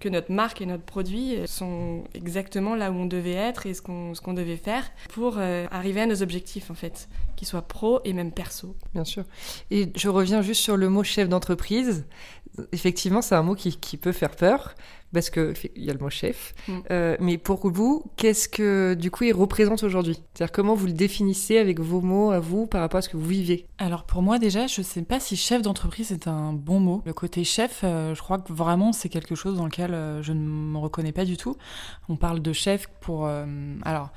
que 0.00 0.10
notre 0.10 0.30
marque 0.30 0.60
et 0.60 0.66
notre 0.66 0.82
produit 0.82 1.38
sont 1.46 2.04
exactement 2.12 2.74
là 2.74 2.90
où 2.90 2.94
on 2.96 3.06
devait 3.06 3.32
être 3.32 3.64
et 3.64 3.72
ce 3.72 3.80
qu'on 3.80 4.12
qu 4.12 4.34
devait 4.34 4.58
faire 4.58 4.84
pour 5.08 5.36
euh, 5.38 5.66
arriver 5.70 6.02
à 6.02 6.06
nos 6.06 6.22
objectifs 6.22 6.70
en 6.70 6.74
fait, 6.74 7.08
qu'ils 7.36 7.48
soient 7.48 7.62
pro 7.62 8.00
et 8.04 8.12
même 8.12 8.32
perso. 8.32 8.76
Bien 8.92 9.04
sûr. 9.04 9.24
Et 9.70 9.90
je 9.96 10.10
reviens 10.10 10.42
juste 10.42 10.60
sur 10.60 10.76
le 10.76 10.90
mot 10.90 11.04
chef 11.04 11.30
d'entreprise. 11.30 12.04
Effectivement, 12.72 13.22
c'est 13.22 13.34
un 13.34 13.42
mot 13.42 13.54
qui, 13.54 13.96
peut 13.96 14.12
faire 14.12 14.36
peur 14.36 14.74
parce 15.12 15.30
que 15.30 15.54
il 15.76 15.84
y 15.84 15.90
a 15.90 15.92
le 15.92 15.98
mot 15.98 16.10
chef. 16.10 16.54
Mm. 16.68 16.72
Euh, 16.90 17.16
mais 17.20 17.38
pour 17.38 17.70
vous, 17.70 18.04
qu'est-ce 18.16 18.48
que 18.48 18.94
du 18.94 19.10
coup 19.10 19.24
il 19.24 19.32
représente 19.32 19.82
aujourd'hui? 19.82 20.18
C'est-à-dire 20.34 20.52
comment 20.52 20.74
vous 20.74 20.86
le 20.86 20.92
définissez 20.92 21.58
avec 21.58 21.80
vos 21.80 22.00
mots 22.00 22.30
à 22.30 22.40
vous 22.40 22.66
par 22.66 22.80
rapport 22.80 22.98
à 22.98 23.02
ce 23.02 23.08
que 23.08 23.16
vous 23.16 23.28
vivez? 23.28 23.66
Alors 23.78 24.04
pour 24.04 24.22
moi 24.22 24.38
déjà, 24.38 24.66
je 24.66 24.82
sais 24.82 25.02
pas 25.02 25.20
si 25.20 25.36
chef 25.36 25.62
d'entreprise 25.62 26.12
est 26.12 26.28
un 26.28 26.52
bon 26.52 26.80
mot. 26.80 27.02
Le 27.04 27.12
côté 27.12 27.44
chef, 27.44 27.80
euh, 27.84 28.14
je 28.14 28.22
crois 28.22 28.38
que 28.38 28.52
vraiment 28.52 28.92
c'est 28.92 29.08
quelque 29.08 29.34
chose 29.34 29.56
dans 29.56 29.66
lequel 29.66 29.94
euh, 29.94 30.22
je 30.22 30.32
ne 30.32 30.40
me 30.40 30.78
reconnais 30.78 31.12
pas 31.12 31.24
du 31.24 31.36
tout. 31.36 31.56
On 32.08 32.16
parle 32.16 32.40
de 32.40 32.52
chef 32.52 32.88
pour 33.00 33.26
alors 33.82 34.10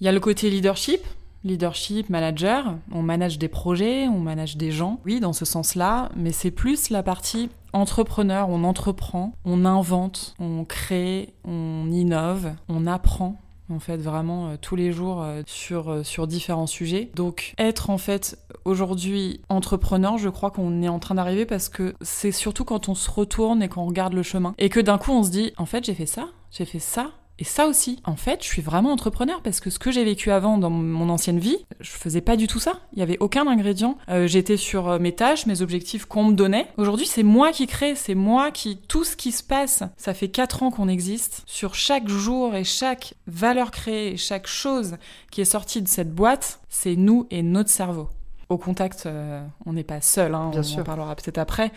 il 0.00 0.04
y 0.04 0.08
a 0.08 0.12
le 0.12 0.20
côté 0.20 0.48
leadership, 0.48 1.00
leadership, 1.44 2.08
manager, 2.08 2.76
on 2.92 3.02
manage 3.02 3.38
des 3.38 3.48
projets, 3.48 4.08
on 4.08 4.18
manage 4.18 4.56
des 4.56 4.70
gens, 4.70 5.00
oui, 5.04 5.20
dans 5.20 5.32
ce 5.32 5.44
sens-là, 5.44 6.10
mais 6.16 6.32
c'est 6.32 6.50
plus 6.50 6.90
la 6.90 7.02
partie 7.02 7.50
entrepreneur, 7.72 8.48
on 8.48 8.64
entreprend, 8.64 9.32
on 9.44 9.64
invente, 9.64 10.34
on 10.38 10.64
crée, 10.64 11.34
on 11.44 11.90
innove, 11.90 12.52
on 12.68 12.86
apprend 12.86 13.40
en 13.70 13.78
fait 13.78 13.96
vraiment 13.98 14.48
euh, 14.48 14.56
tous 14.60 14.76
les 14.76 14.92
jours 14.92 15.22
euh, 15.22 15.42
sur, 15.46 15.90
euh, 15.90 16.02
sur 16.02 16.26
différents 16.26 16.66
sujets. 16.66 17.10
Donc 17.14 17.54
être 17.58 17.90
en 17.90 17.98
fait 17.98 18.38
aujourd'hui 18.64 19.40
entrepreneur, 19.48 20.18
je 20.18 20.28
crois 20.28 20.50
qu'on 20.50 20.82
est 20.82 20.88
en 20.88 20.98
train 20.98 21.14
d'arriver 21.14 21.46
parce 21.46 21.68
que 21.68 21.94
c'est 22.00 22.32
surtout 22.32 22.64
quand 22.64 22.88
on 22.88 22.94
se 22.94 23.10
retourne 23.10 23.62
et 23.62 23.68
qu'on 23.68 23.86
regarde 23.86 24.12
le 24.12 24.22
chemin 24.22 24.54
et 24.58 24.68
que 24.68 24.80
d'un 24.80 24.98
coup 24.98 25.12
on 25.12 25.22
se 25.22 25.30
dit 25.30 25.52
en 25.56 25.66
fait 25.66 25.84
j'ai 25.84 25.94
fait 25.94 26.06
ça, 26.06 26.28
j'ai 26.50 26.64
fait 26.64 26.78
ça, 26.78 27.12
et 27.40 27.44
ça 27.44 27.66
aussi, 27.66 28.00
en 28.04 28.16
fait, 28.16 28.42
je 28.44 28.48
suis 28.48 28.60
vraiment 28.60 28.92
entrepreneur 28.92 29.40
parce 29.42 29.60
que 29.60 29.70
ce 29.70 29.78
que 29.78 29.90
j'ai 29.90 30.04
vécu 30.04 30.30
avant 30.30 30.58
dans 30.58 30.68
mon 30.68 31.08
ancienne 31.08 31.38
vie, 31.38 31.56
je 31.80 31.90
faisais 31.90 32.20
pas 32.20 32.36
du 32.36 32.46
tout 32.46 32.60
ça. 32.60 32.74
Il 32.92 32.98
y 32.98 33.02
avait 33.02 33.16
aucun 33.18 33.46
ingrédient. 33.46 33.96
Euh, 34.10 34.26
J'étais 34.26 34.58
sur 34.58 35.00
mes 35.00 35.12
tâches, 35.12 35.46
mes 35.46 35.62
objectifs 35.62 36.04
qu'on 36.04 36.24
me 36.24 36.34
donnait. 36.34 36.68
Aujourd'hui, 36.76 37.06
c'est 37.06 37.22
moi 37.22 37.50
qui 37.50 37.66
crée, 37.66 37.94
c'est 37.94 38.14
moi 38.14 38.50
qui 38.50 38.76
tout 38.76 39.04
ce 39.04 39.16
qui 39.16 39.32
se 39.32 39.42
passe. 39.42 39.82
Ça 39.96 40.12
fait 40.12 40.28
quatre 40.28 40.62
ans 40.62 40.70
qu'on 40.70 40.86
existe. 40.88 41.42
Sur 41.46 41.74
chaque 41.74 42.08
jour 42.08 42.54
et 42.54 42.64
chaque 42.64 43.14
valeur 43.26 43.70
créée, 43.70 44.18
chaque 44.18 44.46
chose 44.46 44.96
qui 45.30 45.40
est 45.40 45.46
sortie 45.46 45.80
de 45.80 45.88
cette 45.88 46.14
boîte, 46.14 46.60
c'est 46.68 46.94
nous 46.94 47.26
et 47.30 47.42
notre 47.42 47.70
cerveau. 47.70 48.10
Au 48.50 48.58
contact, 48.58 49.04
euh, 49.06 49.42
on 49.64 49.72
n'est 49.72 49.84
pas 49.84 50.00
seul. 50.00 50.34
Hein, 50.34 50.50
Bien 50.50 50.60
on 50.60 50.64
sûr. 50.64 50.80
en 50.80 50.84
parlera 50.84 51.14
peut-être 51.14 51.38
après. 51.38 51.72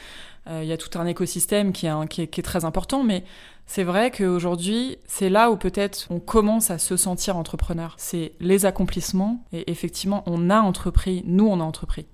Il 0.47 0.51
euh, 0.51 0.63
y 0.65 0.73
a 0.73 0.77
tout 0.77 0.99
un 0.99 1.05
écosystème 1.05 1.71
qui 1.71 1.85
est, 1.85 1.89
un, 1.89 2.05
qui 2.05 2.23
est, 2.23 2.27
qui 2.27 2.41
est 2.41 2.43
très 2.43 2.65
important, 2.65 3.03
mais 3.03 3.23
c'est 3.65 3.83
vrai 3.83 4.11
qu'aujourd'hui, 4.11 4.97
c'est 5.07 5.29
là 5.29 5.49
où 5.51 5.57
peut-être 5.57 6.07
on 6.09 6.19
commence 6.19 6.69
à 6.71 6.77
se 6.77 6.97
sentir 6.97 7.37
entrepreneur. 7.37 7.95
C'est 7.97 8.33
les 8.39 8.65
accomplissements 8.65 9.43
et 9.51 9.71
effectivement, 9.71 10.23
on 10.25 10.49
a 10.49 10.59
entrepris, 10.59 11.23
nous 11.25 11.47
on 11.47 11.59
a 11.59 11.63
entrepris. 11.63 12.05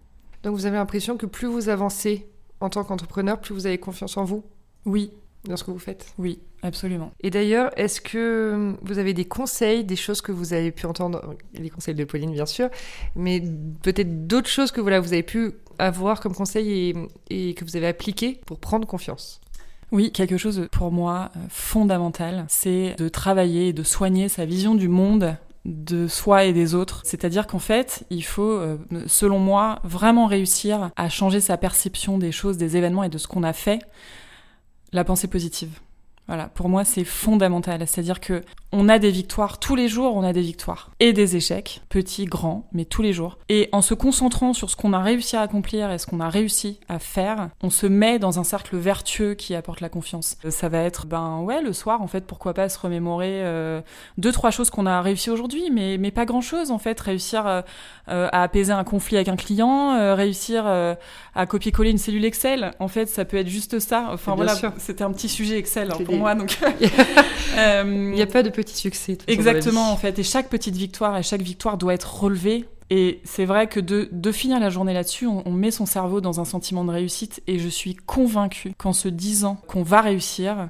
Donc 0.44 0.56
vous 0.56 0.66
avez 0.66 0.78
l'impression 0.78 1.18
que 1.18 1.26
plus 1.26 1.48
vous 1.48 1.70
avancez 1.70 2.30
en 2.62 2.70
tant 2.70 2.84
qu'entrepreneur, 2.84 3.40
plus 3.40 3.54
vous 3.54 3.66
avez 3.66 3.78
confiance 3.78 4.16
en 4.18 4.24
vous? 4.24 4.44
Oui. 4.86 5.12
Dans 5.46 5.56
ce 5.56 5.64
que 5.64 5.72
vous 5.72 5.80
faites? 5.80 6.14
Oui, 6.18 6.40
absolument. 6.64 7.12
Et 7.22 7.30
d'ailleurs, 7.30 7.72
est-ce 7.78 8.02
que 8.02 8.76
vous 8.82 8.98
avez 9.00 9.14
des 9.14 9.24
conseils, 9.24 9.86
des 9.86 9.96
choses 9.96 10.20
que 10.20 10.34
vous 10.34 10.52
avez 10.52 10.72
pu 10.72 10.86
entendre, 10.86 11.36
les 11.54 11.70
conseils 11.70 11.96
de 11.96 12.04
Pauline 12.04 12.34
bien 12.34 12.46
sûr, 12.46 12.70
mais 13.16 13.42
peut-être 13.82 14.28
d'autres 14.28 14.50
choses 14.50 14.72
que 14.72 14.82
voilà, 14.82 15.00
vous 15.00 15.14
avez 15.14 15.24
pu 15.24 15.54
avoir 15.78 16.20
comme 16.20 16.36
conseil 16.36 16.94
et, 17.30 17.50
et 17.50 17.54
que 17.54 17.64
vous 17.64 17.78
avez 17.78 17.88
appliqué 17.88 18.42
pour 18.46 18.60
prendre 18.60 18.86
confiance? 18.86 19.40
Oui, 19.92 20.12
quelque 20.12 20.38
chose 20.38 20.68
pour 20.72 20.92
moi 20.92 21.32
euh, 21.36 21.40
fondamental, 21.50 22.46
c'est 22.48 22.96
de 22.98 23.10
travailler 23.10 23.70
et 23.70 23.74
de 23.74 23.84
soigner 23.84 24.30
sa 24.30 24.46
vision 24.46 24.76
du 24.76 24.88
monde 24.88 25.36
de 25.66 26.08
soi 26.08 26.46
et 26.46 26.54
des 26.54 26.76
autres. 26.76 27.02
C'est-à-dire 27.04 27.48
qu'en 27.48 27.60
fait, 27.60 28.06
il 28.10 28.24
faut, 28.24 28.52
euh, 28.52 28.78
selon 29.08 29.40
moi, 29.40 29.80
vraiment 29.84 30.26
réussir 30.26 30.92
à 30.96 31.10
changer 31.10 31.42
sa 31.42 31.58
perception 31.58 32.18
des 32.18 32.32
choses, 32.32 32.58
des 32.58 32.78
événements 32.78 33.04
et 33.04 33.10
de 33.10 33.18
ce 33.18 33.28
qu'on 33.28 33.44
a 33.44 33.54
fait. 33.54 33.80
La 34.92 35.04
pensée 35.04 35.28
positive. 35.28 35.80
Voilà, 36.30 36.48
pour 36.48 36.70
moi 36.70 36.86
c'est 36.86 37.04
fondamental, 37.04 37.88
c'est-à-dire 37.88 38.20
que 38.20 38.44
on 38.72 38.88
a 38.88 39.00
des 39.00 39.10
victoires 39.10 39.58
tous 39.58 39.76
les 39.76 39.88
jours, 39.88 40.16
on 40.16 40.22
a 40.22 40.32
des 40.32 40.42
victoires 40.42 40.92
et 41.00 41.12
des 41.12 41.36
échecs, 41.36 41.82
petits, 41.90 42.26
grands, 42.26 42.68
mais 42.72 42.86
tous 42.86 43.02
les 43.02 43.14
jours. 43.14 43.40
Et 43.50 43.68
en 43.72 43.82
se 43.82 43.96
concentrant 43.96 44.54
sur 44.54 44.70
ce 44.70 44.76
qu'on 44.76 44.94
a 44.94 45.00
réussi 45.00 45.36
à 45.36 45.42
accomplir 45.42 45.92
et 45.92 45.98
ce 45.98 46.06
qu'on 46.06 46.20
a 46.20 46.30
réussi 46.30 46.80
à 46.88 47.00
faire, 47.00 47.50
on 47.64 47.72
se 47.72 47.88
met 47.88 48.20
dans 48.20 48.38
un 48.38 48.44
cercle 48.44 48.78
vertueux 48.78 49.34
qui 49.34 49.56
apporte 49.56 49.82
la 49.82 49.90
confiance. 49.90 50.38
Ça 50.50 50.70
va 50.70 50.84
être 50.84 51.08
ben 51.08 51.40
ouais, 51.40 51.64
le 51.64 51.74
soir 51.74 52.04
en 52.04 52.08
fait, 52.08 52.28
pourquoi 52.28 52.54
pas 52.54 52.70
se 52.70 52.78
remémorer 52.78 53.44
euh, 53.44 53.82
deux 54.20 54.32
trois 54.32 54.52
choses 54.52 54.70
qu'on 54.70 54.86
a 54.86 55.02
réussi 55.02 55.32
aujourd'hui, 55.32 55.72
mais 55.72 55.98
mais 55.98 56.12
pas 56.12 56.26
grand-chose 56.26 56.70
en 56.70 56.78
fait, 56.78 57.00
réussir 57.00 57.48
euh, 57.48 57.62
à 58.08 58.44
apaiser 58.44 58.72
un 58.72 58.84
conflit 58.84 59.16
avec 59.16 59.30
un 59.30 59.36
client, 59.36 59.96
euh, 59.96 60.14
réussir 60.14 60.68
à 60.68 61.46
copier-coller 61.48 61.90
une 61.90 61.98
cellule 61.98 62.26
Excel. 62.26 62.74
En 62.78 62.88
fait, 62.88 63.08
ça 63.08 63.26
peut 63.26 63.38
être 63.38 63.48
juste 63.48 63.80
ça. 63.80 64.10
Enfin 64.14 64.36
voilà, 64.36 64.54
c'était 64.78 65.04
un 65.04 65.12
petit 65.12 65.30
sujet 65.30 65.58
Excel 65.58 65.92
hein, 65.92 66.04
pour 66.06 66.19
moi 66.20 66.36
donc 66.36 66.58
il 66.82 68.12
n'y 68.12 68.22
a 68.22 68.28
pas 68.28 68.44
de 68.44 68.50
petit 68.50 68.76
succès. 68.76 69.18
Exactement, 69.28 69.92
en 69.92 69.98
fait. 69.98 70.20
Et 70.20 70.24
chaque 70.24 70.50
petite 70.50 70.76
victoire 70.76 71.18
et 71.18 71.24
chaque 71.24 71.42
victoire 71.42 71.78
doit 71.78 71.94
être 71.94 72.22
relevée. 72.22 72.66
Et 72.92 73.22
c'est 73.24 73.46
vrai 73.46 73.68
que 73.68 73.80
de, 73.80 74.10
de, 74.12 74.32
finir 74.32 74.60
la 74.60 74.72
journée 74.72 74.94
là-dessus, 74.94 75.28
on, 75.28 75.48
on, 75.48 75.52
met 75.52 75.70
son 75.70 75.86
cerveau 75.86 76.22
dans 76.22 76.40
un 76.40 76.46
sentiment 76.46 76.84
de 76.84 76.92
réussite. 76.92 77.42
Et 77.46 77.60
je 77.60 77.68
suis 77.68 77.96
convaincue 77.96 78.74
qu'en 78.78 78.94
se 78.94 79.08
disant 79.08 79.58
qu'on 79.68 79.84
va 79.84 80.02
réussir, 80.02 80.70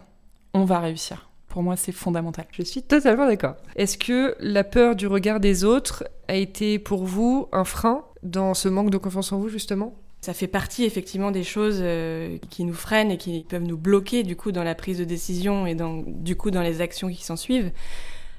on 0.53 0.65
va 0.65 0.79
réussir. 0.79 1.29
Pour 1.47 1.63
moi, 1.63 1.77
c'est 1.77 1.93
fondamental. 1.93 2.45
Je 2.51 2.61
suis 2.61 2.83
totalement 2.83 3.25
d'accord. 3.25 3.55
Est-ce 3.75 3.97
que 3.97 4.35
la 4.39 4.63
peur 4.63 4.95
du 4.95 5.07
regard 5.07 5.39
des 5.39 5.63
autres 5.63 6.03
a 6.27 6.35
été 6.35 6.77
pour 6.77 7.05
vous 7.05 7.47
un 7.51 7.63
frein 7.63 8.03
dans 8.21 8.53
ce 8.53 8.67
manque 8.67 8.91
de 8.91 8.97
confiance 8.97 9.31
en 9.31 9.39
vous, 9.39 9.49
justement? 9.49 9.95
Ça 10.21 10.33
fait 10.33 10.47
partie 10.47 10.83
effectivement 10.83 11.31
des 11.31 11.43
choses 11.43 11.79
euh, 11.81 12.37
qui 12.49 12.65
nous 12.65 12.73
freinent 12.73 13.11
et 13.11 13.17
qui 13.17 13.45
peuvent 13.47 13.63
nous 13.63 13.77
bloquer 13.77 14.23
du 14.23 14.35
coup 14.35 14.51
dans 14.51 14.63
la 14.63 14.75
prise 14.75 14.97
de 14.97 15.05
décision 15.05 15.65
et 15.65 15.75
du 15.75 16.35
coup 16.35 16.51
dans 16.51 16.61
les 16.61 16.81
actions 16.81 17.09
qui 17.09 17.23
s'en 17.23 17.37
suivent. 17.37 17.71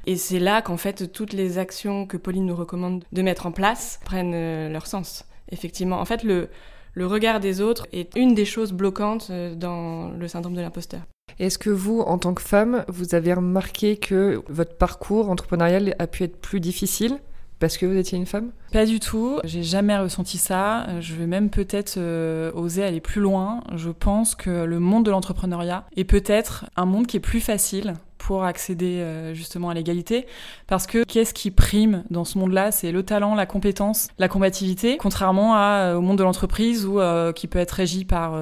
Et 0.06 0.16
c'est 0.16 0.38
là 0.38 0.60
qu'en 0.60 0.76
fait 0.76 1.10
toutes 1.10 1.32
les 1.32 1.58
actions 1.58 2.06
que 2.06 2.16
Pauline 2.16 2.46
nous 2.46 2.56
recommande 2.56 3.04
de 3.12 3.22
mettre 3.22 3.46
en 3.46 3.52
place 3.52 3.98
prennent 4.04 4.34
euh, 4.34 4.68
leur 4.68 4.86
sens. 4.86 5.24
Effectivement, 5.50 6.00
en 6.00 6.04
fait 6.04 6.22
le, 6.22 6.48
le 6.92 7.06
regard 7.06 7.40
des 7.40 7.60
autres 7.60 7.86
est 7.92 8.14
une 8.16 8.34
des 8.34 8.44
choses 8.44 8.72
bloquantes 8.72 9.28
euh, 9.30 9.54
dans 9.54 10.10
le 10.10 10.28
syndrome 10.28 10.54
de 10.54 10.60
l'imposteur. 10.60 11.00
Est-ce 11.38 11.58
que 11.58 11.70
vous, 11.70 12.00
en 12.00 12.18
tant 12.18 12.34
que 12.34 12.42
femme, 12.42 12.84
vous 12.88 13.14
avez 13.14 13.32
remarqué 13.32 13.96
que 13.96 14.42
votre 14.48 14.76
parcours 14.76 15.30
entrepreneurial 15.30 15.94
a 15.98 16.06
pu 16.06 16.24
être 16.24 16.36
plus 16.36 16.60
difficile? 16.60 17.18
Parce 17.60 17.76
que 17.76 17.86
vous 17.86 17.96
étiez 17.96 18.18
une 18.18 18.26
femme? 18.26 18.50
Pas 18.72 18.86
du 18.86 18.98
tout, 18.98 19.38
j'ai 19.44 19.62
jamais 19.62 19.96
ressenti 19.96 20.38
ça. 20.38 20.86
Je 21.00 21.14
vais 21.14 21.26
même 21.26 21.50
peut-être 21.50 21.94
euh, 21.98 22.50
oser 22.54 22.82
aller 22.82 23.00
plus 23.00 23.20
loin. 23.20 23.62
Je 23.76 23.90
pense 23.90 24.34
que 24.34 24.64
le 24.64 24.80
monde 24.80 25.04
de 25.04 25.10
l'entrepreneuriat 25.10 25.84
est 25.96 26.04
peut-être 26.04 26.64
un 26.76 26.86
monde 26.86 27.06
qui 27.06 27.18
est 27.18 27.20
plus 27.20 27.40
facile 27.40 27.94
pour 28.18 28.44
accéder 28.44 29.00
euh, 29.00 29.34
justement 29.34 29.70
à 29.70 29.74
l'égalité 29.74 30.26
parce 30.66 30.86
que 30.86 31.04
qu'est-ce 31.04 31.34
qui 31.34 31.50
prime 31.50 32.02
dans 32.10 32.24
ce 32.24 32.38
monde-là? 32.38 32.72
C'est 32.72 32.92
le 32.92 33.02
talent 33.02 33.34
la 33.34 33.46
compétence 33.46 34.08
la 34.18 34.28
combativité 34.28 34.96
contrairement 34.98 35.54
à, 35.54 35.94
au 35.96 36.00
monde 36.00 36.18
de 36.18 36.22
l'entreprise 36.22 36.86
où 36.86 37.00
qui 37.34 37.46
peut 37.46 37.58
être 37.58 37.72
régi 37.72 38.04
par 38.04 38.38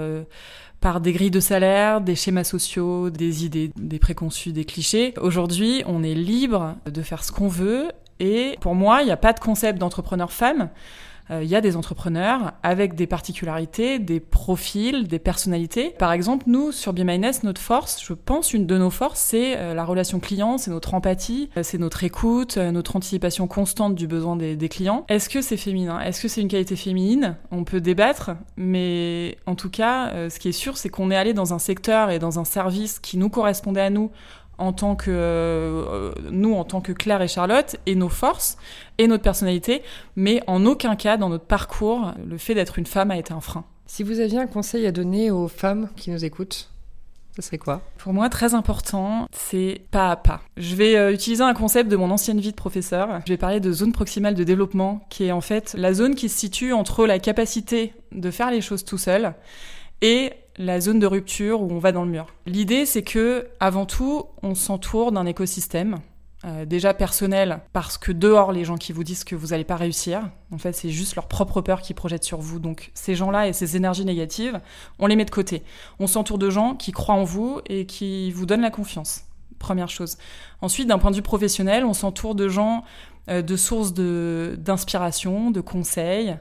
par 0.81 1.01
des 1.01 1.13
grilles 1.13 1.31
de 1.31 1.41
salaire, 1.41 2.01
des 2.01 2.15
schémas 2.15 2.45
sociaux, 2.45 3.11
des 3.11 3.45
idées, 3.45 3.73
des 3.77 3.99
préconçus, 3.99 4.53
des 4.53 4.65
clichés. 4.65 5.13
Aujourd'hui, 5.21 5.83
on 5.87 6.03
est 6.03 6.15
libre 6.15 6.77
de 6.87 7.03
faire 7.03 7.25
ce 7.25 7.33
qu'on 7.33 7.49
veut 7.49 7.89
et 8.21 8.57
pour 8.61 8.75
moi, 8.75 9.03
il 9.03 9.07
n'y 9.07 9.11
a 9.11 9.17
pas 9.17 9.33
de 9.33 9.41
concept 9.41 9.79
d'entrepreneur 9.79 10.33
femme 10.33 10.71
il 11.31 11.35
euh, 11.35 11.45
y 11.45 11.55
a 11.55 11.61
des 11.61 11.77
entrepreneurs 11.77 12.53
avec 12.63 12.95
des 12.95 13.07
particularités, 13.07 13.99
des 13.99 14.21
profils, 14.21 15.07
des 15.07 15.19
personnalités. 15.19 15.91
Par 15.99 16.13
exemple, 16.13 16.45
nous, 16.47 16.73
sur 16.73 16.93
Be 16.93 17.01
notre 17.43 17.61
force, 17.61 18.03
je 18.03 18.13
pense, 18.13 18.53
une 18.55 18.67
de 18.67 18.79
nos 18.79 18.91
forces, 18.91 19.21
c'est 19.21 19.57
euh, 19.57 19.75
la 19.75 19.85
relation 19.85 20.21
client, 20.21 20.59
c'est 20.59 20.71
notre 20.71 20.95
empathie, 20.95 21.51
euh, 21.57 21.63
c'est 21.63 21.79
notre 21.79 22.05
écoute, 22.05 22.57
notre 22.57 22.97
anticipation 22.97 23.47
constante 23.47 23.95
du 23.95 24.07
besoin 24.07 24.37
des 24.37 24.69
clients. 24.69 25.05
Est-ce 25.09 25.29
que 25.29 25.43
c'est 25.43 25.57
féminin? 25.57 26.01
Est-ce 26.01 26.23
que 26.23 26.29
c'est 26.29 26.41
une 26.41 26.49
qualité 26.49 26.77
féminine? 26.77 27.37
On 27.51 27.65
peut 27.65 27.81
débattre, 27.81 28.31
mais 28.57 29.37
en 29.47 29.55
tout 29.55 29.71
cas, 29.71 30.29
ce 30.29 30.39
qui 30.39 30.49
est 30.49 30.53
sûr, 30.53 30.77
c'est 30.77 30.89
qu'on 30.89 31.11
est 31.11 31.17
allé 31.17 31.35
dans 31.35 31.55
un 31.55 31.59
secteur 31.59 32.11
et 32.11 32.19
dans 32.19 32.39
un 32.39 32.45
service 32.45 32.99
qui 32.99 33.17
nous 33.17 33.29
correspondait 33.29 33.81
à 33.81 33.91
nous 33.91 34.11
en 34.59 34.73
tant 34.73 34.97
que 34.97 35.11
euh, 35.11 36.13
nous 36.31 36.55
en 36.55 36.65
tant 36.65 36.81
que 36.81 36.93
Claire 36.93 37.23
et 37.23 37.29
Charlotte 37.29 37.77
et 37.87 37.95
nos 37.95 38.09
forces 38.09 38.59
et 38.99 39.07
notre 39.07 39.23
personnalité, 39.23 39.83
mais 40.17 40.43
en 40.47 40.67
aucun 40.67 40.97
cas 40.97 41.17
dans 41.17 41.29
notre 41.29 41.47
parcours 41.47 42.13
le 42.27 42.39
fait 42.39 42.55
d'être 42.55 42.79
une 42.79 42.87
femme 42.87 43.11
a 43.11 43.17
été 43.17 43.33
un 43.33 43.41
frein. 43.41 43.65
Si 43.87 44.03
vous 44.03 44.21
aviez 44.21 44.39
un 44.39 44.47
conseil 44.47 44.87
à 44.87 44.93
donner 44.93 45.31
aux 45.31 45.49
femmes 45.49 45.89
qui 45.97 46.11
nous 46.11 46.25
écoutent, 46.25 46.71
ce 47.35 47.43
serait 47.43 47.59
quoi? 47.59 47.83
Pour 47.99 48.13
moi, 48.13 48.29
très 48.29 48.55
important, 48.55 49.29
c'est 49.31 49.83
pas 49.93 50.11
à 50.11 50.17
pas. 50.17 50.43
Je 50.57 50.75
vais 50.75 50.97
euh, 50.97 51.13
utiliser 51.13 51.45
un 51.45 51.55
concept 51.55 51.89
de 51.89 51.95
mon 51.95 52.11
ancienne 52.11 52.41
vie 52.41 52.51
de 52.51 52.57
professeur. 52.57 53.21
Je 53.27 53.33
vais 53.33 53.37
parler 53.37 53.61
de 53.61 53.71
zone 53.71 53.93
proximale 53.93 54.35
de 54.35 54.43
développement, 54.43 55.07
qui 55.09 55.25
est 55.25 55.33
en 55.33 55.41
fait 55.41 55.75
la 55.79 55.95
zone 55.95 56.17
qui 56.17 56.29
se 56.29 56.37
situe 56.37 56.73
entre 56.73 57.07
la 57.07 57.21
capacité 57.21 57.95
de 58.11 58.31
faire 58.33 58.51
les 58.51 58.61
choses 58.61 58.85
tout 58.85 58.99
seul 58.99 59.35
et 60.03 60.33
la 60.59 60.81
zone 60.81 60.99
de 60.99 61.07
rupture 61.07 61.63
où 61.63 61.71
on 61.73 61.79
va 61.79 61.93
dans 61.93 62.05
le 62.05 62.11
mur. 62.11 62.27
L'idée, 62.47 62.85
c'est 62.85 63.03
que, 63.03 63.49
avant 63.61 63.87
tout, 63.87 64.25
on 64.43 64.55
s'entoure 64.55 65.13
d'un 65.13 65.25
écosystème. 65.25 65.99
Euh, 66.45 66.65
déjà 66.65 66.95
personnel, 66.95 67.63
parce 67.73 67.99
que 67.99 68.13
dehors, 68.13 68.53
les 68.53 68.65
gens 68.65 68.77
qui 68.77 68.93
vous 68.93 69.03
disent 69.03 69.25
que 69.25 69.35
vous 69.35 69.49
n'allez 69.49 69.65
pas 69.65 69.75
réussir, 69.75 70.31
en 70.53 70.59
fait, 70.59 70.73
c'est 70.73 70.91
juste 70.91 71.17
leur 71.17 71.27
propre 71.27 71.61
peur 71.63 71.83
qui 71.83 71.95
projette 71.95 72.23
sur 72.23 72.39
vous. 72.39 72.61
Donc, 72.61 72.93
ces 72.95 73.17
gens-là 73.17 73.49
et 73.49 73.53
ces 73.53 73.77
énergies 73.77 74.05
négatives, 74.05 74.61
on 75.01 75.09
les 75.09 75.17
met 75.17 75.25
de 75.25 75.33
côté. 75.33 75.65
On 75.99 76.07
s'entoure 76.07 76.39
de 76.39 76.49
gens 76.49 76.77
qui 76.77 76.93
croient 76.93 77.17
en 77.17 77.25
vous 77.25 77.61
et 77.67 77.87
qui 77.87 78.31
vous 78.31 78.47
donnent 78.47 78.61
la 78.61 78.71
confiance. 78.71 79.25
Première 79.59 79.89
chose. 79.89 80.17
Ensuite, 80.61 80.87
d'un 80.87 80.99
point 80.99 81.11
de 81.11 81.17
vue 81.17 81.23
professionnel, 81.23 81.85
on 81.85 81.93
s'entoure 81.93 82.37
de 82.37 82.47
gens, 82.47 82.85
euh, 83.29 83.43
de 83.43 83.57
sources 83.57 83.93
d'inspiration, 83.93 85.51
de 85.51 85.61
conseils, 85.61 86.37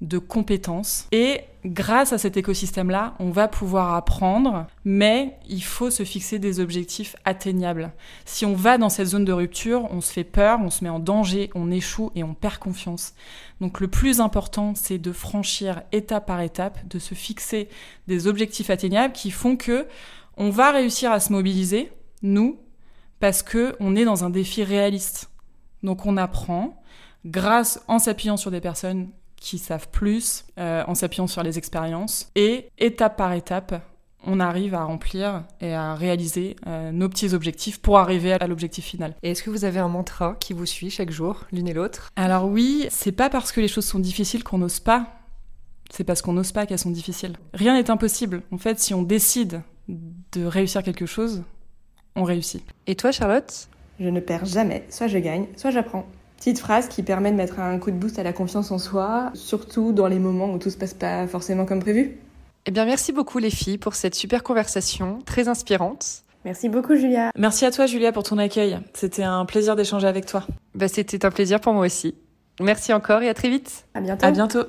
de 0.00 0.18
compétences. 0.18 1.06
Et 1.12 1.42
grâce 1.64 2.12
à 2.12 2.18
cet 2.18 2.36
écosystème-là, 2.36 3.14
on 3.18 3.30
va 3.30 3.48
pouvoir 3.48 3.94
apprendre, 3.94 4.66
mais 4.84 5.36
il 5.48 5.62
faut 5.62 5.90
se 5.90 6.04
fixer 6.04 6.38
des 6.38 6.58
objectifs 6.58 7.16
atteignables. 7.24 7.92
Si 8.24 8.46
on 8.46 8.54
va 8.54 8.78
dans 8.78 8.88
cette 8.88 9.08
zone 9.08 9.24
de 9.24 9.32
rupture, 9.32 9.88
on 9.90 10.00
se 10.00 10.12
fait 10.12 10.24
peur, 10.24 10.60
on 10.62 10.70
se 10.70 10.82
met 10.84 10.90
en 10.90 11.00
danger, 11.00 11.50
on 11.54 11.70
échoue 11.70 12.10
et 12.14 12.24
on 12.24 12.34
perd 12.34 12.58
confiance. 12.58 13.14
Donc 13.60 13.80
le 13.80 13.88
plus 13.88 14.20
important, 14.20 14.74
c'est 14.74 14.98
de 14.98 15.12
franchir 15.12 15.82
étape 15.92 16.26
par 16.26 16.40
étape, 16.40 16.78
de 16.88 16.98
se 16.98 17.14
fixer 17.14 17.68
des 18.08 18.26
objectifs 18.26 18.70
atteignables 18.70 19.12
qui 19.12 19.30
font 19.30 19.56
que 19.56 19.86
on 20.36 20.48
va 20.48 20.70
réussir 20.70 21.12
à 21.12 21.20
se 21.20 21.32
mobiliser, 21.32 21.92
nous, 22.22 22.58
parce 23.18 23.42
que 23.42 23.76
on 23.80 23.96
est 23.96 24.06
dans 24.06 24.24
un 24.24 24.30
défi 24.30 24.64
réaliste. 24.64 25.30
Donc 25.82 26.06
on 26.06 26.16
apprend 26.16 26.82
grâce 27.26 27.82
en 27.86 27.98
s'appuyant 27.98 28.38
sur 28.38 28.50
des 28.50 28.62
personnes 28.62 29.10
qui 29.40 29.58
savent 29.58 29.88
plus 29.88 30.44
euh, 30.58 30.84
en 30.86 30.94
s'appuyant 30.94 31.26
sur 31.26 31.42
les 31.42 31.58
expériences. 31.58 32.30
Et 32.36 32.68
étape 32.78 33.16
par 33.16 33.32
étape, 33.32 33.82
on 34.24 34.38
arrive 34.38 34.74
à 34.74 34.84
remplir 34.84 35.44
et 35.60 35.74
à 35.74 35.94
réaliser 35.94 36.56
euh, 36.66 36.92
nos 36.92 37.08
petits 37.08 37.34
objectifs 37.34 37.80
pour 37.80 37.98
arriver 37.98 38.34
à 38.34 38.46
l'objectif 38.46 38.84
final. 38.84 39.14
Et 39.22 39.30
est-ce 39.30 39.42
que 39.42 39.50
vous 39.50 39.64
avez 39.64 39.80
un 39.80 39.88
mantra 39.88 40.36
qui 40.38 40.52
vous 40.52 40.66
suit 40.66 40.90
chaque 40.90 41.10
jour, 41.10 41.46
l'une 41.52 41.68
et 41.68 41.72
l'autre? 41.72 42.10
Alors 42.16 42.44
oui, 42.44 42.86
c'est 42.90 43.12
pas 43.12 43.30
parce 43.30 43.50
que 43.50 43.60
les 43.60 43.68
choses 43.68 43.86
sont 43.86 43.98
difficiles 43.98 44.44
qu'on 44.44 44.58
n'ose 44.58 44.80
pas. 44.80 45.06
C'est 45.90 46.04
parce 46.04 46.22
qu'on 46.22 46.34
n'ose 46.34 46.52
pas 46.52 46.66
qu'elles 46.66 46.78
sont 46.78 46.90
difficiles. 46.90 47.36
Rien 47.52 47.74
n'est 47.74 47.90
impossible. 47.90 48.42
En 48.52 48.58
fait, 48.58 48.78
si 48.78 48.94
on 48.94 49.02
décide 49.02 49.62
de 49.88 50.44
réussir 50.44 50.84
quelque 50.84 51.06
chose, 51.06 51.42
on 52.14 52.22
réussit. 52.22 52.62
Et 52.86 52.94
toi, 52.94 53.10
Charlotte? 53.10 53.68
Je 53.98 54.08
ne 54.08 54.20
perds 54.20 54.44
jamais. 54.44 54.86
Soit 54.88 55.08
je 55.08 55.18
gagne, 55.18 55.46
soit 55.56 55.70
j'apprends. 55.70 56.06
Petite 56.40 56.58
phrase 56.58 56.88
qui 56.88 57.02
permet 57.02 57.30
de 57.30 57.36
mettre 57.36 57.60
un 57.60 57.78
coup 57.78 57.90
de 57.90 57.96
boost 57.96 58.18
à 58.18 58.22
la 58.22 58.32
confiance 58.32 58.70
en 58.70 58.78
soi, 58.78 59.30
surtout 59.34 59.92
dans 59.92 60.06
les 60.06 60.18
moments 60.18 60.50
où 60.50 60.58
tout 60.58 60.70
se 60.70 60.78
passe 60.78 60.94
pas 60.94 61.26
forcément 61.26 61.66
comme 61.66 61.80
prévu. 61.80 62.16
Eh 62.64 62.70
bien, 62.70 62.86
merci 62.86 63.12
beaucoup 63.12 63.38
les 63.38 63.50
filles 63.50 63.76
pour 63.76 63.94
cette 63.94 64.14
super 64.14 64.42
conversation, 64.42 65.18
très 65.26 65.48
inspirante. 65.48 66.22
Merci 66.46 66.70
beaucoup 66.70 66.96
Julia. 66.96 67.30
Merci 67.36 67.66
à 67.66 67.70
toi 67.70 67.84
Julia 67.84 68.10
pour 68.10 68.22
ton 68.22 68.38
accueil. 68.38 68.78
C'était 68.94 69.22
un 69.22 69.44
plaisir 69.44 69.76
d'échanger 69.76 70.06
avec 70.06 70.24
toi. 70.24 70.46
Bah, 70.74 70.88
c'était 70.88 71.26
un 71.26 71.30
plaisir 71.30 71.60
pour 71.60 71.74
moi 71.74 71.84
aussi. 71.84 72.14
Merci 72.58 72.94
encore 72.94 73.20
et 73.20 73.28
à 73.28 73.34
très 73.34 73.50
vite. 73.50 73.84
À 73.92 74.00
bientôt. 74.00 74.24
À 74.24 74.30
bientôt. 74.30 74.64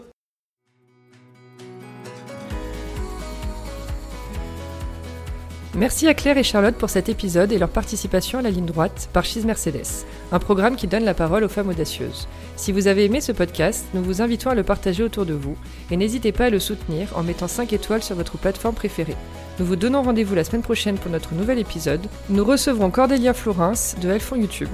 Merci 5.74 6.08
à 6.10 6.14
Claire 6.14 6.38
et 6.38 6.44
Charlotte 6.44 6.76
pour 6.76 6.90
cet 6.90 7.08
épisode 7.08 7.54
et 7.54 7.58
leur 7.58 7.70
participation 7.70 8.40
à 8.40 8.42
la 8.42 8.50
ligne 8.50 8.66
droite 8.66 9.10
par 9.14 9.24
Chise 9.24 9.46
Mercedes, 9.46 10.06
un 10.34 10.40
programme 10.40 10.76
qui 10.76 10.86
donne 10.86 11.06
la 11.06 11.14
parole 11.14 11.46
aux 11.46 11.50
femmes 11.50 11.70
audacieuses. 11.70 12.28
Si 12.58 12.74
vous 12.74 12.88
avez 12.88 13.06
aimé 13.06 13.22
ce 13.22 13.32
podcast, 13.32 13.86
nous 13.94 14.04
vous 14.04 14.22
invitons 14.22 14.50
à 14.50 14.56
le 14.56 14.64
partager 14.64 15.02
autour 15.02 15.26
de 15.26 15.34
vous 15.34 15.56
et 15.90 15.96
n'hésitez 15.96 16.34
pas 16.34 16.46
à 16.46 16.50
le 16.50 16.60
soutenir 16.60 17.18
en 17.18 17.24
mettant 17.24 17.48
5 17.48 17.72
étoiles 17.72 18.04
sur 18.04 18.18
votre 18.18 18.38
plateforme 18.38 18.76
préférée. 18.76 19.16
Nous 19.60 19.66
vous 19.66 19.78
donnons 19.78 20.04
rendez-vous 20.04 20.36
la 20.36 20.44
semaine 20.44 20.62
prochaine 20.62 20.98
pour 20.98 21.10
notre 21.10 21.36
nouvel 21.36 21.58
épisode. 21.58 22.06
Nous 22.30 22.44
recevrons 22.44 22.92
Cordélia 22.92 23.34
Florence 23.34 23.96
de 24.02 24.10
Elfond 24.10 24.42
YouTube. 24.42 24.70